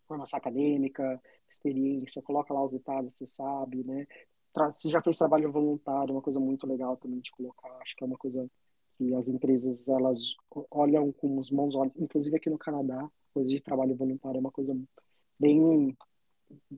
formação 0.07 0.37
acadêmica, 0.37 1.21
experiência, 1.49 2.21
coloca 2.21 2.53
lá 2.53 2.63
os 2.63 2.71
detalhes, 2.71 3.13
você 3.13 3.25
sabe, 3.25 3.83
né? 3.83 4.07
Se 4.71 4.89
já 4.89 5.01
fez 5.01 5.17
trabalho 5.17 5.51
voluntário, 5.51 6.11
é 6.11 6.15
uma 6.15 6.21
coisa 6.21 6.39
muito 6.39 6.67
legal 6.67 6.97
também 6.97 7.19
de 7.19 7.31
colocar. 7.31 7.69
Acho 7.81 7.95
que 7.95 8.03
é 8.03 8.07
uma 8.07 8.17
coisa 8.17 8.49
que 8.97 9.13
as 9.15 9.29
empresas 9.29 9.87
elas 9.87 10.35
olham 10.71 11.11
com 11.11 11.37
os 11.37 11.49
bons 11.49 11.75
olhos, 11.75 11.95
inclusive 11.95 12.35
aqui 12.35 12.49
no 12.49 12.57
Canadá, 12.57 13.09
coisa 13.33 13.49
de 13.49 13.61
trabalho 13.61 13.95
voluntário 13.95 14.37
é 14.37 14.41
uma 14.41 14.51
coisa 14.51 14.77
bem 15.39 15.95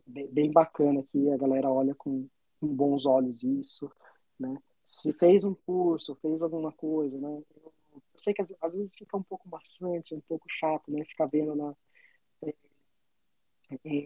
bem 0.06 0.52
bacana 0.52 1.04
que 1.04 1.30
a 1.30 1.38
galera 1.38 1.70
olha 1.70 1.96
com, 1.96 2.28
com 2.60 2.68
bons 2.68 3.06
olhos 3.06 3.44
isso, 3.44 3.92
né? 4.40 4.58
Se 4.84 5.14
fez 5.14 5.44
um 5.46 5.54
curso, 5.54 6.18
fez 6.22 6.42
alguma 6.42 6.72
coisa, 6.72 7.20
né? 7.20 7.42
Eu 7.64 8.02
sei 8.16 8.34
que 8.34 8.42
às, 8.42 8.56
às 8.62 8.76
vezes 8.76 8.96
fica 8.96 9.18
um 9.18 9.24
pouco 9.24 9.48
maçante, 9.50 10.16
um 10.16 10.22
pouco 10.22 10.46
chato, 10.50 10.92
né? 10.92 11.04
Ficar 11.06 11.28
vendo 11.28 11.56
na 11.56 11.76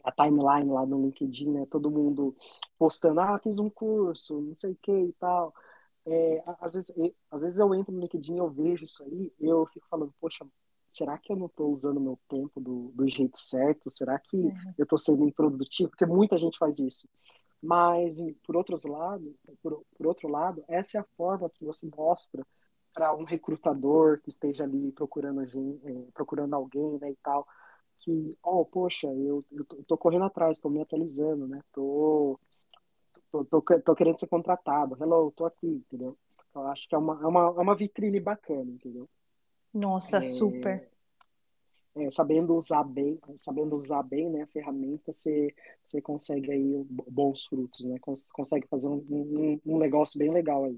a 0.04 0.12
timeline 0.12 0.72
lá 0.72 0.86
no 0.86 1.02
LinkedIn, 1.02 1.52
né? 1.52 1.66
Todo 1.70 1.90
mundo 1.90 2.36
postando, 2.78 3.20
ah, 3.22 3.40
fiz 3.40 3.60
um 3.60 3.70
curso, 3.70 4.42
não 4.42 4.54
sei 4.56 4.72
o 4.74 4.78
que 4.82 4.92
e 4.92 5.14
tal. 5.14 5.54
É, 6.06 6.44
às, 6.60 6.76
vezes, 6.76 6.94
às 7.32 7.42
vezes 7.42 7.60
eu 7.60 7.74
entro 7.74 7.92
no 7.92 8.00
LinkedIn, 8.00 8.38
eu 8.38 8.50
vejo 8.50 8.86
isso 8.86 9.04
aí, 9.04 9.34
eu 9.40 9.66
fico 9.68 9.88
falando, 9.90 10.14
poxa, 10.20 10.46
será 10.96 11.18
que 11.18 11.32
eu 11.32 11.36
não 11.36 11.48
estou 11.48 11.70
usando 11.70 12.00
meu 12.00 12.18
tempo 12.30 12.60
do, 12.62 12.92
do 12.94 13.08
jeito 13.08 13.38
certo? 13.38 13.90
Será 13.90 14.18
que 14.18 14.38
uhum. 14.38 14.74
eu 14.78 14.84
estou 14.84 14.98
sendo 14.98 15.28
improdutivo? 15.28 15.90
Porque 15.90 16.06
muita 16.06 16.38
gente 16.38 16.58
faz 16.58 16.80
isso. 16.80 17.10
Mas, 17.62 18.18
por, 18.46 18.56
outros 18.56 18.86
lado, 18.86 19.36
por, 19.62 19.84
por 19.98 20.08
outro 20.08 20.30
lado, 20.30 20.64
essa 20.68 20.98
é 20.98 21.02
a 21.02 21.08
forma 21.18 21.50
que 21.50 21.66
você 21.66 21.90
mostra 21.96 22.46
para 22.94 23.14
um 23.14 23.26
recrutador 23.26 24.22
que 24.22 24.30
esteja 24.30 24.64
ali 24.64 24.92
procurando, 24.92 25.42
é, 25.42 26.12
procurando 26.14 26.54
alguém 26.54 26.98
né, 27.00 27.12
e 27.12 27.16
tal, 27.18 27.46
que, 28.00 28.38
oh, 28.42 28.64
poxa, 28.66 29.08
eu, 29.08 29.44
eu 29.52 29.66
tô, 29.66 29.84
tô 29.84 29.98
correndo 29.98 30.26
atrás, 30.26 30.60
tô 30.60 30.70
me 30.70 30.82
atualizando, 30.82 31.48
né? 31.48 31.62
Tô, 31.74 32.40
tô, 33.32 33.44
tô, 33.46 33.62
tô, 33.62 33.96
querendo 33.96 34.20
ser 34.20 34.28
contratado. 34.28 34.96
Hello, 35.02 35.32
tô 35.32 35.46
aqui, 35.46 35.68
entendeu? 35.68 36.18
Eu 36.54 36.68
acho 36.68 36.88
que 36.88 36.96
é 36.96 36.98
uma, 36.98 37.22
é 37.22 37.28
uma, 37.28 37.42
é 37.42 37.62
uma 37.62 37.76
vitrine 37.76 38.20
bacana, 38.20 38.72
entendeu? 38.72 39.10
Nossa, 39.76 40.18
é, 40.18 40.22
super. 40.22 40.90
É, 41.98 42.10
sabendo 42.10 42.56
usar 42.56 42.84
bem, 42.84 43.20
sabendo 43.36 43.76
usar 43.76 44.04
bem, 44.04 44.30
né, 44.30 44.44
a 44.44 44.48
ferramenta, 44.48 45.12
você, 45.12 45.54
você 45.84 46.02
consegue 46.02 46.50
aí 46.52 46.86
bons 47.10 47.46
frutos, 47.46 47.86
né? 47.86 47.98
Consegue 48.00 48.68
fazer 48.68 48.88
um, 48.88 49.06
um, 49.10 49.60
um 49.66 49.78
negócio 49.78 50.18
bem 50.18 50.32
legal 50.32 50.64
aí. 50.64 50.78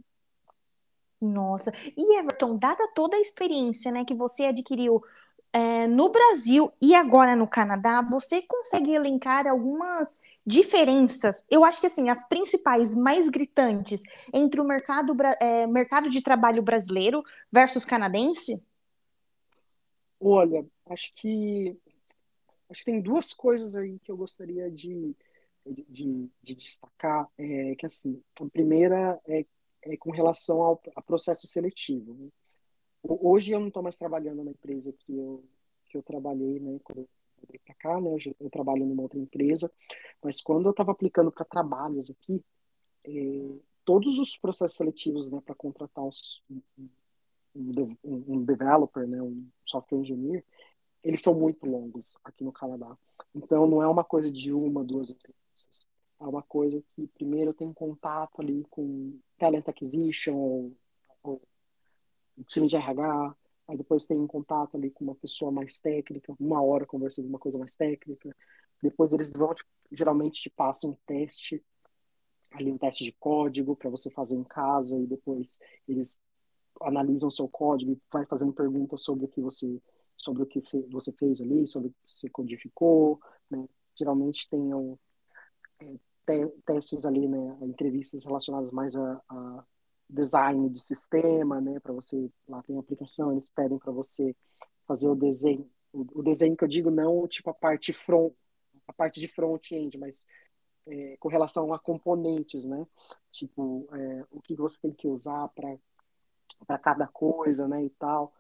Nossa, 1.19 1.71
e 1.95 2.19
Everton, 2.19 2.57
dada 2.57 2.87
toda 2.93 3.17
a 3.17 3.19
experiência, 3.19 3.91
né, 3.91 4.05
que 4.05 4.13
você 4.13 4.45
adquiriu 4.45 5.03
é, 5.51 5.87
no 5.87 6.09
Brasil 6.09 6.71
e 6.79 6.93
agora 6.93 7.35
no 7.35 7.47
Canadá, 7.47 8.05
você 8.07 8.43
consegue 8.43 8.93
elencar 8.93 9.47
algumas 9.47 10.21
diferenças? 10.45 11.43
Eu 11.49 11.65
acho 11.65 11.81
que 11.81 11.87
assim, 11.87 12.09
as 12.09 12.27
principais, 12.27 12.93
mais 12.93 13.29
gritantes 13.29 14.01
entre 14.31 14.61
o 14.61 14.63
mercado, 14.63 15.15
é, 15.41 15.65
mercado 15.65 16.09
de 16.09 16.21
trabalho 16.21 16.61
brasileiro 16.61 17.23
versus 17.51 17.85
canadense? 17.85 18.63
Olha, 20.19 20.65
acho 20.87 21.13
que 21.15 21.77
acho 22.69 22.79
que 22.83 22.91
tem 22.91 23.01
duas 23.01 23.33
coisas 23.33 23.75
aí 23.75 23.99
que 23.99 24.11
eu 24.11 24.17
gostaria 24.17 24.69
de, 24.69 25.15
de, 25.65 26.29
de 26.43 26.55
destacar. 26.55 27.27
É, 27.37 27.75
que 27.75 27.85
assim, 27.85 28.21
a 28.39 28.45
primeira 28.49 29.19
é, 29.27 29.45
é 29.83 29.97
com 29.97 30.11
relação 30.11 30.61
ao, 30.61 30.81
processo 31.05 31.47
seletivo. 31.47 32.13
Né? 32.13 32.29
Hoje 33.03 33.51
eu 33.51 33.59
não 33.59 33.67
estou 33.67 33.83
mais 33.83 33.97
trabalhando 33.97 34.43
na 34.43 34.51
empresa 34.51 34.91
que 34.93 35.15
eu, 35.15 35.43
que 35.85 35.97
eu 35.97 36.03
trabalhei, 36.03 36.59
né, 36.59 36.79
quando 36.83 36.99
eu 36.99 37.09
para 37.63 37.75
cá, 37.75 38.01
né, 38.01 38.09
eu, 38.11 38.35
eu, 38.39 38.49
trabalho 38.49 38.85
numa 38.85 39.03
outra 39.03 39.19
empresa, 39.19 39.71
mas 40.23 40.41
quando 40.41 40.65
eu 40.65 40.71
estava 40.71 40.91
aplicando 40.91 41.31
para 41.31 41.45
trabalhos 41.45 42.09
aqui, 42.09 42.43
eh, 43.05 43.59
todos 43.85 44.19
os 44.19 44.35
processos 44.35 44.75
seletivos, 44.75 45.31
né, 45.31 45.39
para 45.45 45.55
contratar 45.55 46.03
os, 46.03 46.43
um, 48.03 48.43
developer, 48.43 49.07
né, 49.07 49.21
um 49.21 49.47
software 49.65 49.99
engineer, 49.99 50.43
eles 51.03 51.21
são 51.21 51.33
muito 51.33 51.65
longos 51.65 52.17
aqui 52.23 52.43
no 52.43 52.51
Canadá. 52.51 52.97
Então 53.33 53.67
não 53.67 53.81
é 53.81 53.87
uma 53.87 54.03
coisa 54.03 54.31
de 54.31 54.53
uma, 54.53 54.83
duas 54.83 55.09
entrevistas. 55.09 55.87
É 56.19 56.25
uma 56.25 56.41
coisa 56.41 56.83
que 56.95 57.07
primeiro 57.07 57.53
tenho 57.53 57.73
contato 57.73 58.41
ali 58.41 58.65
com 58.69 59.19
talent 59.37 59.67
acquisition 59.67 60.35
ou, 60.35 60.77
ou 61.23 61.41
time 62.47 62.67
de 62.67 62.75
RH, 62.75 63.35
aí 63.67 63.77
depois 63.77 64.05
tem 64.05 64.17
um 64.17 64.27
contato 64.27 64.75
ali 64.75 64.89
com 64.91 65.03
uma 65.03 65.15
pessoa 65.15 65.51
mais 65.51 65.79
técnica, 65.79 66.33
uma 66.39 66.61
hora 66.61 66.85
conversando 66.85 67.27
uma 67.27 67.39
coisa 67.39 67.57
mais 67.57 67.75
técnica, 67.75 68.35
depois 68.81 69.11
eles 69.13 69.33
vão, 69.33 69.53
tipo, 69.53 69.69
geralmente 69.91 70.41
te 70.41 70.49
passam 70.49 70.91
um 70.91 70.97
teste, 71.05 71.63
ali 72.51 72.71
um 72.71 72.77
teste 72.77 73.03
de 73.03 73.11
código 73.13 73.75
para 73.75 73.89
você 73.89 74.09
fazer 74.11 74.35
em 74.35 74.43
casa, 74.43 74.97
e 74.99 75.05
depois 75.05 75.59
eles 75.87 76.19
analisam 76.81 77.29
o 77.29 77.31
seu 77.31 77.47
código 77.47 77.91
e 77.91 78.01
vai 78.11 78.25
fazendo 78.25 78.53
perguntas 78.53 79.01
sobre 79.01 79.25
o 79.25 79.27
que 79.27 79.41
você 79.41 79.81
sobre 80.17 80.41
o 80.41 80.45
que 80.47 80.63
você 80.89 81.11
fez 81.11 81.41
ali, 81.41 81.67
sobre 81.67 81.89
o 81.89 81.91
que 81.91 81.97
você 82.11 82.27
codificou, 82.29 83.19
né? 83.51 83.67
geralmente 83.95 84.49
tem 84.49 84.71
é, 85.79 85.85
te 86.27 86.47
testes 86.65 87.05
ali, 87.05 87.27
né, 87.27 87.57
entrevistas 87.61 88.25
relacionadas 88.25 88.71
mais 88.71 88.95
a, 88.95 89.21
a 89.29 89.63
design 90.09 90.69
de 90.69 90.79
sistema, 90.79 91.61
né, 91.61 91.79
para 91.79 91.93
você 91.93 92.29
lá 92.47 92.61
tem 92.63 92.77
aplicação, 92.77 93.31
eles 93.31 93.49
pedem 93.49 93.77
para 93.77 93.91
você 93.91 94.35
fazer 94.85 95.09
o 95.09 95.15
desenho, 95.15 95.69
o, 95.91 96.05
o, 96.19 96.23
desenho 96.23 96.55
que 96.55 96.63
eu 96.63 96.67
digo 96.67 96.91
não 96.91 97.27
tipo 97.27 97.49
a 97.49 97.53
parte 97.53 97.93
front, 97.93 98.33
a 98.87 98.93
parte 98.93 99.19
de 99.19 99.27
front-end, 99.27 99.97
mas 99.97 100.27
é, 100.85 101.17
com 101.17 101.29
relação 101.29 101.73
a 101.73 101.79
componentes, 101.79 102.65
né, 102.65 102.85
tipo 103.31 103.87
é, 103.93 104.25
o 104.31 104.41
que 104.41 104.55
você 104.55 104.79
tem 104.81 104.93
que 104.93 105.07
usar 105.07 105.47
para 105.49 105.77
para 106.65 106.77
cada 106.77 107.07
coisa, 107.07 107.67
né, 107.67 107.85
e 107.85 107.89
tal. 107.91 108.33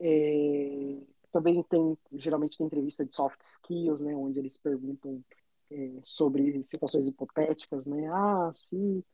É, 0.00 0.96
também 1.32 1.62
tem 1.64 1.98
geralmente 2.14 2.58
tem 2.58 2.66
entrevista 2.66 3.04
de 3.04 3.14
soft 3.14 3.40
skills, 3.40 4.02
né, 4.02 4.14
onde 4.14 4.38
eles 4.38 4.56
perguntam 4.58 5.22
é, 5.70 5.92
sobre 6.02 6.62
situações 6.62 7.06
hipotéticas, 7.08 7.86
né, 7.86 8.08
ah, 8.08 8.50
se 8.52 9.04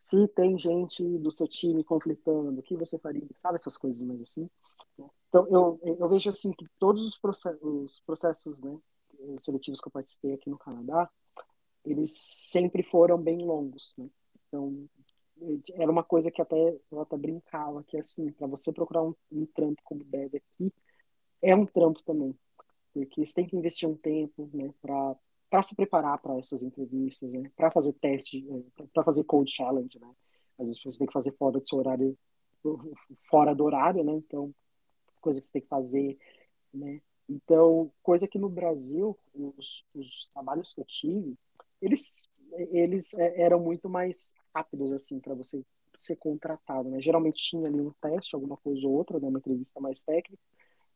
se 0.00 0.28
tem 0.28 0.56
gente 0.56 1.02
do 1.18 1.32
seu 1.32 1.48
time 1.48 1.82
conflitando, 1.82 2.60
o 2.60 2.62
que 2.62 2.76
você 2.76 2.96
faria? 2.96 3.26
Sabe 3.36 3.56
essas 3.56 3.76
coisas 3.76 4.02
mais 4.04 4.20
assim? 4.20 4.48
Então, 5.28 5.46
eu, 5.48 5.80
eu 5.82 6.08
vejo 6.08 6.30
assim 6.30 6.52
que 6.52 6.64
todos 6.78 7.04
os 7.04 7.18
processos, 7.18 7.60
os 7.60 8.00
processos 8.00 8.62
né, 8.62 8.78
seletivos 9.38 9.80
que 9.80 9.88
eu 9.88 9.92
participei 9.92 10.34
aqui 10.34 10.48
no 10.48 10.58
Canadá, 10.58 11.10
eles 11.84 12.12
sempre 12.16 12.82
foram 12.82 13.18
bem 13.18 13.44
longos, 13.44 13.94
né? 13.98 14.08
Então, 14.46 14.88
era 15.74 15.90
uma 15.90 16.04
coisa 16.04 16.30
que 16.30 16.40
até 16.40 16.78
eu 16.90 17.00
até 17.00 17.16
brincava, 17.16 17.84
que 17.84 17.98
assim, 17.98 18.32
para 18.32 18.46
você 18.46 18.72
procurar 18.72 19.02
um, 19.02 19.14
um 19.30 19.46
trampo 19.46 19.80
como 19.84 20.04
deve 20.04 20.38
aqui, 20.38 20.72
é 21.42 21.54
um 21.54 21.66
trampo 21.66 22.02
também. 22.04 22.34
Porque 22.92 23.24
você 23.24 23.34
tem 23.34 23.46
que 23.46 23.56
investir 23.56 23.88
um 23.88 23.96
tempo, 23.96 24.48
né, 24.52 24.72
para 24.80 25.16
para 25.48 25.62
se 25.62 25.76
preparar 25.76 26.18
para 26.18 26.36
essas 26.38 26.62
entrevistas, 26.62 27.32
né? 27.32 27.50
Para 27.56 27.70
fazer 27.70 27.92
teste, 27.94 28.46
é, 28.50 28.86
para 28.92 29.04
fazer 29.04 29.24
code 29.24 29.50
challenge, 29.50 29.98
né? 29.98 30.10
Às 30.58 30.66
vezes 30.66 30.82
você 30.82 30.98
tem 30.98 31.06
que 31.06 31.12
fazer 31.12 31.32
fora 31.36 31.58
do 31.58 31.66
seu 31.66 31.78
horário, 31.78 32.18
fora 33.30 33.54
do 33.54 33.64
horário, 33.64 34.02
né? 34.02 34.12
Então, 34.12 34.52
coisa 35.20 35.38
que 35.38 35.46
você 35.46 35.52
tem 35.52 35.62
que 35.62 35.68
fazer, 35.68 36.18
né? 36.72 37.00
Então, 37.28 37.92
coisa 38.02 38.28
que 38.28 38.38
no 38.38 38.48
Brasil, 38.48 39.18
os, 39.34 39.84
os 39.94 40.28
trabalhos 40.32 40.72
que 40.72 40.80
eu 40.80 40.84
tive, 40.84 41.36
eles, 41.80 42.28
eles 42.70 43.14
é, 43.14 43.42
eram 43.42 43.60
muito 43.60 43.88
mais 43.88 44.34
rápidos, 44.56 44.92
assim, 44.92 45.20
para 45.20 45.34
você 45.34 45.62
ser 45.94 46.16
contratado, 46.16 46.88
né? 46.88 47.00
Geralmente 47.00 47.42
tinha 47.42 47.68
ali 47.68 47.80
um 47.80 47.92
teste, 48.00 48.34
alguma 48.34 48.56
coisa 48.56 48.86
ou 48.86 48.94
outra, 48.94 49.18
né? 49.20 49.28
uma 49.28 49.38
entrevista 49.38 49.80
mais 49.80 50.02
técnica, 50.02 50.42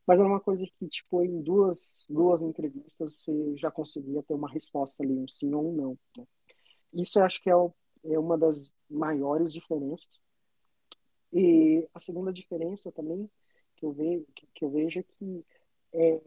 mas 0.07 0.19
era 0.19 0.29
uma 0.29 0.41
coisa 0.41 0.67
que, 0.79 0.89
tipo, 0.89 1.23
em 1.23 1.41
duas, 1.43 2.05
duas 2.09 2.43
entrevistas 2.43 3.15
você 3.15 3.57
já 3.57 3.71
conseguia 3.71 4.23
ter 4.23 4.35
uma 4.35 4.51
resposta 4.51 5.03
ali, 5.03 5.13
um 5.13 5.29
sim 5.29 5.55
ou 5.55 5.71
um 5.71 5.73
não. 5.73 5.99
Né? 6.17 6.25
Isso 6.95 7.19
eu 7.19 7.25
acho 7.25 7.43
que 7.43 7.51
é, 7.51 7.57
o, 7.57 7.73
é 8.05 8.19
uma 8.19 8.37
das 8.37 8.75
maiores 8.89 9.53
diferenças. 9.53 10.23
E 11.33 11.87
a 11.95 12.01
segunda 12.01 12.33
diferença 12.33 12.91
também 12.91 13.31
que 13.77 13.87
eu 13.87 13.93
vejo, 13.93 14.27
que, 14.35 14.47
que 14.55 14.65
eu 14.65 14.71
vejo 14.71 15.01
é 15.01 15.03
que 15.03 15.45
é, 15.93 16.21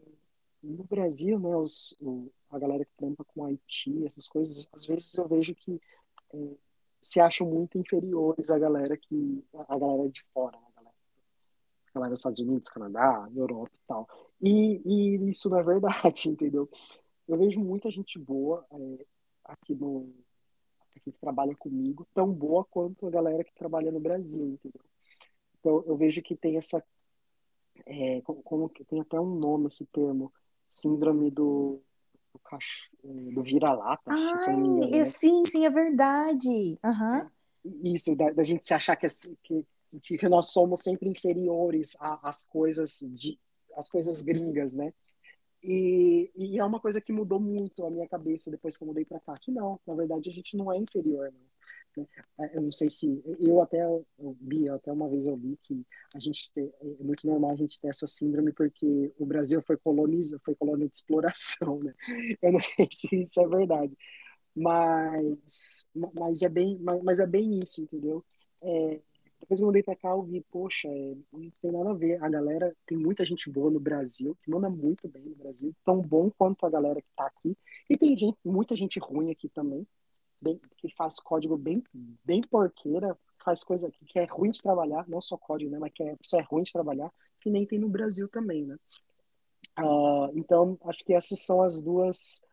no 0.61 0.83
Brasil, 0.85 1.37
né, 1.39 1.55
os, 1.55 1.95
o, 1.99 2.31
a 2.49 2.57
galera 2.57 2.85
que 2.85 2.95
trampa 2.95 3.23
com 3.25 3.45
IT, 3.49 4.05
essas 4.05 4.27
coisas, 4.27 4.67
às 4.71 4.85
vezes 4.85 5.13
eu 5.17 5.27
vejo 5.27 5.53
que 5.53 5.79
é, 6.33 6.55
se 7.03 7.19
acham 7.19 7.45
muito 7.45 7.77
inferiores 7.77 8.49
à 8.49 8.57
galera 8.57 8.95
que 8.97 9.43
a 9.67 9.77
galera 9.77 10.09
de 10.09 10.23
fora, 10.33 10.57
né, 10.57 10.67
a 10.71 10.79
galera, 10.79 10.95
a 11.87 11.93
galera 11.93 12.09
dos 12.11 12.19
Estados 12.19 12.39
Unidos, 12.39 12.69
Canadá, 12.69 13.29
Europa 13.35 13.71
e 13.75 13.87
tal. 13.87 14.07
E, 14.41 14.81
e 14.85 15.29
isso 15.29 15.49
não 15.49 15.59
é 15.59 15.63
verdade, 15.63 16.29
entendeu? 16.31 16.69
Eu 17.27 17.37
vejo 17.37 17.59
muita 17.59 17.91
gente 17.91 18.17
boa 18.17 18.65
é, 18.71 19.05
aqui 19.43 19.75
no 19.75 20.13
aqui 20.95 21.11
que 21.11 21.19
trabalha 21.19 21.55
comigo, 21.55 22.07
tão 22.13 22.31
boa 22.31 22.63
quanto 22.63 23.07
a 23.07 23.09
galera 23.09 23.43
que 23.43 23.53
trabalha 23.53 23.91
no 23.91 23.99
Brasil, 23.99 24.45
entendeu? 24.45 24.81
Então 25.59 25.83
eu 25.85 25.97
vejo 25.97 26.21
que 26.21 26.35
tem 26.35 26.57
essa 26.57 26.83
é, 27.85 28.21
como, 28.21 28.69
que 28.69 28.85
tem 28.85 29.01
até 29.01 29.19
um 29.19 29.35
nome 29.35 29.67
esse 29.67 29.85
termo, 29.87 30.31
síndrome 30.69 31.29
do 31.29 31.81
do, 32.33 32.39
cach... 32.39 32.89
do 33.03 33.43
vira-lata. 33.43 34.11
Né? 34.11 34.37
sim, 35.05 35.43
sim, 35.45 35.65
é 35.65 35.69
verdade. 35.69 36.79
Uhum. 36.83 37.29
Isso, 37.83 38.15
da, 38.15 38.31
da, 38.31 38.43
gente 38.43 38.65
se 38.65 38.73
achar 38.73 38.95
que, 38.95 39.07
que, 40.01 40.17
que 40.17 40.29
nós 40.29 40.51
somos 40.51 40.81
sempre 40.81 41.09
inferiores 41.09 41.95
às 41.99 42.43
coisas 42.43 42.99
de 43.13 43.39
as 43.75 43.89
coisas 43.89 44.21
gringas, 44.21 44.73
né? 44.73 44.93
E, 45.63 46.29
e, 46.35 46.59
é 46.59 46.65
uma 46.65 46.79
coisa 46.79 46.99
que 46.99 47.13
mudou 47.13 47.39
muito 47.39 47.85
a 47.85 47.89
minha 47.89 48.07
cabeça 48.07 48.51
depois 48.51 48.75
que 48.75 48.83
eu 48.83 48.87
mudei 48.87 49.05
para 49.05 49.19
cá. 49.19 49.33
Que 49.39 49.49
não, 49.49 49.79
na 49.87 49.95
verdade 49.95 50.29
a 50.29 50.33
gente 50.33 50.57
não 50.57 50.71
é 50.71 50.77
inferior, 50.77 51.31
não. 51.31 51.52
É, 52.39 52.57
eu 52.57 52.61
não 52.61 52.71
sei 52.71 52.89
se. 52.89 53.21
Eu 53.39 53.61
até 53.61 53.83
eu 53.83 54.05
vi, 54.41 54.69
até 54.69 54.91
uma 54.91 55.09
vez 55.09 55.27
eu 55.27 55.37
vi 55.37 55.57
que 55.63 55.85
a 56.15 56.19
gente 56.19 56.51
tem, 56.53 56.71
é 56.81 57.03
muito 57.03 57.25
normal 57.27 57.51
a 57.51 57.55
gente 57.55 57.79
ter 57.79 57.89
essa 57.89 58.07
síndrome 58.07 58.51
porque 58.53 59.13
o 59.17 59.25
Brasil 59.25 59.61
foi 59.65 59.77
coloniza, 59.77 60.39
foi 60.43 60.55
colônia 60.55 60.87
de 60.87 60.95
exploração, 60.95 61.79
né? 61.83 61.93
Eu 62.41 62.51
não 62.53 62.59
sei 62.61 62.87
se 62.91 63.21
isso 63.21 63.39
é 63.41 63.47
verdade. 63.47 63.95
Mas, 64.55 65.89
mas, 66.15 66.41
é, 66.41 66.49
bem, 66.49 66.77
mas, 66.81 67.03
mas 67.03 67.19
é 67.19 67.27
bem 67.27 67.59
isso, 67.59 67.81
entendeu? 67.81 68.23
É, 68.61 68.99
depois 69.43 69.59
eu 69.59 69.65
mudei 69.65 69.83
pra 69.83 69.95
cá, 69.95 70.09
eu 70.11 70.23
vi, 70.23 70.41
poxa, 70.51 70.87
é, 70.87 71.15
não 71.33 71.51
tem 71.61 71.71
nada 71.71 71.89
a 71.89 71.93
ver. 71.93 72.23
A 72.23 72.29
galera, 72.29 72.73
tem 72.85 72.97
muita 72.97 73.25
gente 73.25 73.49
boa 73.49 73.69
no 73.69 73.79
Brasil, 73.79 74.37
que 74.41 74.49
manda 74.49 74.69
muito 74.69 75.07
bem 75.09 75.23
no 75.23 75.35
Brasil, 75.35 75.75
tão 75.83 76.01
bom 76.01 76.31
quanto 76.31 76.65
a 76.65 76.69
galera 76.69 77.01
que 77.01 77.09
tá 77.15 77.25
aqui. 77.27 77.57
E 77.89 77.97
tem 77.97 78.17
gente, 78.17 78.37
muita 78.45 78.75
gente 78.75 78.99
ruim 78.99 79.31
aqui 79.31 79.49
também, 79.49 79.85
bem, 80.43 80.59
que 80.77 80.93
faz 80.95 81.19
código 81.19 81.57
bem, 81.57 81.83
bem 82.23 82.41
porqueira, 82.41 83.17
faz 83.43 83.63
coisa 83.63 83.89
que, 83.89 84.05
que 84.05 84.19
é 84.19 84.25
ruim 84.25 84.51
de 84.51 84.61
trabalhar, 84.61 85.07
não 85.07 85.21
só 85.21 85.37
código, 85.37 85.71
né, 85.71 85.79
mas 85.79 85.91
que 85.93 86.03
é, 86.03 86.15
é 86.35 86.41
ruim 86.41 86.63
de 86.63 86.71
trabalhar, 86.71 87.11
que 87.41 87.49
nem 87.49 87.65
tem 87.65 87.79
no 87.79 87.89
Brasil 87.89 88.27
também, 88.29 88.65
né? 88.65 88.77
Uh, 89.79 90.37
então, 90.37 90.77
acho 90.85 91.03
que 91.03 91.13
essas 91.13 91.39
são 91.39 91.63
as 91.63 91.81
duas 91.81 92.43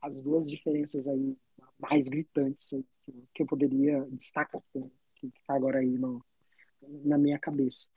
as 0.00 0.22
duas 0.22 0.50
diferenças 0.50 1.06
aí 1.06 1.36
mais 1.78 2.08
gritantes 2.08 2.72
aí, 2.72 2.84
que 3.34 3.42
eu 3.42 3.46
poderia 3.46 4.06
destacar, 4.10 4.62
que 4.72 5.26
está 5.26 5.54
agora 5.54 5.80
aí 5.80 5.98
no, 5.98 6.24
na 7.04 7.18
minha 7.18 7.38
cabeça. 7.38 7.88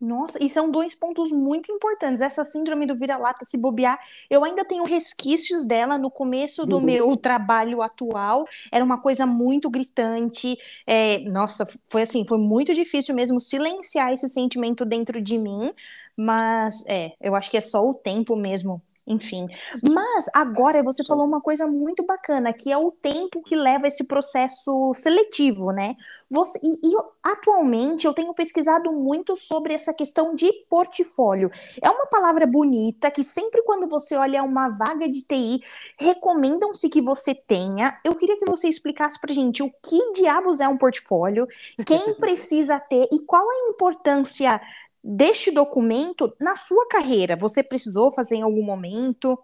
Nossa, 0.00 0.42
e 0.42 0.48
são 0.48 0.70
dois 0.70 0.94
pontos 0.94 1.32
muito 1.32 1.72
importantes. 1.72 2.20
Essa 2.20 2.44
síndrome 2.44 2.86
do 2.86 2.96
vira-lata, 2.96 3.44
se 3.44 3.56
bobear, 3.56 3.98
eu 4.28 4.44
ainda 4.44 4.64
tenho 4.64 4.84
resquícios 4.84 5.64
dela 5.64 5.96
no 5.96 6.10
começo 6.10 6.66
do 6.66 6.76
uhum. 6.76 6.82
meu 6.82 7.16
trabalho 7.16 7.80
atual. 7.80 8.46
Era 8.70 8.84
uma 8.84 9.00
coisa 9.00 9.24
muito 9.24 9.70
gritante. 9.70 10.56
É, 10.86 11.20
nossa, 11.20 11.66
foi 11.88 12.02
assim, 12.02 12.26
foi 12.26 12.38
muito 12.38 12.74
difícil 12.74 13.14
mesmo 13.14 13.40
silenciar 13.40 14.12
esse 14.12 14.28
sentimento 14.28 14.84
dentro 14.84 15.20
de 15.22 15.38
mim. 15.38 15.72
Mas 16.16 16.84
é, 16.86 17.12
eu 17.20 17.34
acho 17.34 17.50
que 17.50 17.56
é 17.56 17.60
só 17.60 17.84
o 17.84 17.94
tempo 17.94 18.36
mesmo, 18.36 18.80
enfim. 19.06 19.46
Mas 19.92 20.26
agora 20.32 20.82
você 20.82 21.04
falou 21.04 21.26
uma 21.26 21.40
coisa 21.40 21.66
muito 21.66 22.04
bacana, 22.04 22.52
que 22.52 22.70
é 22.70 22.78
o 22.78 22.92
tempo 22.92 23.42
que 23.42 23.56
leva 23.56 23.88
esse 23.88 24.04
processo 24.04 24.92
seletivo, 24.94 25.72
né? 25.72 25.94
Você, 26.30 26.58
e, 26.62 26.88
e 26.88 26.94
atualmente 27.22 28.06
eu 28.06 28.12
tenho 28.12 28.32
pesquisado 28.34 28.92
muito 28.92 29.34
sobre 29.34 29.74
essa 29.74 29.92
questão 29.92 30.34
de 30.34 30.50
portfólio. 30.68 31.50
É 31.82 31.90
uma 31.90 32.06
palavra 32.06 32.46
bonita 32.46 33.10
que 33.10 33.24
sempre 33.24 33.62
quando 33.62 33.88
você 33.88 34.16
olha 34.16 34.42
uma 34.42 34.68
vaga 34.68 35.08
de 35.08 35.22
TI, 35.22 35.60
recomendam-se 35.98 36.88
que 36.88 37.02
você 37.02 37.34
tenha. 37.34 37.98
Eu 38.04 38.14
queria 38.14 38.38
que 38.38 38.48
você 38.48 38.68
explicasse 38.68 39.20
pra 39.20 39.34
gente 39.34 39.62
o 39.62 39.70
que 39.82 40.12
diabos 40.12 40.60
é 40.60 40.68
um 40.68 40.78
portfólio, 40.78 41.46
quem 41.84 42.14
precisa 42.20 42.78
ter 42.78 43.08
e 43.12 43.24
qual 43.24 43.48
a 43.48 43.70
importância 43.70 44.60
deste 45.04 45.50
documento 45.50 46.34
na 46.40 46.56
sua 46.56 46.88
carreira? 46.88 47.36
Você 47.36 47.62
precisou 47.62 48.10
fazer 48.10 48.36
em 48.36 48.42
algum 48.42 48.62
momento? 48.62 49.38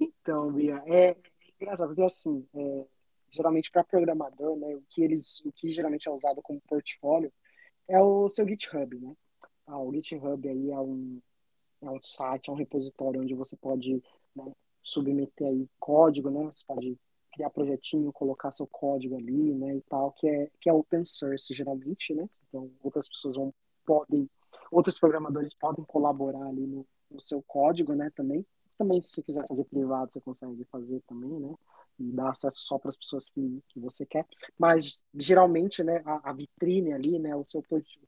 Então, 0.00 0.50
Bia, 0.50 0.82
é 0.86 1.14
engraçado, 1.60 1.88
porque 1.88 2.02
assim, 2.02 2.46
é, 2.54 2.86
geralmente 3.30 3.70
para 3.70 3.84
programador, 3.84 4.56
né, 4.56 4.74
o 4.74 4.82
que 4.88 5.02
eles, 5.02 5.44
o 5.44 5.52
que 5.52 5.70
geralmente 5.70 6.08
é 6.08 6.10
usado 6.12 6.40
como 6.40 6.62
portfólio 6.62 7.30
é 7.86 8.00
o 8.00 8.28
seu 8.28 8.46
GitHub, 8.48 8.98
né? 8.98 9.14
Ah, 9.66 9.78
o 9.78 9.92
GitHub 9.92 10.48
aí 10.48 10.70
é 10.70 10.80
um, 10.80 11.20
é 11.82 11.90
um 11.90 12.02
site, 12.02 12.48
é 12.48 12.52
um 12.52 12.56
repositório 12.56 13.20
onde 13.20 13.34
você 13.34 13.56
pode 13.56 14.02
né, 14.34 14.52
submeter 14.82 15.46
aí 15.46 15.68
código, 15.78 16.30
né? 16.30 16.44
Você 16.44 16.64
pode 16.66 16.98
criar 17.32 17.50
projetinho, 17.50 18.12
colocar 18.12 18.50
seu 18.50 18.66
código 18.66 19.16
ali, 19.16 19.54
né, 19.54 19.76
e 19.76 19.80
tal, 19.82 20.12
que 20.12 20.26
é, 20.26 20.50
que 20.60 20.70
é 20.70 20.72
open 20.72 21.04
source 21.04 21.52
geralmente, 21.52 22.14
né? 22.14 22.26
Então, 22.48 22.70
outras 22.82 23.08
pessoas 23.08 23.36
vão 23.36 23.52
podem 23.84 24.28
Outros 24.70 24.98
programadores 24.98 25.54
podem 25.54 25.84
colaborar 25.84 26.46
ali 26.46 26.66
no, 26.66 26.86
no 27.10 27.20
seu 27.20 27.42
código, 27.42 27.94
né, 27.94 28.10
também. 28.14 28.44
Também, 28.76 29.00
se 29.02 29.10
você 29.10 29.22
quiser 29.22 29.46
fazer 29.46 29.64
privado, 29.64 30.12
você 30.12 30.20
consegue 30.20 30.64
fazer 30.70 31.02
também, 31.06 31.40
né? 31.40 31.54
E 31.98 32.12
dar 32.12 32.30
acesso 32.30 32.60
só 32.60 32.78
para 32.78 32.90
as 32.90 32.96
pessoas 32.96 33.28
que, 33.28 33.60
que 33.68 33.80
você 33.80 34.06
quer. 34.06 34.24
Mas, 34.56 35.04
geralmente, 35.14 35.82
né, 35.82 36.00
a, 36.04 36.30
a 36.30 36.32
vitrine 36.32 36.92
ali, 36.92 37.18
né, 37.18 37.34
o 37.34 37.44
seu 37.44 37.60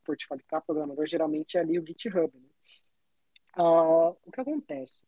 portfólio 0.05 0.45
para 0.49 0.61
programador, 0.61 1.07
geralmente 1.07 1.57
é 1.57 1.61
ali 1.61 1.79
o 1.79 1.85
GitHub, 1.85 2.31
né? 2.33 2.49
Uh, 3.59 4.17
o 4.25 4.31
que 4.33 4.41
acontece? 4.41 5.05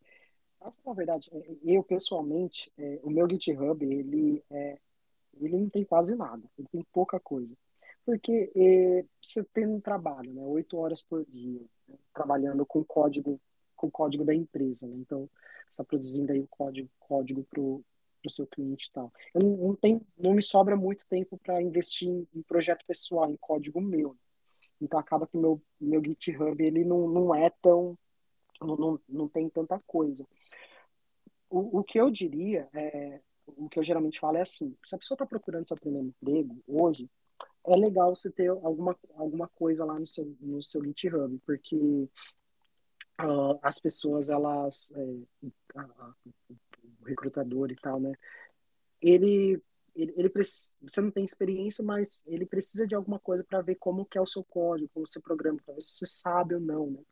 Na 0.85 0.93
verdade, 0.93 1.31
é, 1.33 1.57
eu 1.65 1.83
pessoalmente, 1.83 2.73
é, 2.77 3.01
o 3.03 3.11
meu 3.11 3.29
GitHub, 3.29 3.85
ele, 3.85 4.45
é, 4.51 4.79
ele 5.41 5.59
não 5.59 5.69
tem 5.69 5.85
quase 5.85 6.15
nada, 6.15 6.43
ele 6.59 6.69
tem 6.69 6.85
pouca 6.93 7.21
coisa. 7.21 7.57
Porque 8.05 8.53
é, 8.55 9.05
você 9.23 9.45
tem 9.45 9.67
um 9.67 9.81
trabalho, 9.81 10.33
né? 10.33 10.43
Oito 10.43 10.77
horas 10.77 11.03
por 11.03 11.25
dia, 11.27 11.61
né? 11.89 11.97
trabalhando 12.13 12.67
com 12.67 12.85
código 12.85 13.41
com 13.83 13.91
código 13.91 14.25
da 14.25 14.33
empresa, 14.33 14.87
né? 14.87 14.95
Então, 14.97 15.29
você 15.65 15.71
está 15.71 15.85
produzindo 15.85 16.33
aí 16.33 16.41
o 16.41 16.47
código, 16.47 16.89
código 17.01 17.43
para 17.43 17.61
o 17.61 17.85
seu 18.31 18.47
cliente 18.47 18.87
e 18.87 18.93
tal. 18.93 19.13
Eu 19.35 19.41
não, 19.43 19.57
não, 19.57 19.75
tem, 19.75 20.01
não 20.17 20.35
me 20.35 20.43
sobra 20.43 20.77
muito 20.77 21.05
tempo 21.09 21.37
para 21.39 21.61
investir 21.61 22.09
em, 22.09 22.29
em, 22.33 22.43
projeto 22.43 22.85
pessoal, 22.87 23.29
em 23.29 23.37
código 23.37 23.81
meu. 23.81 24.17
Então, 24.81 25.01
acaba 25.01 25.27
que 25.27 25.37
o 25.37 25.41
meu, 25.41 25.61
meu 25.81 26.01
GitHub, 26.05 26.65
ele 26.65 26.85
não, 26.85 27.09
não 27.09 27.35
é 27.35 27.51
tão... 27.51 27.99
Não, 28.61 28.77
não, 28.77 29.01
não 29.09 29.29
tem 29.29 29.49
tanta 29.49 29.77
coisa. 29.85 30.25
O, 31.51 31.81
o 31.81 31.83
que 31.83 31.99
eu 31.99 32.09
diria, 32.09 32.69
é, 32.73 33.21
o 33.45 33.69
que 33.69 33.81
eu 33.81 33.85
geralmente 33.85 34.21
falo 34.21 34.37
é 34.37 34.43
assim, 34.43 34.77
se 34.85 34.95
a 34.95 34.99
pessoa 34.99 35.17
está 35.17 35.27
procurando 35.27 35.67
seu 35.67 35.77
primeiro 35.77 36.07
emprego 36.07 36.63
hoje, 36.69 37.11
é 37.67 37.77
legal 37.77 38.15
você 38.15 38.31
ter 38.31 38.49
alguma, 38.49 38.97
alguma 39.15 39.49
coisa 39.49 39.85
lá 39.85 39.99
no 39.99 40.07
seu, 40.07 40.37
no 40.41 40.63
seu 40.63 40.83
GitHub, 40.85 41.39
porque 41.47 41.77
uh, 41.77 43.59
as 43.63 43.79
pessoas, 43.79 44.31
elas, 44.31 44.93
é, 44.97 45.49
a, 45.77 45.83
a, 45.83 46.15
o 47.01 47.05
recrutador 47.05 47.71
e 47.71 47.77
tal, 47.77 48.01
né, 48.01 48.13
ele, 49.01 49.63
ele, 49.95 50.13
ele 50.17 50.33
você 50.83 51.01
não 51.01 51.11
tem 51.11 51.25
experiência, 51.25 51.85
mas 51.85 52.25
ele 52.27 52.47
precisa 52.47 52.87
de 52.87 52.95
alguma 52.95 53.19
coisa 53.19 53.45
para 53.45 53.61
ver 53.61 53.77
como 53.77 54.07
que 54.07 54.19
é 54.19 54.21
o 54.21 54.27
seu 54.27 54.43
código, 54.45 54.91
como 54.93 55.05
o 55.05 55.09
seu 55.09 55.23
programa, 55.23 55.59
para 55.65 55.75
ver 55.75 55.83
se 55.83 55.99
você 55.99 56.07
sabe 56.07 56.55
ou 56.55 56.61
não, 56.61 56.91
né, 56.91 57.03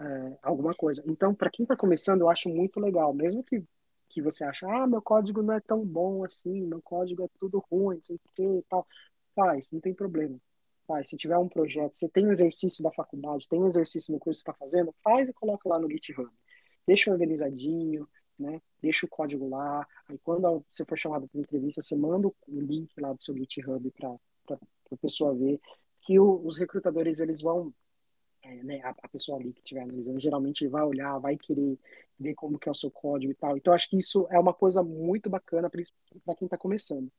é, 0.00 0.38
alguma 0.42 0.74
coisa. 0.74 1.02
Então, 1.06 1.34
para 1.34 1.50
quem 1.50 1.64
está 1.64 1.76
começando, 1.76 2.22
eu 2.22 2.30
acho 2.30 2.48
muito 2.48 2.80
legal, 2.80 3.12
mesmo 3.12 3.44
que 3.44 3.64
que 4.10 4.20
você 4.20 4.44
acha, 4.44 4.66
ah, 4.68 4.86
meu 4.86 5.00
código 5.00 5.40
não 5.40 5.54
é 5.54 5.60
tão 5.60 5.86
bom 5.86 6.24
assim, 6.24 6.66
meu 6.66 6.82
código 6.82 7.22
é 7.22 7.28
tudo 7.38 7.64
ruim, 7.70 7.96
não 7.96 8.02
sei 8.02 8.16
o 8.16 8.20
que 8.34 8.42
e 8.42 8.62
tal. 8.68 8.86
Faz, 9.34 9.72
não 9.72 9.80
tem 9.80 9.94
problema. 9.94 10.38
Faz. 10.86 11.08
Se 11.08 11.16
tiver 11.16 11.38
um 11.38 11.48
projeto, 11.48 11.94
você 11.94 12.08
tem 12.08 12.28
exercício 12.28 12.82
da 12.82 12.90
faculdade, 12.92 13.48
tem 13.48 13.64
exercício 13.64 14.12
no 14.12 14.18
curso 14.18 14.42
que 14.42 14.50
está 14.50 14.58
fazendo, 14.58 14.94
faz 15.02 15.28
e 15.28 15.32
coloca 15.32 15.68
lá 15.68 15.78
no 15.78 15.90
GitHub. 15.90 16.30
Deixa 16.86 17.10
organizadinho, 17.10 18.08
né? 18.38 18.60
Deixa 18.82 19.06
o 19.06 19.08
código 19.08 19.48
lá. 19.48 19.86
Aí 20.08 20.18
quando 20.18 20.64
você 20.68 20.84
for 20.84 20.98
chamado 20.98 21.28
para 21.28 21.40
entrevista, 21.40 21.80
você 21.82 21.96
manda 21.96 22.28
o 22.28 22.34
link 22.48 22.92
lá 23.00 23.12
do 23.12 23.22
seu 23.22 23.36
GitHub 23.36 23.90
para 23.92 24.18
a 24.48 24.96
pessoa 24.96 25.34
ver 25.34 25.60
que 26.02 26.18
o, 26.18 26.44
os 26.44 26.58
recrutadores 26.58 27.20
eles 27.20 27.40
vão 27.40 27.72
é, 28.42 28.62
né, 28.62 28.80
a, 28.82 28.90
a, 28.90 29.08
pessoa 29.08 29.38
ali 29.38 29.52
que 29.52 29.60
estiver 29.60 29.82
analisando, 29.82 30.18
geralmente 30.18 30.66
vai 30.66 30.82
olhar, 30.82 31.18
vai 31.18 31.36
querer 31.36 31.78
ver 32.18 32.34
como 32.34 32.58
que 32.58 32.68
é 32.68 32.72
o 32.72 32.74
seu 32.74 32.90
código 32.90 33.32
e 33.32 33.34
tal. 33.34 33.56
Então, 33.56 33.72
acho 33.72 33.88
que 33.88 33.98
isso 33.98 34.26
é 34.30 34.38
uma 34.38 34.54
coisa 34.54 34.82
muito 34.82 35.28
bacana 35.28 35.70
para 35.70 36.34
quem 36.34 36.46
está 36.46 36.56
começando. 36.56 37.10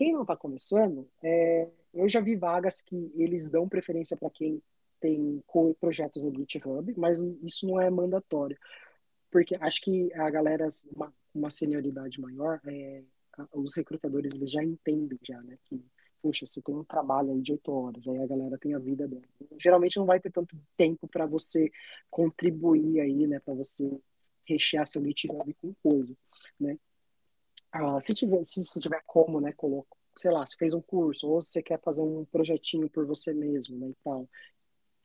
Quem 0.00 0.14
não 0.14 0.22
está 0.22 0.34
começando, 0.34 1.06
é, 1.22 1.68
eu 1.92 2.08
já 2.08 2.22
vi 2.22 2.34
vagas 2.34 2.80
que 2.80 3.12
eles 3.14 3.50
dão 3.50 3.68
preferência 3.68 4.16
para 4.16 4.30
quem 4.30 4.62
tem 4.98 5.44
projetos 5.78 6.24
no 6.24 6.34
GitHub, 6.34 6.94
mas 6.96 7.20
isso 7.42 7.66
não 7.66 7.78
é 7.78 7.90
mandatório. 7.90 8.56
porque 9.30 9.54
acho 9.56 9.82
que 9.82 10.10
a 10.14 10.30
galera, 10.30 10.66
uma, 10.96 11.12
uma 11.34 11.50
senioridade 11.50 12.18
maior, 12.18 12.62
é, 12.66 13.02
os 13.52 13.76
recrutadores 13.76 14.34
eles 14.34 14.50
já 14.50 14.64
entendem 14.64 15.18
já, 15.22 15.38
né, 15.42 15.58
que 15.66 15.84
puxa, 16.22 16.46
você 16.46 16.62
tem 16.62 16.74
um 16.74 16.84
trabalho 16.84 17.32
aí 17.32 17.42
de 17.42 17.52
oito 17.52 17.70
horas, 17.70 18.08
aí 18.08 18.22
a 18.22 18.26
galera 18.26 18.56
tem 18.56 18.74
a 18.74 18.78
vida 18.78 19.06
dela. 19.06 19.22
Geralmente 19.58 19.98
não 19.98 20.06
vai 20.06 20.18
ter 20.18 20.32
tanto 20.32 20.56
tempo 20.78 21.06
para 21.08 21.26
você 21.26 21.70
contribuir 22.10 23.00
aí, 23.00 23.26
né, 23.26 23.38
para 23.38 23.52
você 23.52 24.00
rechear 24.46 24.86
seu 24.86 25.04
GitHub 25.04 25.52
com 25.60 25.74
coisa, 25.82 26.16
né? 26.58 26.78
Ah, 27.72 28.00
se 28.00 28.14
tiver, 28.14 28.42
se, 28.44 28.64
se 28.64 28.80
tiver 28.80 29.02
como, 29.06 29.40
né, 29.40 29.52
coloca, 29.52 29.88
sei 30.16 30.30
lá, 30.30 30.44
você 30.44 30.56
fez 30.56 30.74
um 30.74 30.82
curso, 30.82 31.28
ou 31.28 31.40
você 31.40 31.62
quer 31.62 31.80
fazer 31.80 32.02
um 32.02 32.24
projetinho 32.24 32.88
por 32.90 33.06
você 33.06 33.32
mesmo, 33.32 33.78
né, 33.78 33.88
e 33.90 33.96
tal, 34.04 34.28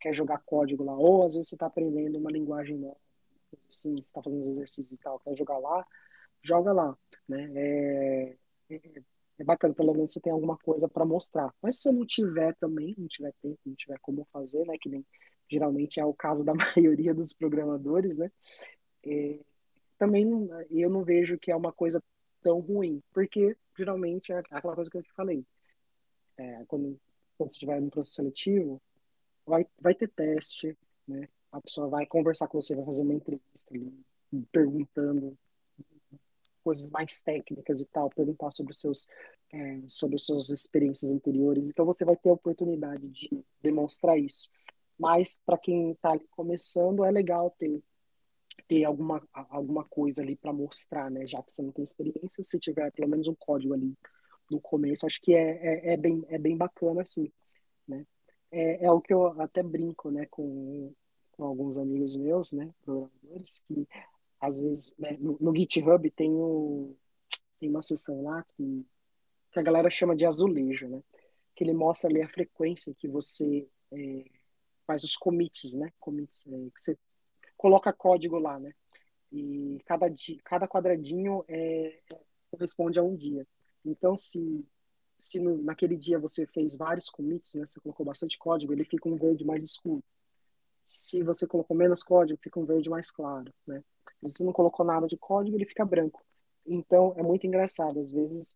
quer 0.01 0.13
jogar 0.13 0.39
código 0.45 0.83
lá, 0.83 0.95
ou 0.97 1.25
às 1.25 1.35
vezes 1.35 1.49
você 1.49 1.55
está 1.55 1.67
aprendendo 1.67 2.17
uma 2.17 2.31
linguagem 2.31 2.77
nova, 2.77 2.97
assim, 3.69 3.93
você 3.95 4.01
está 4.01 4.21
fazendo 4.23 4.41
exercícios 4.41 4.93
e 4.93 4.97
tal, 4.99 5.19
quer 5.19 5.35
jogar 5.37 5.57
lá, 5.59 5.85
joga 6.43 6.71
lá, 6.73 6.97
né? 7.27 7.51
É, 7.55 8.37
é, 8.69 8.81
é 9.39 9.43
bacana, 9.43 9.73
pelo 9.73 9.93
menos 9.93 10.11
você 10.13 10.21
tem 10.21 10.31
alguma 10.31 10.57
coisa 10.57 10.87
para 10.87 11.05
mostrar. 11.05 11.53
Mas 11.61 11.77
se 11.77 11.83
você 11.83 11.91
não 11.91 12.05
tiver 12.05 12.55
também, 12.55 12.95
não 12.97 13.07
tiver 13.07 13.33
tempo, 13.41 13.59
não 13.65 13.75
tiver 13.75 13.99
como 14.01 14.27
fazer, 14.31 14.65
né? 14.65 14.77
Que 14.79 14.89
nem 14.89 15.05
geralmente 15.49 15.99
é 15.99 16.05
o 16.05 16.13
caso 16.13 16.43
da 16.43 16.53
maioria 16.75 17.13
dos 17.13 17.33
programadores, 17.33 18.17
né? 18.17 18.31
É, 19.05 19.39
também 19.97 20.25
eu 20.71 20.89
não 20.89 21.03
vejo 21.03 21.37
que 21.39 21.51
é 21.51 21.55
uma 21.55 21.71
coisa 21.71 22.01
tão 22.45 22.59
ruim, 22.59 23.01
porque 23.11 23.57
geralmente 23.75 24.31
é 24.31 24.37
aquela 24.37 24.75
coisa 24.75 24.91
que 24.91 24.97
eu 24.97 25.01
te 25.01 25.11
falei. 25.13 25.43
É, 26.37 26.63
quando, 26.67 27.01
quando 27.35 27.49
você 27.49 27.55
estiver 27.55 27.81
no 27.81 27.89
processo 27.89 28.17
seletivo, 28.17 28.79
vai, 29.43 29.65
vai 29.79 29.95
ter 29.95 30.09
teste, 30.09 30.77
né? 31.07 31.27
A 31.51 31.59
pessoa 31.59 31.87
vai 31.87 32.05
conversar 32.05 32.47
com 32.47 32.61
você, 32.61 32.75
vai 32.75 32.85
fazer 32.85 33.01
uma 33.01 33.15
entrevista 33.15 33.73
ali, 33.73 33.91
perguntando 34.51 35.35
coisas 36.63 36.91
mais 36.91 37.19
técnicas 37.23 37.81
e 37.81 37.85
tal, 37.87 38.11
perguntar 38.11 38.51
sobre 38.51 38.71
os 38.71 38.79
seus 38.79 39.09
é, 39.51 39.81
sobre 39.87 40.15
as 40.15 40.25
suas 40.25 40.49
experiências 40.49 41.09
anteriores. 41.09 41.67
Então 41.67 41.85
você 41.85 42.05
vai 42.05 42.15
ter 42.15 42.29
a 42.29 42.33
oportunidade 42.33 43.07
de 43.07 43.43
demonstrar 43.59 44.19
isso. 44.19 44.51
Mas 44.99 45.41
para 45.43 45.57
quem 45.57 45.93
está 45.93 46.19
começando 46.31 47.03
é 47.03 47.09
legal 47.09 47.49
ter 47.57 47.81
ter 48.67 48.83
alguma 48.85 49.21
alguma 49.33 49.83
coisa 49.85 50.21
ali 50.21 50.35
para 50.35 50.53
mostrar, 50.53 51.09
né? 51.11 51.27
Já 51.27 51.41
que 51.43 51.51
você 51.51 51.61
não 51.63 51.71
tem 51.71 51.83
experiência, 51.83 52.43
se 52.43 52.59
tiver 52.59 52.91
pelo 52.91 53.09
menos 53.09 53.27
um 53.27 53.35
código 53.35 53.73
ali 53.73 53.93
no 54.49 54.61
começo, 54.61 55.05
acho 55.05 55.21
que 55.21 55.33
é, 55.33 55.91
é, 55.91 55.93
é 55.93 55.97
bem 55.97 56.23
é 56.29 56.37
bem 56.37 56.57
bacana 56.57 57.01
assim, 57.01 57.31
né? 57.87 58.05
É, 58.51 58.85
é 58.85 58.91
o 58.91 59.01
que 59.01 59.13
eu 59.13 59.39
até 59.41 59.61
brinco, 59.63 60.09
né, 60.11 60.25
com, 60.27 60.93
com 61.31 61.43
alguns 61.43 61.77
amigos 61.77 62.15
meus, 62.15 62.53
né, 62.53 62.71
programadores, 62.83 63.63
que 63.67 63.87
às 64.39 64.61
vezes, 64.61 64.95
né, 64.97 65.17
no, 65.19 65.37
no, 65.41 65.55
GitHub 65.55 66.09
tem, 66.11 66.31
o, 66.31 66.95
tem 67.57 67.69
uma 67.69 67.81
seção 67.81 68.23
lá 68.23 68.45
que, 68.55 68.85
que 69.51 69.59
a 69.59 69.63
galera 69.63 69.89
chama 69.89 70.15
de 70.15 70.25
azulejo, 70.25 70.87
né? 70.87 71.01
Que 71.55 71.63
ele 71.63 71.73
mostra 71.73 72.09
ali 72.09 72.21
a 72.21 72.29
frequência 72.29 72.93
que 72.95 73.07
você 73.07 73.67
é, 73.91 74.25
faz 74.85 75.03
os 75.03 75.15
commits, 75.15 75.73
né? 75.73 75.91
Commits, 75.99 76.47
é, 76.47 76.51
que 76.51 76.81
você 76.81 76.97
coloca 77.65 77.91
código 77.91 78.37
lá, 78.37 78.59
né? 78.59 78.71
E 79.31 79.81
cada, 79.87 80.07
dia, 80.07 80.39
cada 80.45 80.67
quadradinho 80.67 81.43
é, 81.47 81.99
corresponde 82.51 82.99
a 82.99 83.03
um 83.03 83.15
dia. 83.15 83.43
Então, 83.83 84.15
se, 84.15 84.63
se 85.17 85.39
no, 85.39 85.57
naquele 85.63 85.97
dia 85.97 86.19
você 86.19 86.45
fez 86.45 86.77
vários 86.77 87.09
commits, 87.09 87.55
né? 87.55 87.65
Você 87.65 87.79
colocou 87.81 88.05
bastante 88.05 88.37
código, 88.37 88.71
ele 88.71 88.85
fica 88.85 89.09
um 89.09 89.17
verde 89.17 89.43
mais 89.43 89.63
escuro. 89.63 90.03
Se 90.85 91.23
você 91.23 91.47
colocou 91.47 91.75
menos 91.75 92.03
código, 92.03 92.39
fica 92.39 92.59
um 92.59 92.65
verde 92.65 92.87
mais 92.87 93.09
claro, 93.09 93.51
né? 93.65 93.83
Se 94.23 94.33
você 94.33 94.43
não 94.43 94.53
colocou 94.53 94.85
nada 94.85 95.07
de 95.07 95.17
código, 95.17 95.57
ele 95.57 95.65
fica 95.65 95.83
branco. 95.83 96.23
Então, 96.67 97.15
é 97.17 97.23
muito 97.23 97.47
engraçado. 97.47 97.99
Às 97.99 98.11
vezes, 98.11 98.55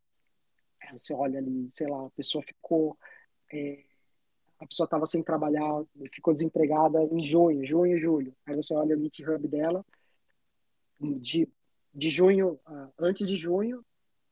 é, 0.84 0.92
você 0.92 1.16
olha 1.16 1.40
ali, 1.40 1.66
sei 1.72 1.88
lá, 1.88 2.06
a 2.06 2.12
pessoa 2.12 2.44
ficou. 2.44 2.96
É, 3.52 3.84
a 4.60 4.68
pessoa 4.68 4.86
estava 4.86 5.06
sem 5.06 5.24
trabalhar, 5.24 5.84
ficou 6.14 6.34
desempregada 6.34 7.02
em 7.06 7.24
junho, 7.24 7.66
junho 7.66 8.00
julho. 8.00 8.36
Aí 8.46 8.56
você 8.56 8.76
olha 8.76 8.98
o 8.98 9.02
GitHub 9.02 9.48
dela, 9.48 9.86
de, 11.00 11.48
de 11.94 12.10
junho, 12.10 12.60
ah, 12.66 12.90
antes 13.00 13.26
de 13.26 13.38
junho, 13.38 13.84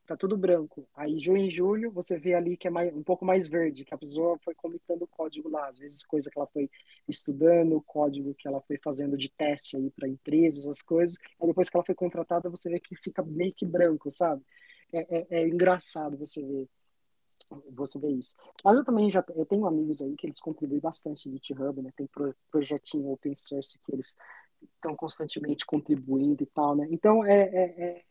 tá 0.06 0.16
tudo 0.16 0.36
branco. 0.36 0.86
Aí 0.94 1.18
junho 1.18 1.46
e 1.46 1.50
julho 1.50 1.90
você 1.90 2.18
vê 2.18 2.34
ali 2.34 2.56
que 2.58 2.68
é 2.68 2.70
mais, 2.70 2.94
um 2.94 3.02
pouco 3.02 3.24
mais 3.24 3.46
verde, 3.46 3.84
que 3.84 3.94
a 3.94 3.98
pessoa 3.98 4.38
foi 4.44 4.54
comitando 4.54 5.02
o 5.02 5.08
código 5.08 5.48
lá, 5.48 5.66
às 5.68 5.78
vezes 5.78 6.04
coisa 6.04 6.30
que 6.30 6.38
ela 6.38 6.48
foi 6.48 6.70
estudando, 7.08 7.76
o 7.76 7.82
código 7.82 8.34
que 8.34 8.46
ela 8.46 8.60
foi 8.60 8.78
fazendo 8.84 9.16
de 9.16 9.30
teste 9.30 9.76
aí 9.76 9.90
para 9.90 10.08
empresas, 10.08 10.68
as 10.68 10.82
coisas. 10.82 11.16
Aí 11.40 11.48
depois 11.48 11.70
que 11.70 11.76
ela 11.76 11.84
foi 11.84 11.94
contratada, 11.94 12.50
você 12.50 12.70
vê 12.70 12.78
que 12.78 12.94
fica 12.96 13.22
meio 13.22 13.52
que 13.54 13.64
branco, 13.64 14.10
sabe? 14.10 14.42
É, 14.92 15.18
é, 15.18 15.26
é 15.42 15.48
engraçado 15.48 16.18
você 16.18 16.42
ver 16.42 16.68
você 17.70 17.98
vê 17.98 18.08
isso. 18.08 18.36
Mas 18.64 18.78
eu 18.78 18.84
também 18.84 19.10
já 19.10 19.24
eu 19.34 19.46
tenho 19.46 19.66
amigos 19.66 20.02
aí 20.02 20.14
que 20.16 20.26
eles 20.26 20.40
contribuem 20.40 20.80
bastante 20.80 21.28
no 21.28 21.34
GitHub, 21.34 21.80
né? 21.82 21.92
Tem 21.96 22.06
pro, 22.06 22.34
projetinho 22.50 23.10
open 23.10 23.34
source 23.34 23.78
que 23.78 23.92
eles 23.92 24.16
estão 24.74 24.94
constantemente 24.96 25.64
contribuindo 25.64 26.42
e 26.42 26.46
tal, 26.46 26.76
né? 26.76 26.86
Então 26.90 27.24
é, 27.24 27.40
é, 27.40 27.82
é 27.82 28.04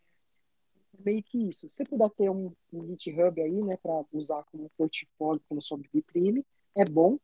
meio 0.98 1.22
que 1.22 1.48
isso. 1.48 1.68
Se 1.68 1.84
puder 1.84 2.10
ter 2.10 2.30
um, 2.30 2.52
um 2.72 2.86
GitHub 2.88 3.40
aí, 3.40 3.62
né, 3.62 3.76
para 3.76 4.04
usar 4.12 4.42
como 4.44 4.70
portfólio, 4.76 5.42
como 5.48 5.62
sua 5.62 5.78
vitrine, 5.92 6.44
é 6.74 6.84
bom. 6.84 7.18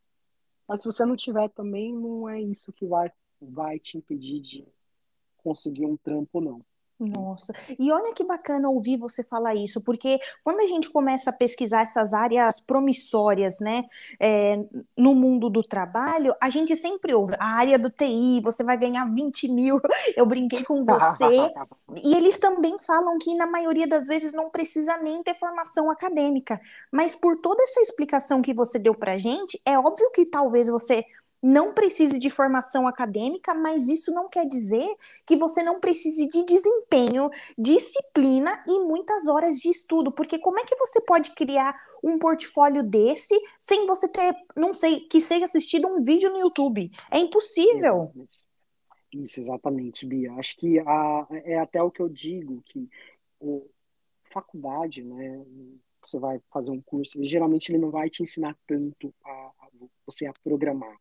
Mas 0.66 0.80
se 0.80 0.86
você 0.86 1.04
não 1.04 1.16
tiver 1.16 1.48
também, 1.50 1.92
não 1.92 2.28
é 2.28 2.40
isso 2.40 2.72
que 2.72 2.86
vai, 2.86 3.10
vai 3.40 3.78
te 3.78 3.98
impedir 3.98 4.40
de 4.40 4.66
conseguir 5.38 5.84
um 5.86 5.96
trampo, 5.96 6.40
não. 6.40 6.64
Nossa, 6.98 7.52
e 7.76 7.90
olha 7.90 8.14
que 8.14 8.22
bacana 8.22 8.68
ouvir 8.68 8.96
você 8.96 9.24
falar 9.24 9.54
isso, 9.54 9.80
porque 9.80 10.18
quando 10.44 10.60
a 10.60 10.66
gente 10.66 10.88
começa 10.90 11.30
a 11.30 11.32
pesquisar 11.32 11.80
essas 11.82 12.14
áreas 12.14 12.60
promissórias, 12.60 13.58
né, 13.60 13.82
é, 14.20 14.56
no 14.96 15.12
mundo 15.12 15.50
do 15.50 15.60
trabalho, 15.60 16.32
a 16.40 16.48
gente 16.48 16.76
sempre 16.76 17.12
ouve 17.12 17.34
a 17.38 17.56
área 17.56 17.76
do 17.76 17.90
TI, 17.90 18.40
você 18.40 18.62
vai 18.62 18.76
ganhar 18.76 19.06
20 19.12 19.48
mil, 19.48 19.80
eu 20.16 20.24
brinquei 20.24 20.62
com 20.62 20.84
você, 20.84 21.52
e 22.04 22.14
eles 22.14 22.38
também 22.38 22.76
falam 22.78 23.18
que 23.18 23.34
na 23.34 23.46
maioria 23.46 23.88
das 23.88 24.06
vezes 24.06 24.32
não 24.32 24.48
precisa 24.48 24.96
nem 24.98 25.20
ter 25.20 25.34
formação 25.34 25.90
acadêmica, 25.90 26.60
mas 26.92 27.12
por 27.12 27.36
toda 27.40 27.60
essa 27.64 27.80
explicação 27.80 28.40
que 28.40 28.54
você 28.54 28.78
deu 28.78 28.94
pra 28.94 29.18
gente, 29.18 29.60
é 29.66 29.76
óbvio 29.76 30.12
que 30.12 30.24
talvez 30.30 30.68
você 30.68 31.04
não 31.44 31.74
precise 31.74 32.18
de 32.18 32.30
formação 32.30 32.88
acadêmica, 32.88 33.52
mas 33.52 33.88
isso 33.88 34.12
não 34.14 34.30
quer 34.30 34.46
dizer 34.46 34.88
que 35.26 35.36
você 35.36 35.62
não 35.62 35.78
precise 35.78 36.26
de 36.26 36.42
desempenho, 36.42 37.28
disciplina 37.58 38.50
e 38.66 38.80
muitas 38.80 39.28
horas 39.28 39.56
de 39.56 39.68
estudo, 39.68 40.10
porque 40.10 40.38
como 40.38 40.58
é 40.58 40.64
que 40.64 40.74
você 40.76 41.02
pode 41.02 41.32
criar 41.32 41.76
um 42.02 42.18
portfólio 42.18 42.82
desse 42.82 43.38
sem 43.60 43.86
você 43.86 44.08
ter, 44.08 44.34
não 44.56 44.72
sei, 44.72 45.00
que 45.00 45.20
seja 45.20 45.44
assistido 45.44 45.86
um 45.86 46.02
vídeo 46.02 46.30
no 46.30 46.38
YouTube? 46.38 46.90
É 47.10 47.18
impossível. 47.18 48.10
Isso, 49.12 49.38
exatamente, 49.38 50.06
Bia. 50.06 50.32
Acho 50.32 50.56
que 50.56 50.80
a, 50.80 51.26
é 51.30 51.58
até 51.58 51.82
o 51.82 51.90
que 51.90 52.00
eu 52.00 52.08
digo, 52.08 52.62
que 52.64 52.88
o, 53.38 53.68
faculdade, 54.32 55.04
né, 55.04 55.44
você 56.02 56.18
vai 56.18 56.40
fazer 56.50 56.70
um 56.72 56.80
curso, 56.82 57.22
geralmente 57.24 57.70
ele 57.70 57.78
não 57.78 57.90
vai 57.90 58.08
te 58.08 58.22
ensinar 58.22 58.56
tanto 58.66 59.14
a, 59.24 59.30
a 59.30 59.68
você 60.06 60.26
a 60.26 60.32
programar. 60.42 60.96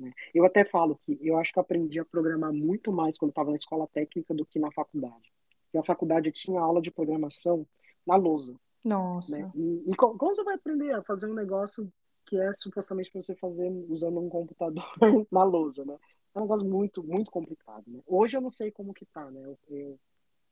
Né? 0.00 0.12
Eu 0.34 0.44
até 0.44 0.64
falo 0.64 0.98
que 1.04 1.18
eu 1.20 1.36
acho 1.38 1.52
que 1.52 1.58
eu 1.58 1.62
aprendi 1.62 2.00
a 2.00 2.04
programar 2.04 2.52
muito 2.52 2.92
mais 2.92 3.18
quando 3.18 3.30
estava 3.30 3.50
na 3.50 3.56
escola 3.56 3.86
técnica 3.86 4.34
do 4.34 4.46
que 4.46 4.58
na 4.58 4.70
faculdade. 4.72 5.32
Porque 5.64 5.78
a 5.78 5.84
faculdade 5.84 6.32
tinha 6.32 6.60
aula 6.60 6.80
de 6.80 6.90
programação 6.90 7.66
na 8.06 8.16
lousa. 8.16 8.58
Nossa. 8.82 9.38
Né? 9.38 9.52
E, 9.54 9.92
e 9.92 9.94
como, 9.94 10.16
você 10.18 10.42
vai 10.42 10.54
aprender 10.54 10.92
a 10.92 11.02
fazer 11.02 11.30
um 11.30 11.34
negócio 11.34 11.92
que 12.24 12.40
é 12.40 12.52
supostamente 12.54 13.10
para 13.10 13.20
você 13.20 13.34
fazer 13.36 13.70
usando 13.88 14.20
um 14.20 14.28
computador 14.28 14.84
na 15.30 15.44
lousa, 15.44 15.84
né? 15.84 15.96
É 16.34 16.38
um 16.38 16.42
negócio 16.42 16.66
muito, 16.66 17.02
muito 17.02 17.30
complicado, 17.30 17.84
né? 17.88 18.00
Hoje 18.06 18.36
eu 18.36 18.40
não 18.40 18.50
sei 18.50 18.70
como 18.70 18.94
que 18.94 19.04
tá, 19.06 19.30
né? 19.30 19.42
Eu, 19.44 19.58
eu 19.68 19.98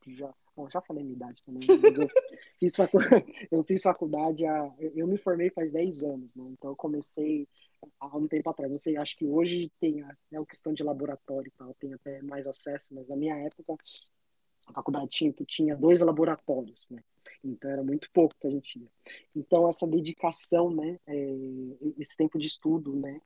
já, 0.09 0.33
bom, 0.57 0.69
já 0.69 0.81
falei 0.81 1.05
minha 1.05 1.17
idade 1.17 1.43
também, 1.43 1.67
né? 1.69 1.79
mas 1.81 1.99
eu 1.99 2.09
fiz, 2.59 2.75
faculdade, 2.75 3.25
eu 3.51 3.65
fiz 3.65 3.83
faculdade, 3.83 4.45
há, 4.45 4.75
eu 4.79 5.07
me 5.07 5.19
formei 5.19 5.51
faz 5.51 5.71
10 5.71 6.03
anos, 6.03 6.35
né? 6.35 6.45
Então 6.51 6.71
eu 6.71 6.77
comecei 6.77 7.49
há 8.01 8.17
um 8.17 8.29
tempo 8.29 8.51
atrás. 8.51 8.71
Não 8.71 8.77
sei, 8.77 8.97
acho 8.97 9.17
que 9.17 9.27
hoje 9.27 9.71
tem 9.81 10.03
a, 10.03 10.17
né, 10.31 10.39
a 10.39 10.47
questão 10.47 10.73
de 10.73 10.83
laboratório 10.83 11.49
e 11.49 11.53
tal, 11.53 11.75
tem 11.75 11.93
até 11.95 12.23
mais 12.23 12.47
acesso, 12.47 12.95
mas 12.95 13.09
na 13.09 13.17
minha 13.17 13.37
época 13.37 13.77
a 14.67 14.73
faculdade 14.73 15.09
tinha, 15.09 15.33
tinha 15.47 15.77
dois 15.77 16.01
laboratórios, 16.01 16.91
né? 16.91 17.03
Então 17.43 17.71
era 17.71 17.83
muito 17.83 18.11
pouco 18.13 18.35
que 18.39 18.47
a 18.47 18.51
gente 18.51 18.73
tinha. 18.73 18.89
Então 19.35 19.69
essa 19.69 19.87
dedicação, 19.87 20.71
né, 20.71 20.99
é, 21.07 21.15
esse 21.99 22.17
tempo 22.17 22.39
de 22.39 22.47
estudo, 22.47 22.95
né, 22.97 23.21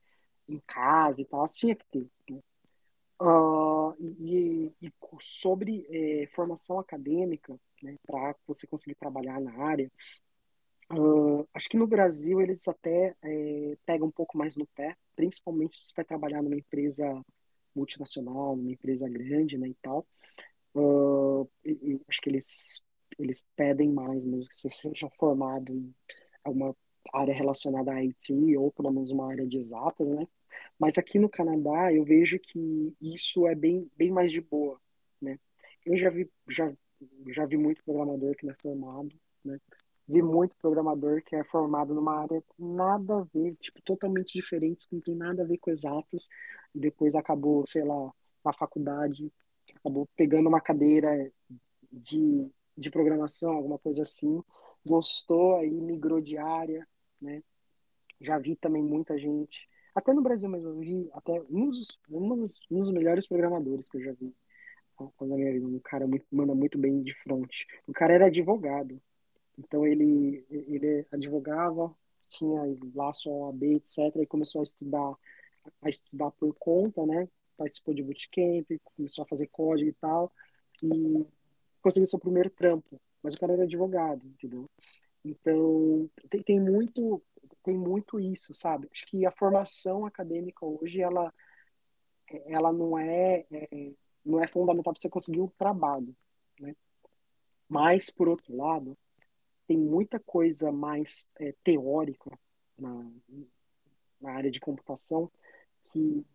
em 0.47 0.59
casa 0.67 1.21
e 1.21 1.25
tal, 1.25 1.45
tinha 1.47 1.75
que 1.75 1.85
ter. 1.91 2.07
Né? 2.29 2.39
Uh, 3.21 3.95
e, 3.99 4.71
e, 4.81 4.93
sobre 5.21 5.85
é, 5.89 6.27
formação 6.35 6.79
acadêmica, 6.79 7.57
né, 7.81 7.95
para 8.05 8.35
você 8.45 8.67
conseguir 8.67 8.95
trabalhar 8.95 9.39
na 9.39 9.53
área, 9.63 9.89
Uh, 10.91 11.47
acho 11.53 11.69
que 11.69 11.77
no 11.77 11.87
Brasil 11.87 12.41
eles 12.41 12.67
até 12.67 13.15
é, 13.23 13.77
pegam 13.85 14.07
um 14.07 14.11
pouco 14.11 14.37
mais 14.37 14.57
no 14.57 14.67
pé, 14.67 14.95
principalmente 15.15 15.81
se 15.81 15.93
vai 15.95 16.05
trabalhar 16.05 16.41
numa 16.43 16.55
empresa 16.55 17.23
multinacional, 17.75 18.55
numa 18.55 18.71
empresa 18.71 19.09
grande, 19.09 19.57
né, 19.57 19.69
e 19.69 19.75
tal. 19.81 20.05
uh, 20.75 21.49
e, 21.65 21.71
e 21.95 22.01
acho 22.07 22.21
que 22.21 22.29
eles, 22.29 22.85
eles 23.19 23.47
pedem 23.55 23.91
mais, 23.91 24.25
mesmo 24.25 24.47
que 24.49 24.55
você 24.55 24.69
seja 24.69 25.09
formado 25.19 25.73
em 25.73 25.95
alguma 26.43 26.75
área 27.13 27.33
relacionada 27.33 27.91
a 27.93 28.03
IT, 28.03 28.57
ou 28.57 28.71
pelo 28.71 28.91
menos 28.91 29.11
uma 29.11 29.29
área 29.31 29.47
de 29.47 29.57
exatas, 29.57 30.09
né? 30.11 30.27
Mas 30.79 30.97
aqui 30.97 31.19
no 31.19 31.29
Canadá 31.29 31.93
eu 31.93 32.03
vejo 32.05 32.39
que 32.39 32.95
isso 33.01 33.47
é 33.47 33.55
bem, 33.55 33.89
bem 33.97 34.11
mais 34.11 34.31
de 34.31 34.41
boa, 34.41 34.79
né? 35.21 35.39
Eu 35.85 35.97
já 35.97 36.09
vi, 36.09 36.29
já, 36.49 36.73
já 37.29 37.45
vi 37.45 37.57
muito 37.57 37.83
programador 37.83 38.35
que 38.35 38.45
não 38.45 38.53
é 38.53 38.57
formado, 38.61 39.09
né? 39.43 39.59
Vi 40.07 40.21
muito 40.21 40.55
programador 40.57 41.21
que 41.23 41.35
é 41.35 41.43
formado 41.43 41.93
numa 41.93 42.19
área 42.21 42.43
nada 42.57 43.19
a 43.19 43.27
ver, 43.33 43.55
tipo, 43.55 43.81
totalmente 43.81 44.33
diferente, 44.33 44.87
que 44.87 44.95
não 44.95 45.01
tem 45.01 45.15
nada 45.15 45.43
a 45.43 45.45
ver 45.45 45.57
com 45.57 45.71
exatas, 45.71 46.29
e 46.75 46.79
depois 46.79 47.15
acabou, 47.15 47.65
sei 47.65 47.83
lá, 47.83 48.11
na 48.43 48.53
faculdade, 48.53 49.31
acabou 49.75 50.07
pegando 50.15 50.49
uma 50.49 50.59
cadeira 50.59 51.31
de, 51.91 52.49
de 52.77 52.91
programação, 52.91 53.53
alguma 53.53 53.79
coisa 53.79 54.01
assim, 54.01 54.41
gostou, 54.85 55.55
aí 55.55 55.71
migrou 55.71 56.19
de 56.19 56.37
área, 56.37 56.85
né? 57.21 57.41
Já 58.19 58.37
vi 58.37 58.55
também 58.55 58.83
muita 58.83 59.17
gente, 59.17 59.67
até 59.95 60.11
no 60.11 60.21
Brasil 60.23 60.49
mesmo, 60.49 60.69
eu 60.69 60.79
vi 60.79 61.09
até 61.13 61.39
um 61.49 61.69
dos, 61.69 61.99
um 62.09 62.35
dos, 62.35 62.61
um 62.69 62.79
dos 62.79 62.91
melhores 62.91 63.27
programadores 63.27 63.87
que 63.87 63.97
eu 63.97 64.03
já 64.03 64.11
vi. 64.13 64.33
Um 65.21 65.79
cara 65.79 66.07
muito, 66.07 66.25
manda 66.31 66.55
muito 66.55 66.77
bem 66.77 67.01
de 67.01 67.13
frente. 67.21 67.67
O 67.87 67.93
cara 67.93 68.13
era 68.13 68.25
advogado, 68.27 68.99
então 69.57 69.85
ele, 69.85 70.45
ele 70.49 71.05
advogava, 71.11 71.95
tinha 72.27 72.61
lá 72.95 73.13
sua 73.13 73.33
OAB, 73.33 73.63
etc. 73.63 74.15
E 74.21 74.25
começou 74.25 74.61
a 74.61 74.63
estudar, 74.63 75.15
a 75.81 75.89
estudar 75.89 76.31
por 76.31 76.53
conta, 76.55 77.05
né? 77.05 77.27
Participou 77.57 77.93
de 77.93 78.03
bootcamp, 78.03 78.67
começou 78.83 79.23
a 79.23 79.27
fazer 79.27 79.47
código 79.47 79.89
e 79.89 79.93
tal. 79.93 80.31
E 80.81 81.25
conseguiu 81.81 82.07
seu 82.07 82.19
primeiro 82.19 82.49
trampo. 82.49 82.99
Mas 83.21 83.33
o 83.35 83.39
cara 83.39 83.53
era 83.53 83.63
advogado, 83.63 84.25
entendeu? 84.25 84.69
Então, 85.23 86.09
tem, 86.29 86.43
tem 86.43 86.59
muito 86.59 87.21
tem 87.63 87.77
muito 87.77 88.19
isso, 88.19 88.53
sabe? 88.53 88.89
Acho 88.91 89.05
que 89.05 89.25
a 89.25 89.31
formação 89.31 90.05
acadêmica 90.05 90.65
hoje, 90.65 91.01
ela, 91.01 91.33
ela 92.45 92.73
não 92.73 92.97
é, 92.97 93.45
é 93.49 93.93
não 94.25 94.41
é 94.41 94.47
fundamental 94.47 94.93
para 94.93 95.01
você 95.01 95.09
conseguir 95.09 95.41
um 95.41 95.47
trabalho, 95.47 96.15
né? 96.59 96.75
Mas, 97.67 98.09
por 98.09 98.27
outro 98.29 98.55
lado, 98.55 98.97
tem 99.67 99.77
muita 99.77 100.19
coisa 100.19 100.71
mais 100.71 101.29
é, 101.39 101.53
teórica 101.63 102.37
na, 102.77 103.11
na 104.19 104.31
área 104.31 104.51
de 104.51 104.59
computação 104.59 105.31
que, 105.85 106.25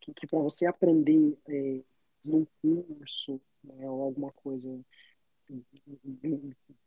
que, 0.00 0.14
que 0.14 0.26
para 0.26 0.38
você 0.38 0.66
aprender 0.66 1.38
é, 1.48 1.80
num 2.26 2.46
curso 2.62 3.40
né, 3.62 3.88
ou 3.88 4.02
alguma 4.02 4.32
coisa, 4.32 4.78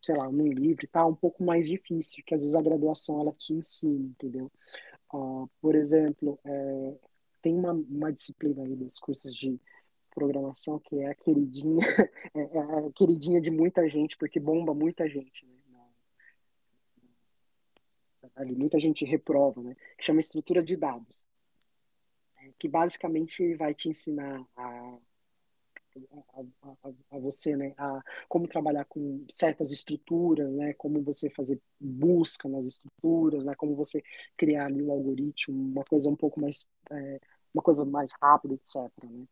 sei 0.01 0.16
lá, 0.16 0.32
num 0.32 0.47
livro, 0.47 0.88
tá 0.88 1.06
um 1.06 1.16
pouco 1.16 1.43
mais 1.43 1.68
difícil, 1.68 2.24
que 2.26 2.34
às 2.34 2.41
vezes 2.41 2.56
a 2.56 2.62
graduação 2.62 3.22
ela 3.22 3.34
te 3.34 3.54
ensina, 3.54 4.06
entendeu? 4.06 4.51
Uh, 5.14 5.47
por 5.62 5.76
exemplo, 5.76 6.39
é, 6.43 6.97
tem 7.41 7.54
uma, 7.56 7.74
uma 7.74 8.12
disciplina 8.12 8.64
aí 8.64 8.76
dos 8.76 8.99
cursos 8.99 9.36
de 9.36 9.60
programação 10.14 10.80
que 10.80 10.99
é 10.99 11.07
a 11.07 11.16
queridinha, 11.16 11.78
é, 12.36 12.57
é 12.57 12.59
a 12.59 12.91
queridinha 12.93 13.41
de 13.41 13.51
muita 13.51 13.88
gente, 13.88 14.18
porque 14.18 14.39
bomba 14.39 14.74
muita 14.74 15.07
gente, 15.07 15.45
né? 15.45 15.53
Ali 18.36 18.55
muita 18.55 18.80
gente 18.80 19.05
reprova, 19.05 19.61
né? 19.61 19.76
Que 19.97 20.05
chama 20.05 20.20
estrutura 20.20 20.64
de 20.64 20.76
dados, 20.76 21.28
é, 22.38 22.51
que 22.57 22.68
basicamente 22.68 23.53
vai 23.55 23.74
te 23.74 23.89
ensinar 23.89 24.45
a 24.55 24.97
a, 26.34 26.41
a, 26.64 27.18
a, 27.18 27.20
você, 27.20 27.55
né, 27.55 27.74
a 27.78 28.01
como 28.28 28.47
trabalhar 28.47 28.86
com 28.86 29.24
certas 29.30 29.72
estruturas, 29.72 30.49
né, 30.51 30.74
como 30.74 31.01
você 31.03 31.30
fazer 31.30 31.61
busca 31.80 32.49
nas 32.49 32.66
estruturas, 32.66 33.43
né, 33.43 33.53
como 33.55 33.76
você 33.76 34.03
criar 34.36 34.66
ali 34.66 34.82
um 34.82 34.91
algoritmo, 34.91 35.55
uma 35.55 35.84
coisa 35.84 36.09
um 36.09 36.16
pouco 36.16 36.39
mais, 36.39 36.68
é, 36.91 37.20
uma 37.53 37.61
coisa 37.61 37.86
mais 37.86 38.11
rápida, 38.22 38.55
etc. 38.55 38.76
Né. 39.03 39.26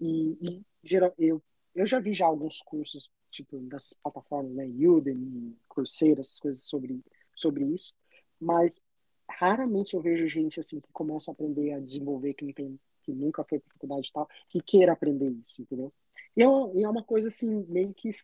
E, 0.00 0.38
e 0.40 0.62
geral, 0.82 1.14
eu, 1.18 1.42
eu 1.74 1.86
já 1.86 2.00
vi 2.00 2.14
já 2.14 2.26
alguns 2.26 2.60
cursos, 2.62 3.10
tipo, 3.30 3.58
das 3.60 3.92
plataformas, 4.02 4.54
né, 4.54 4.66
Udemy, 4.66 5.56
Coursera, 5.68 6.20
essas 6.20 6.38
coisas 6.38 6.62
sobre, 6.64 7.00
sobre 7.34 7.64
isso, 7.64 7.94
mas 8.40 8.82
raramente 9.30 9.94
eu 9.94 10.00
vejo 10.02 10.26
gente, 10.28 10.58
assim, 10.58 10.80
que 10.80 10.90
começa 10.92 11.30
a 11.30 11.34
aprender 11.34 11.72
a 11.72 11.80
desenvolver, 11.80 12.34
que 12.34 12.44
não 12.44 12.52
tem 12.52 12.80
que 13.02 13.12
nunca 13.12 13.42
foi 13.44 13.58
para 13.58 13.72
faculdade 13.72 14.08
e 14.08 14.12
tal, 14.12 14.28
que 14.48 14.60
queira 14.60 14.92
aprender 14.92 15.30
isso, 15.30 15.62
entendeu? 15.62 15.90
E 16.36 16.42
é, 16.42 16.48
uma, 16.48 16.70
e 16.78 16.84
é 16.84 16.88
uma 16.88 17.02
coisa, 17.02 17.28
assim, 17.28 17.48
meio 17.66 17.94
que 17.94 18.14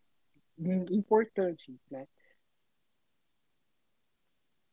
importante, 0.90 1.74
né? 1.90 2.06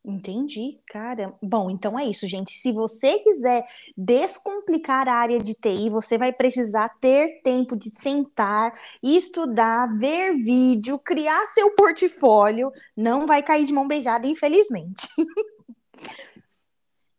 Entendi, 0.06 0.82
cara. 0.86 1.34
Bom, 1.42 1.70
então 1.70 1.98
é 1.98 2.06
isso, 2.06 2.28
gente. 2.28 2.52
Se 2.52 2.74
você 2.74 3.20
quiser 3.20 3.64
descomplicar 3.96 5.08
a 5.08 5.14
área 5.14 5.40
de 5.40 5.54
TI, 5.54 5.90
você 5.90 6.18
vai 6.18 6.34
precisar 6.34 6.90
ter 7.00 7.42
tempo 7.42 7.78
de 7.78 7.90
sentar, 7.90 8.74
estudar, 9.02 9.88
ver 9.98 10.36
vídeo, 10.36 11.00
criar 11.00 11.46
seu 11.46 11.74
portfólio. 11.74 12.70
Não 12.98 13.26
vai 13.26 13.42
cair 13.42 13.66
de 13.66 13.72
mão 13.72 13.88
beijada, 13.88 14.28
infelizmente. 14.28 15.08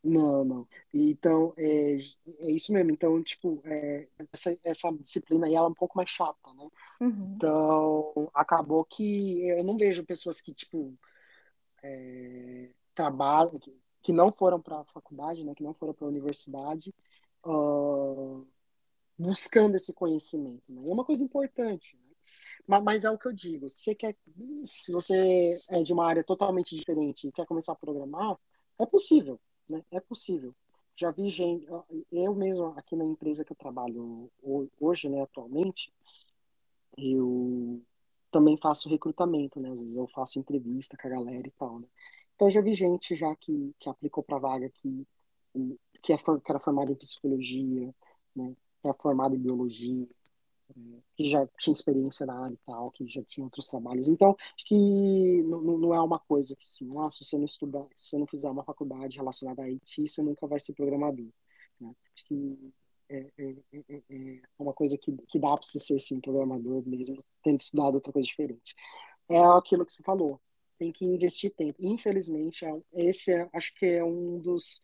Não, 0.04 0.44
não. 0.44 0.68
Então, 0.92 1.54
é, 1.56 1.96
é 1.96 2.52
isso 2.52 2.70
mesmo. 2.74 2.90
Então, 2.90 3.22
tipo, 3.22 3.62
é, 3.64 4.06
essa, 4.30 4.54
essa 4.62 4.92
disciplina 4.92 5.46
aí 5.46 5.54
ela 5.54 5.66
é 5.66 5.70
um 5.70 5.74
pouco 5.74 5.96
mais 5.96 6.10
chata, 6.10 6.52
né? 6.52 6.68
Uhum. 7.00 7.34
Então, 7.34 8.30
acabou 8.34 8.84
que 8.84 9.48
eu 9.48 9.64
não 9.64 9.78
vejo 9.78 10.04
pessoas 10.04 10.42
que, 10.42 10.52
tipo, 10.52 10.94
é, 11.84 12.70
trabalham, 12.94 13.52
que, 14.02 14.12
não 14.12 14.32
foram 14.32 14.60
para 14.60 14.80
a 14.80 14.84
faculdade, 14.84 15.44
né, 15.44 15.54
que 15.54 15.62
não 15.62 15.74
foram 15.74 15.92
para 15.92 16.06
a 16.06 16.08
universidade, 16.08 16.94
uh, 17.46 18.46
buscando 19.18 19.76
esse 19.76 19.92
conhecimento. 19.92 20.64
Né? 20.68 20.88
É 20.88 20.92
uma 20.92 21.04
coisa 21.04 21.22
importante. 21.22 21.96
Né? 21.96 22.14
Mas, 22.66 22.82
mas, 22.82 23.04
é 23.04 23.10
o 23.10 23.18
que 23.18 23.28
eu 23.28 23.32
digo: 23.32 23.68
se 23.68 23.84
você, 23.84 23.94
quer, 23.94 24.16
se 24.64 24.92
você 24.92 25.54
é 25.70 25.82
de 25.82 25.92
uma 25.92 26.06
área 26.06 26.24
totalmente 26.24 26.74
diferente 26.74 27.28
e 27.28 27.32
quer 27.32 27.46
começar 27.46 27.72
a 27.72 27.76
programar, 27.76 28.36
é 28.78 28.86
possível. 28.86 29.40
Né? 29.68 29.82
É 29.90 30.00
possível. 30.00 30.54
Já 30.96 31.10
vi 31.10 31.28
gente, 31.28 31.66
eu 32.12 32.34
mesmo 32.34 32.66
aqui 32.76 32.94
na 32.94 33.04
empresa 33.04 33.44
que 33.44 33.52
eu 33.52 33.56
trabalho 33.56 34.30
hoje, 34.78 35.08
né, 35.08 35.22
atualmente, 35.22 35.92
eu 36.96 37.82
também 38.34 38.58
faço 38.60 38.88
recrutamento, 38.88 39.60
né? 39.60 39.70
Às 39.70 39.80
vezes 39.80 39.96
eu 39.96 40.08
faço 40.08 40.40
entrevista 40.40 40.96
com 40.96 41.06
a 41.06 41.10
galera 41.10 41.46
e 41.46 41.52
tal, 41.52 41.78
né? 41.78 41.86
Então 42.34 42.50
já 42.50 42.60
vi 42.60 42.74
gente 42.74 43.14
já 43.14 43.34
que, 43.36 43.72
que 43.78 43.88
aplicou 43.88 44.24
para 44.24 44.38
vaga 44.38 44.68
que, 44.70 45.06
que, 46.02 46.12
é, 46.12 46.16
que 46.16 46.50
era 46.50 46.58
formada 46.58 46.90
em 46.90 46.96
psicologia, 46.96 47.94
né? 48.34 48.56
Que 48.82 48.88
é 48.88 48.94
formada 48.94 49.36
em 49.36 49.38
biologia, 49.38 50.08
né? 50.76 50.98
que 51.16 51.30
já 51.30 51.46
tinha 51.58 51.72
experiência 51.72 52.26
na 52.26 52.34
área 52.44 52.54
e 52.54 52.58
tal, 52.66 52.90
que 52.90 53.06
já 53.06 53.22
tinha 53.22 53.44
outros 53.44 53.68
trabalhos. 53.68 54.08
Então, 54.08 54.36
acho 54.56 54.66
que 54.66 55.42
não, 55.44 55.78
não 55.78 55.94
é 55.94 56.00
uma 56.02 56.18
coisa 56.18 56.56
que 56.56 56.68
sim, 56.68 56.90
ah, 56.98 57.08
se 57.10 57.24
você 57.24 57.38
não 57.38 57.44
estudar, 57.44 57.86
se 57.94 58.10
você 58.10 58.18
não 58.18 58.26
fizer 58.26 58.50
uma 58.50 58.64
faculdade 58.64 59.16
relacionada 59.16 59.62
a 59.62 59.66
IT, 59.70 60.08
você 60.08 60.22
nunca 60.22 60.46
vai 60.48 60.58
ser 60.58 60.74
programador. 60.74 61.28
Né? 61.80 61.94
Acho 62.16 62.24
que 62.26 62.72
é, 63.08 63.30
é, 63.38 63.54
é, 63.72 64.02
é, 64.10 64.40
uma 64.58 64.72
coisa 64.72 64.96
que, 64.98 65.12
que 65.28 65.38
dá 65.38 65.56
para 65.56 65.66
você 65.66 65.78
ser 65.78 65.98
sim, 65.98 66.20
programador 66.20 66.82
mesmo, 66.86 67.16
tendo 67.42 67.60
estudado 67.60 67.94
outra 67.94 68.12
coisa 68.12 68.26
diferente. 68.26 68.74
É 69.30 69.38
aquilo 69.38 69.84
que 69.84 69.92
você 69.92 70.02
falou, 70.02 70.40
tem 70.78 70.92
que 70.92 71.04
investir 71.04 71.52
tempo. 71.54 71.78
Infelizmente, 71.80 72.64
esse 72.92 73.32
é, 73.32 73.48
acho 73.52 73.74
que 73.74 73.86
é 73.86 74.04
um 74.04 74.38
dos 74.38 74.80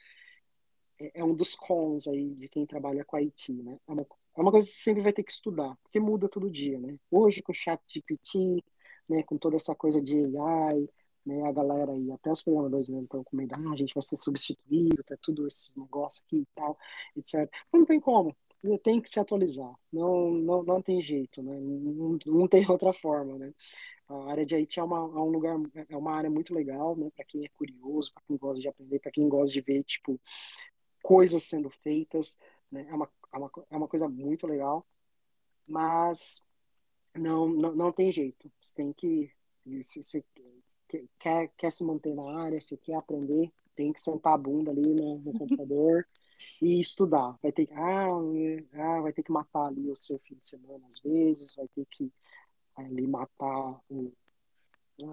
é 1.14 1.24
um 1.24 1.34
dos 1.34 1.56
cons 1.56 2.06
aí 2.06 2.34
de 2.34 2.48
quem 2.48 2.66
trabalha 2.66 3.04
com 3.04 3.16
IT, 3.16 3.54
né? 3.62 3.78
É 3.88 3.92
uma, 3.92 4.02
é 4.02 4.40
uma 4.40 4.50
coisa 4.50 4.66
que 4.66 4.72
você 4.74 4.82
sempre 4.82 5.02
vai 5.02 5.12
ter 5.12 5.22
que 5.22 5.32
estudar, 5.32 5.74
porque 5.82 5.98
muda 5.98 6.28
todo 6.28 6.50
dia, 6.50 6.78
né? 6.78 6.98
Hoje 7.10 7.42
com 7.42 7.52
o 7.52 7.54
chat 7.54 7.80
GPT, 7.86 8.62
né, 9.08 9.22
com 9.24 9.36
toda 9.38 9.56
essa 9.56 9.74
coisa 9.74 10.00
de 10.00 10.14
AI, 10.38 10.88
né, 11.30 11.46
a 11.46 11.52
galera 11.52 11.92
aí, 11.92 12.10
até 12.10 12.32
os 12.32 12.42
programadores 12.42 12.88
mesmo 12.88 13.04
estão 13.04 13.22
com 13.22 13.36
medo, 13.36 13.54
ah, 13.54 13.72
a 13.72 13.76
gente 13.76 13.94
vai 13.94 14.02
ser 14.02 14.16
substituído, 14.16 15.04
tá 15.04 15.16
tudo 15.22 15.46
esses 15.46 15.76
negócios 15.76 16.24
aqui 16.26 16.38
e 16.38 16.46
tal, 16.54 16.76
etc. 17.16 17.48
Não 17.72 17.84
tem 17.84 18.00
como, 18.00 18.36
tem 18.82 19.00
que 19.00 19.08
se 19.08 19.20
atualizar, 19.20 19.72
não, 19.92 20.30
não, 20.32 20.62
não 20.64 20.82
tem 20.82 21.00
jeito, 21.00 21.42
né, 21.42 21.58
não, 21.60 22.18
não 22.26 22.48
tem 22.48 22.64
outra 22.70 22.92
forma, 22.92 23.38
né. 23.38 23.54
A 24.08 24.30
área 24.32 24.44
de 24.44 24.56
IT 24.56 24.80
é, 24.80 24.82
uma, 24.82 24.98
é 24.98 25.20
um 25.20 25.30
lugar, 25.30 25.56
é 25.88 25.96
uma 25.96 26.12
área 26.12 26.28
muito 26.28 26.52
legal, 26.52 26.96
né, 26.96 27.10
para 27.14 27.24
quem 27.24 27.44
é 27.44 27.48
curioso, 27.50 28.12
para 28.12 28.24
quem 28.26 28.36
gosta 28.36 28.60
de 28.60 28.68
aprender, 28.68 28.98
para 28.98 29.12
quem 29.12 29.28
gosta 29.28 29.52
de 29.52 29.60
ver, 29.60 29.84
tipo, 29.84 30.20
coisas 31.02 31.44
sendo 31.44 31.70
feitas, 31.70 32.36
né, 32.72 32.86
é 32.90 32.94
uma, 32.94 33.08
é 33.32 33.38
uma, 33.38 33.50
é 33.70 33.76
uma 33.76 33.88
coisa 33.88 34.08
muito 34.08 34.46
legal, 34.48 34.84
mas 35.66 36.44
não, 37.14 37.48
não, 37.48 37.74
não 37.74 37.92
tem 37.92 38.10
jeito, 38.10 38.50
você 38.58 38.74
tem 38.74 38.92
que, 38.92 39.30
se, 39.82 40.02
quer, 41.18 41.48
quer 41.56 41.72
se 41.72 41.84
manter 41.84 42.14
na 42.14 42.42
área, 42.42 42.60
se 42.60 42.76
quer 42.76 42.94
aprender, 42.94 43.50
tem 43.74 43.92
que 43.92 44.00
sentar 44.00 44.34
a 44.34 44.38
bunda 44.38 44.70
ali 44.70 44.94
no, 44.94 45.18
no 45.18 45.32
computador 45.38 46.06
e 46.60 46.80
estudar. 46.80 47.38
Vai 47.42 47.52
ter 47.52 47.66
que, 47.66 47.72
ah, 47.74 48.08
ah, 48.74 49.00
vai 49.00 49.12
ter 49.12 49.22
que 49.22 49.32
matar 49.32 49.66
ali 49.66 49.90
o 49.90 49.96
seu 49.96 50.18
fim 50.18 50.36
de 50.36 50.46
semana 50.46 50.86
às 50.86 50.98
vezes, 50.98 51.54
vai 51.54 51.68
ter 51.68 51.86
que 51.86 52.12
ali 52.76 53.06
matar 53.06 53.80
o, 53.90 54.12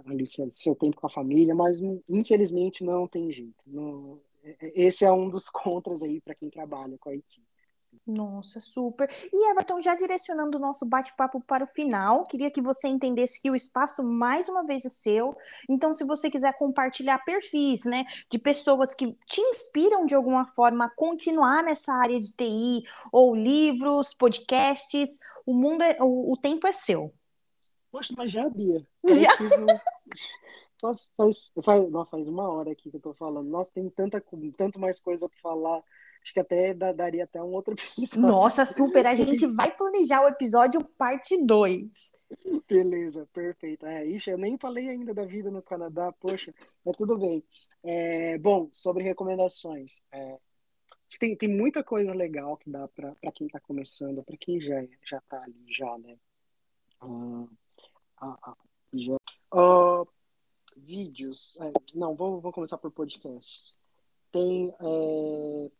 ali 0.05 0.25
seu 0.27 0.75
tempo 0.75 0.97
com 0.97 1.07
a 1.07 1.09
família, 1.09 1.55
mas 1.55 1.81
infelizmente 2.09 2.83
não 2.83 3.07
tem 3.07 3.31
jeito. 3.31 3.63
Não, 3.67 4.19
é, 4.43 4.57
é, 4.59 4.81
esse 4.81 5.05
é 5.05 5.11
um 5.11 5.29
dos 5.29 5.49
contras 5.49 6.01
aí 6.01 6.21
para 6.21 6.35
quem 6.35 6.49
trabalha 6.49 6.97
com 6.97 7.09
a 7.09 7.13
IT. 7.13 7.43
Nossa, 8.05 8.59
super. 8.59 9.09
E 9.31 9.51
Everton, 9.51 9.81
já 9.81 9.95
direcionando 9.95 10.57
o 10.57 10.61
nosso 10.61 10.85
bate-papo 10.85 11.41
para 11.41 11.63
o 11.63 11.67
final, 11.67 12.25
queria 12.25 12.51
que 12.51 12.61
você 12.61 12.87
entendesse 12.87 13.41
que 13.41 13.49
o 13.49 13.55
espaço, 13.55 14.03
mais 14.03 14.47
uma 14.47 14.63
vez, 14.63 14.85
é 14.85 14.89
seu. 14.89 15.35
Então, 15.69 15.93
se 15.93 16.03
você 16.05 16.29
quiser 16.29 16.57
compartilhar 16.57 17.19
perfis, 17.25 17.85
né, 17.85 18.05
de 18.31 18.39
pessoas 18.39 18.93
que 18.93 19.17
te 19.25 19.41
inspiram 19.41 20.05
de 20.05 20.15
alguma 20.15 20.45
forma 20.55 20.85
a 20.85 20.89
continuar 20.89 21.63
nessa 21.63 21.93
área 21.93 22.19
de 22.19 22.31
TI, 22.31 22.83
ou 23.11 23.35
livros, 23.35 24.13
podcasts, 24.13 25.19
o 25.45 25.53
mundo, 25.53 25.83
é, 25.83 25.97
o, 26.01 26.33
o 26.33 26.37
tempo 26.37 26.67
é 26.67 26.71
seu. 26.71 27.13
Poxa, 27.91 28.13
mas 28.17 28.31
já, 28.31 28.49
Bia. 28.49 28.85
Já? 29.07 29.35
Faz, 30.79 31.07
faz, 31.17 31.51
faz, 31.63 31.89
não, 31.89 32.05
faz 32.05 32.27
uma 32.27 32.47
hora 32.49 32.71
aqui 32.71 32.91
que 32.91 32.97
eu 32.97 33.01
tô 33.01 33.13
falando. 33.13 33.49
Nossa, 33.49 33.71
tem 33.73 33.89
tanta, 33.89 34.23
tanto 34.55 34.79
mais 34.79 34.99
coisa 34.99 35.27
para 35.29 35.39
falar 35.39 35.83
Acho 36.23 36.33
que 36.33 36.39
até 36.39 36.73
daria 36.73 37.23
até 37.23 37.41
um 37.41 37.53
outro 37.53 37.73
episódio. 37.97 38.21
Nossa, 38.21 38.65
super! 38.65 39.05
A 39.07 39.15
gente 39.15 39.45
vai 39.55 39.75
planejar 39.75 40.23
o 40.23 40.27
episódio 40.27 40.83
parte 40.97 41.37
2. 41.43 42.13
Beleza, 42.67 43.27
perfeito. 43.31 43.85
É, 43.85 44.05
ixi, 44.05 44.29
eu 44.29 44.37
nem 44.37 44.57
falei 44.57 44.89
ainda 44.89 45.13
da 45.13 45.25
vida 45.25 45.49
no 45.49 45.61
Canadá, 45.61 46.11
poxa, 46.11 46.53
mas 46.83 46.97
tudo 46.97 47.17
bem. 47.17 47.43
É, 47.83 48.37
bom, 48.37 48.69
sobre 48.73 49.03
recomendações. 49.03 50.01
É, 50.11 50.37
tem, 51.19 51.35
tem 51.37 51.47
muita 51.47 51.83
coisa 51.83 52.13
legal 52.13 52.57
que 52.57 52.69
dá 52.69 52.87
para 52.89 53.15
quem 53.33 53.47
está 53.47 53.59
começando, 53.61 54.23
para 54.23 54.35
quem 54.37 54.59
já 54.59 54.83
já 55.05 55.19
está 55.19 55.41
ali 55.41 55.65
já, 55.69 55.97
né? 55.99 56.17
Uh, 57.01 57.49
uh, 58.21 58.57
já, 58.93 59.15
uh, 59.53 60.07
vídeos. 60.75 61.57
É, 61.61 61.71
não, 61.95 62.15
vou, 62.15 62.41
vou 62.41 62.51
começar 62.51 62.77
por 62.77 62.91
podcasts. 62.91 63.79
Tem 64.31 64.69
é, 64.69 65.71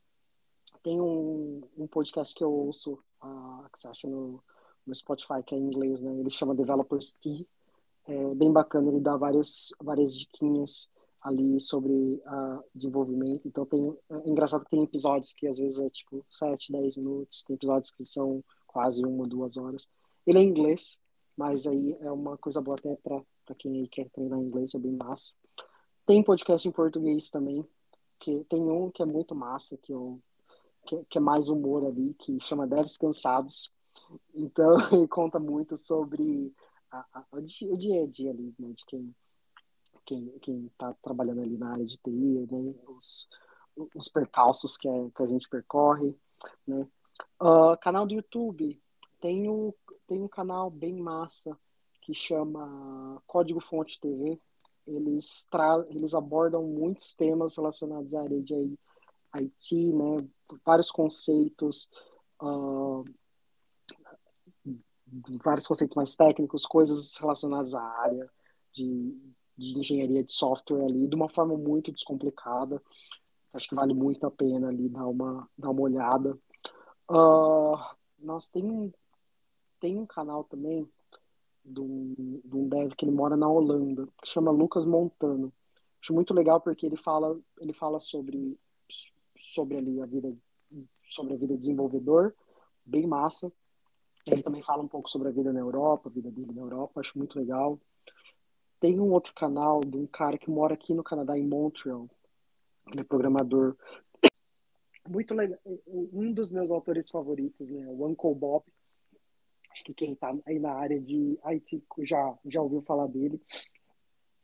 tem 0.84 1.02
um, 1.02 1.62
um 1.78 1.88
podcast 1.88 2.34
que 2.34 2.44
eu 2.44 2.52
ouço, 2.52 3.00
uh, 3.24 3.70
que 3.72 3.80
você 3.80 3.88
acha 3.88 4.08
no, 4.08 4.44
no 4.86 4.96
Spotify, 4.96 5.44
que 5.46 5.56
é 5.56 5.58
em 5.58 5.66
inglês, 5.66 6.02
né? 6.02 6.14
Ele 6.18 6.30
chama 6.30 6.56
Developers 6.56 7.14
Tea. 7.14 7.46
É 8.06 8.36
bem 8.36 8.52
bacana, 8.52 8.90
ele 8.90 9.02
dá 9.02 9.18
várias, 9.18 9.74
várias 9.82 10.18
diquinhas 10.18 10.92
ali 11.22 11.60
sobre 11.60 12.22
uh, 12.26 12.64
desenvolvimento. 12.74 13.48
Então 13.48 13.66
tem 13.66 13.94
é 14.10 14.30
engraçado 14.30 14.64
que 14.64 14.72
tem 14.72 14.84
episódios 14.84 15.34
que 15.34 15.46
às 15.46 15.58
vezes 15.60 15.80
é 15.80 15.90
tipo 15.90 16.22
7, 16.26 16.72
10 16.72 16.98
minutos, 16.98 17.44
tem 17.44 17.56
episódios 17.56 17.92
que 17.92 18.06
são 18.06 18.42
quase 18.66 19.06
uma, 19.06 19.28
duas 19.28 19.58
horas. 19.58 19.90
Ele 20.26 20.40
é 20.40 20.42
em 20.42 20.48
inglês, 20.48 21.02
mas 21.36 21.68
aí 21.68 21.98
é 22.00 22.12
uma 22.12 22.38
coisa 22.38 22.62
boa 22.62 22.78
até 22.78 22.96
para 22.96 23.24
quem 23.58 23.80
aí 23.80 23.88
quer 23.88 24.10
treinar 24.10 24.40
inglês, 24.40 24.74
é 24.74 24.80
bem 24.80 24.94
massa. 24.94 25.34
Tem 26.06 26.24
podcast 26.24 26.66
em 26.68 26.72
português 26.72 27.30
também, 27.30 27.68
que 28.20 28.46
tem 28.46 28.64
um 28.64 28.90
que 28.90 29.04
é 29.04 29.06
muito 29.06 29.36
massa, 29.36 29.78
que 29.78 29.94
eu 29.94 30.22
que, 30.88 31.06
que 31.06 31.18
é 31.18 31.22
mais 31.22 31.50
humor 31.50 31.86
ali, 31.86 32.14
que 32.14 32.40
chama 32.40 32.66
Devs 32.66 32.98
Cansados. 32.98 33.74
Então, 34.34 34.74
ele 34.92 35.08
conta 35.08 35.38
muito 35.38 35.76
sobre 35.76 36.54
a, 36.90 37.06
a, 37.14 37.26
o, 37.34 37.42
dia, 37.42 38.04
a 38.04 38.08
dia 38.08 38.32
ali, 38.32 38.56
né, 38.58 38.72
de 38.74 38.86
quem 38.86 39.16
quem 40.06 40.40
quem 40.40 40.68
está 40.68 40.94
trabalhando 41.02 41.42
ali 41.42 41.58
na 41.58 41.72
área 41.72 41.86
de 41.86 41.98
TI, 41.98 42.48
né, 42.50 42.74
os, 42.88 43.30
os 43.94 44.08
percalços 44.08 44.78
que, 44.78 44.88
é, 44.88 45.10
que 45.14 45.22
a 45.22 45.28
gente 45.28 45.50
percorre, 45.50 46.18
né. 46.66 46.88
Uh, 47.42 47.78
canal 47.82 48.06
do 48.08 48.14
YouTube, 48.14 48.82
tem, 49.20 49.50
o, 49.50 49.76
tem 50.08 50.22
um 50.22 50.28
canal 50.28 50.70
bem 50.70 50.96
massa 50.96 51.58
que 52.02 52.14
chama 52.14 53.22
Código 53.28 53.60
Fonte 53.60 54.00
TV. 54.00 54.40
Eles, 54.86 55.46
tra 55.50 55.86
eles 55.92 56.14
abordam 56.14 56.64
muitos 56.64 57.14
temas 57.14 57.58
relacionados 57.58 58.16
à 58.16 58.22
área 58.22 58.42
de 58.42 58.78
IT, 59.36 59.94
né, 59.94 60.28
vários 60.66 60.92
conceitos, 60.92 61.90
uh, 62.42 63.04
vários 65.44 65.68
conceitos 65.68 65.96
mais 65.96 66.16
técnicos, 66.16 66.66
coisas 66.66 67.18
relacionadas 67.18 67.74
à 67.74 67.82
área 67.82 68.30
de, 68.74 69.16
de 69.58 69.80
engenharia 69.80 70.24
de 70.24 70.34
software 70.34 70.84
ali, 70.84 71.08
de 71.08 71.16
uma 71.16 71.30
forma 71.30 71.58
muito 71.58 71.92
descomplicada. 71.92 72.82
Acho 73.54 73.70
que 73.70 73.76
vale 73.76 73.94
muito 73.94 74.26
a 74.26 74.32
pena 74.32 74.70
ali 74.70 74.90
dar 74.90 75.08
uma, 75.08 75.50
dar 75.58 75.70
uma 75.72 75.82
olhada. 75.82 76.38
Uh, 77.10 77.78
nós 78.20 78.50
tem, 78.50 78.94
tem 79.80 79.98
um 79.98 80.06
canal 80.06 80.44
também 80.44 80.88
de 81.64 81.80
um, 81.80 82.42
de 82.44 82.56
um 82.56 82.68
dev 82.68 82.94
que 82.96 83.06
ele 83.06 83.12
mora 83.12 83.36
na 83.36 83.50
Holanda, 83.50 84.08
que 84.22 84.30
chama 84.30 84.52
Lucas 84.52 84.86
Montano. 84.86 85.52
Acho 86.02 86.14
muito 86.14 86.34
legal 86.34 86.62
porque 86.62 86.86
ele 86.86 86.98
fala, 86.98 87.38
ele 87.60 87.74
fala 87.74 88.00
sobre 88.00 88.58
sobre 89.38 89.78
ali 89.78 90.02
a 90.02 90.06
vida 90.06 90.36
sobre 91.10 91.34
a 91.34 91.38
vida 91.38 91.54
de 91.54 91.60
desenvolvedor, 91.60 92.34
bem 92.86 93.08
massa. 93.08 93.52
Ele 94.26 94.44
também 94.44 94.62
fala 94.62 94.84
um 94.84 94.88
pouco 94.88 95.10
sobre 95.10 95.30
a 95.30 95.32
vida 95.32 95.54
na 95.54 95.60
Europa, 95.60 96.10
a 96.10 96.12
vida 96.12 96.30
dele 96.30 96.52
na 96.54 96.62
Europa, 96.62 97.00
acho 97.00 97.18
muito 97.18 97.40
legal. 97.40 97.80
Tem 98.80 99.00
um 99.00 99.12
outro 99.12 99.34
canal 99.34 99.82
de 99.82 99.98
um 99.98 100.06
cara 100.06 100.38
que 100.38 100.50
mora 100.50 100.74
aqui 100.74 100.94
no 100.94 101.04
Canadá, 101.04 101.38
em 101.38 101.48
Montreal. 101.48 102.10
Ele 102.92 103.02
é 103.02 103.04
programador. 103.04 103.76
Muito 105.08 105.34
legal. 105.34 105.58
Um 105.88 106.32
dos 106.32 106.52
meus 106.52 106.72
autores 106.72 107.10
favoritos, 107.10 107.72
né? 107.72 107.88
O 107.88 108.06
Uncle 108.06 108.36
Bob. 108.36 108.66
Acho 109.72 109.84
que 109.84 109.94
quem 109.94 110.14
está 110.14 110.36
aí 110.46 110.60
na 110.60 110.74
área 110.74 111.00
de 111.00 111.40
IT 111.44 111.84
já, 112.00 112.38
já 112.46 112.62
ouviu 112.62 112.82
falar 112.82 113.08
dele. 113.08 113.42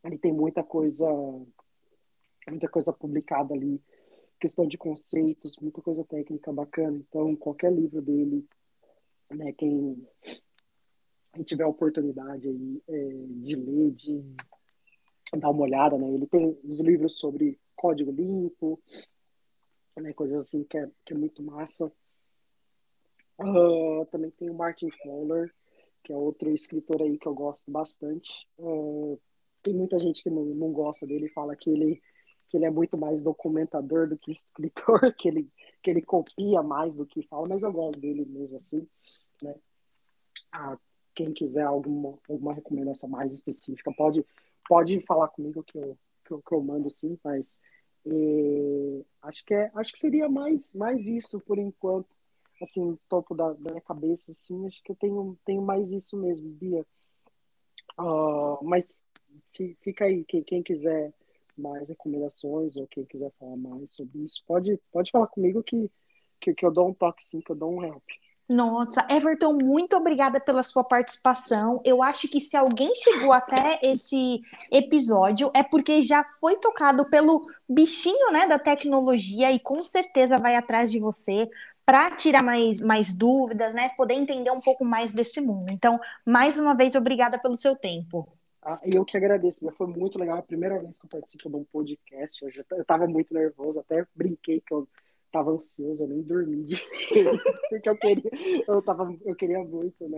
Ele 0.02 0.18
tem 0.18 0.32
muita 0.32 0.62
coisa, 0.62 1.06
muita 2.48 2.68
coisa 2.68 2.92
publicada 2.92 3.54
ali 3.54 3.80
questão 4.44 4.66
de 4.66 4.76
conceitos, 4.76 5.56
muita 5.56 5.80
coisa 5.80 6.04
técnica 6.04 6.52
bacana. 6.52 6.98
Então, 6.98 7.34
qualquer 7.34 7.72
livro 7.72 8.02
dele, 8.02 8.46
né, 9.30 9.54
quem, 9.54 10.06
quem 11.32 11.42
tiver 11.44 11.64
a 11.64 11.68
oportunidade 11.68 12.46
aí 12.46 12.82
é, 12.86 13.08
de 13.42 13.56
ler, 13.56 13.92
de 13.92 14.22
dar 15.38 15.48
uma 15.48 15.62
olhada, 15.62 15.96
né? 15.96 16.12
Ele 16.12 16.26
tem 16.26 16.58
os 16.62 16.82
livros 16.82 17.18
sobre 17.18 17.58
código 17.74 18.10
limpo, 18.10 18.78
né, 19.96 20.12
coisas 20.12 20.44
assim 20.44 20.62
que 20.62 20.76
é, 20.76 20.90
que 21.06 21.14
é 21.14 21.16
muito 21.16 21.42
massa. 21.42 21.90
Uh, 23.38 24.04
também 24.10 24.30
tem 24.30 24.50
o 24.50 24.54
Martin 24.54 24.90
Fowler, 24.90 25.54
que 26.02 26.12
é 26.12 26.16
outro 26.16 26.50
escritor 26.50 27.00
aí 27.00 27.16
que 27.16 27.26
eu 27.26 27.34
gosto 27.34 27.70
bastante. 27.70 28.46
Uh, 28.58 29.18
tem 29.62 29.72
muita 29.72 29.98
gente 29.98 30.22
que 30.22 30.28
não, 30.28 30.44
não 30.44 30.70
gosta 30.70 31.06
dele, 31.06 31.30
fala 31.30 31.56
que 31.56 31.70
ele 31.70 32.02
que 32.54 32.58
ele 32.58 32.66
é 32.66 32.70
muito 32.70 32.96
mais 32.96 33.24
documentador 33.24 34.08
do 34.08 34.16
que 34.16 34.30
escritor, 34.30 35.00
que 35.18 35.26
ele, 35.26 35.50
que 35.82 35.90
ele 35.90 36.00
copia 36.00 36.62
mais 36.62 36.96
do 36.96 37.04
que 37.04 37.26
fala, 37.26 37.48
mas 37.48 37.64
eu 37.64 37.72
gosto 37.72 37.98
dele 37.98 38.24
mesmo 38.26 38.56
assim, 38.56 38.86
né? 39.42 39.56
Ah, 40.52 40.78
quem 41.12 41.32
quiser 41.32 41.64
alguma, 41.64 42.16
alguma 42.28 42.54
recomendação 42.54 43.08
mais 43.08 43.34
específica, 43.34 43.92
pode, 43.96 44.24
pode 44.68 45.00
falar 45.00 45.26
comigo 45.30 45.64
que 45.64 45.76
eu, 45.76 45.98
que 46.24 46.32
eu, 46.32 46.42
que 46.42 46.54
eu 46.54 46.62
mando 46.62 46.88
sim, 46.88 47.18
mas 47.24 47.60
e, 48.06 49.04
acho, 49.22 49.44
que 49.44 49.52
é, 49.52 49.72
acho 49.74 49.92
que 49.92 49.98
seria 49.98 50.28
mais, 50.28 50.76
mais 50.76 51.08
isso 51.08 51.40
por 51.40 51.58
enquanto, 51.58 52.14
assim, 52.62 52.96
topo 53.08 53.34
da, 53.34 53.52
da 53.52 53.70
minha 53.72 53.80
cabeça, 53.80 54.30
assim, 54.30 54.64
acho 54.68 54.80
que 54.80 54.92
eu 54.92 54.96
tenho, 54.96 55.36
tenho 55.44 55.60
mais 55.60 55.92
isso 55.92 56.16
mesmo, 56.16 56.48
Bia. 56.50 56.86
Uh, 57.98 58.62
mas 58.62 59.08
fica 59.80 60.04
aí, 60.04 60.24
quem, 60.24 60.44
quem 60.44 60.62
quiser 60.62 61.12
mais 61.56 61.88
recomendações 61.88 62.76
ou 62.76 62.86
quem 62.86 63.04
quiser 63.04 63.32
falar 63.38 63.56
mais 63.56 63.90
sobre 63.90 64.22
isso, 64.24 64.42
pode, 64.46 64.78
pode 64.92 65.10
falar 65.10 65.26
comigo 65.26 65.62
que, 65.62 65.90
que, 66.40 66.54
que 66.54 66.66
eu 66.66 66.72
dou 66.72 66.88
um 66.88 66.94
toque 66.94 67.24
sim, 67.24 67.40
que 67.40 67.50
eu 67.50 67.56
dou 67.56 67.72
um 67.72 67.84
help. 67.84 68.04
Nossa, 68.46 69.06
Everton, 69.08 69.54
muito 69.54 69.96
obrigada 69.96 70.38
pela 70.38 70.62
sua 70.62 70.84
participação. 70.84 71.80
Eu 71.82 72.02
acho 72.02 72.28
que 72.28 72.38
se 72.38 72.56
alguém 72.56 72.94
chegou 72.94 73.32
até 73.32 73.80
esse 73.82 74.42
episódio 74.70 75.50
é 75.54 75.62
porque 75.62 76.02
já 76.02 76.22
foi 76.38 76.56
tocado 76.58 77.06
pelo 77.06 77.42
bichinho, 77.66 78.30
né, 78.32 78.46
da 78.46 78.58
tecnologia 78.58 79.50
e 79.50 79.58
com 79.58 79.82
certeza 79.82 80.36
vai 80.36 80.56
atrás 80.56 80.90
de 80.90 80.98
você 81.00 81.48
para 81.86 82.10
tirar 82.10 82.42
mais, 82.42 82.78
mais 82.78 83.12
dúvidas, 83.12 83.72
né, 83.74 83.90
poder 83.96 84.14
entender 84.14 84.50
um 84.50 84.60
pouco 84.60 84.84
mais 84.84 85.10
desse 85.10 85.40
mundo. 85.40 85.70
Então, 85.70 85.98
mais 86.24 86.58
uma 86.58 86.74
vez, 86.74 86.94
obrigada 86.94 87.38
pelo 87.38 87.54
seu 87.54 87.74
tempo. 87.74 88.28
Ah, 88.64 88.80
eu 88.82 89.04
que 89.04 89.16
agradeço, 89.16 89.70
foi 89.72 89.86
muito 89.86 90.18
legal. 90.18 90.38
A 90.38 90.42
primeira 90.42 90.78
vez 90.80 90.98
que 90.98 91.04
eu 91.04 91.10
participo 91.10 91.50
de 91.50 91.56
um 91.56 91.64
podcast, 91.64 92.42
eu, 92.42 92.50
já, 92.50 92.64
eu 92.72 92.84
tava 92.84 93.06
muito 93.06 93.34
nervoso, 93.34 93.78
até 93.78 94.06
brinquei 94.14 94.60
que 94.60 94.72
eu 94.72 94.88
tava 95.30 95.50
ansioso, 95.50 96.04
eu 96.04 96.08
nem 96.08 96.22
dormi 96.22 96.64
de 96.64 96.76
porque 97.68 97.88
eu 97.88 97.98
queria, 97.98 98.30
eu 98.66 98.80
tava, 98.80 99.14
eu 99.24 99.36
queria 99.36 99.62
muito, 99.62 100.08
né? 100.08 100.16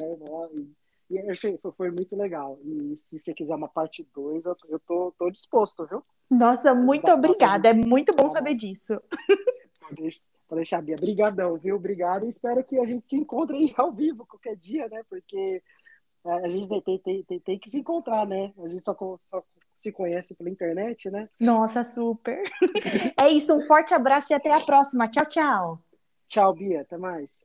E, 0.55 1.16
e 1.16 1.30
achei, 1.30 1.59
foi 1.76 1.90
muito 1.90 2.14
legal. 2.14 2.61
E 2.62 2.97
se 2.97 3.18
você 3.18 3.34
quiser 3.34 3.57
uma 3.57 3.68
parte 3.68 4.09
2, 4.14 4.44
eu, 4.44 4.57
eu 4.68 4.78
tô, 4.78 5.12
tô 5.18 5.28
disposto, 5.28 5.84
viu? 5.86 6.03
Nossa, 6.30 6.72
muito 6.72 7.11
obrigada. 7.11 7.70
É 7.70 7.74
muito 7.74 8.14
bom 8.14 8.28
saber 8.28 8.55
disso. 8.55 9.01
Pode 10.49 10.61
deixar, 10.61 10.80
Bia. 10.80 10.94
Obrigadão, 10.97 11.57
viu? 11.57 11.76
Obrigado. 11.76 12.26
Espero 12.26 12.62
que 12.62 12.78
a 12.78 12.86
gente 12.86 13.09
se 13.09 13.16
encontre 13.16 13.57
aí 13.57 13.74
ao 13.76 13.92
vivo 13.92 14.24
qualquer 14.26 14.57
dia, 14.57 14.88
né? 14.88 15.03
Porque 15.09 15.36
é, 15.36 15.62
a 16.27 16.49
gente 16.49 16.68
tem, 16.83 16.99
tem, 16.99 17.22
tem, 17.22 17.41
tem 17.41 17.59
que 17.59 17.70
se 17.70 17.79
encontrar, 17.79 18.27
né? 18.27 18.53
A 18.59 18.68
gente 18.68 18.85
só, 18.85 18.97
só 19.20 19.43
se 19.77 19.93
conhece 19.93 20.35
pela 20.35 20.51
internet, 20.51 21.11
né? 21.11 21.29
Nossa, 21.39 21.85
super. 21.85 22.43
é 23.20 23.29
isso, 23.29 23.55
um 23.55 23.66
forte 23.66 23.95
abraço 23.95 24.33
e 24.33 24.35
até 24.35 24.53
a 24.53 24.61
próxima. 24.61 25.09
Tchau, 25.09 25.27
tchau. 25.27 25.81
Tchau, 26.29 26.55
Bia. 26.55 26.81
Até 26.81 26.97
mais. 26.97 27.45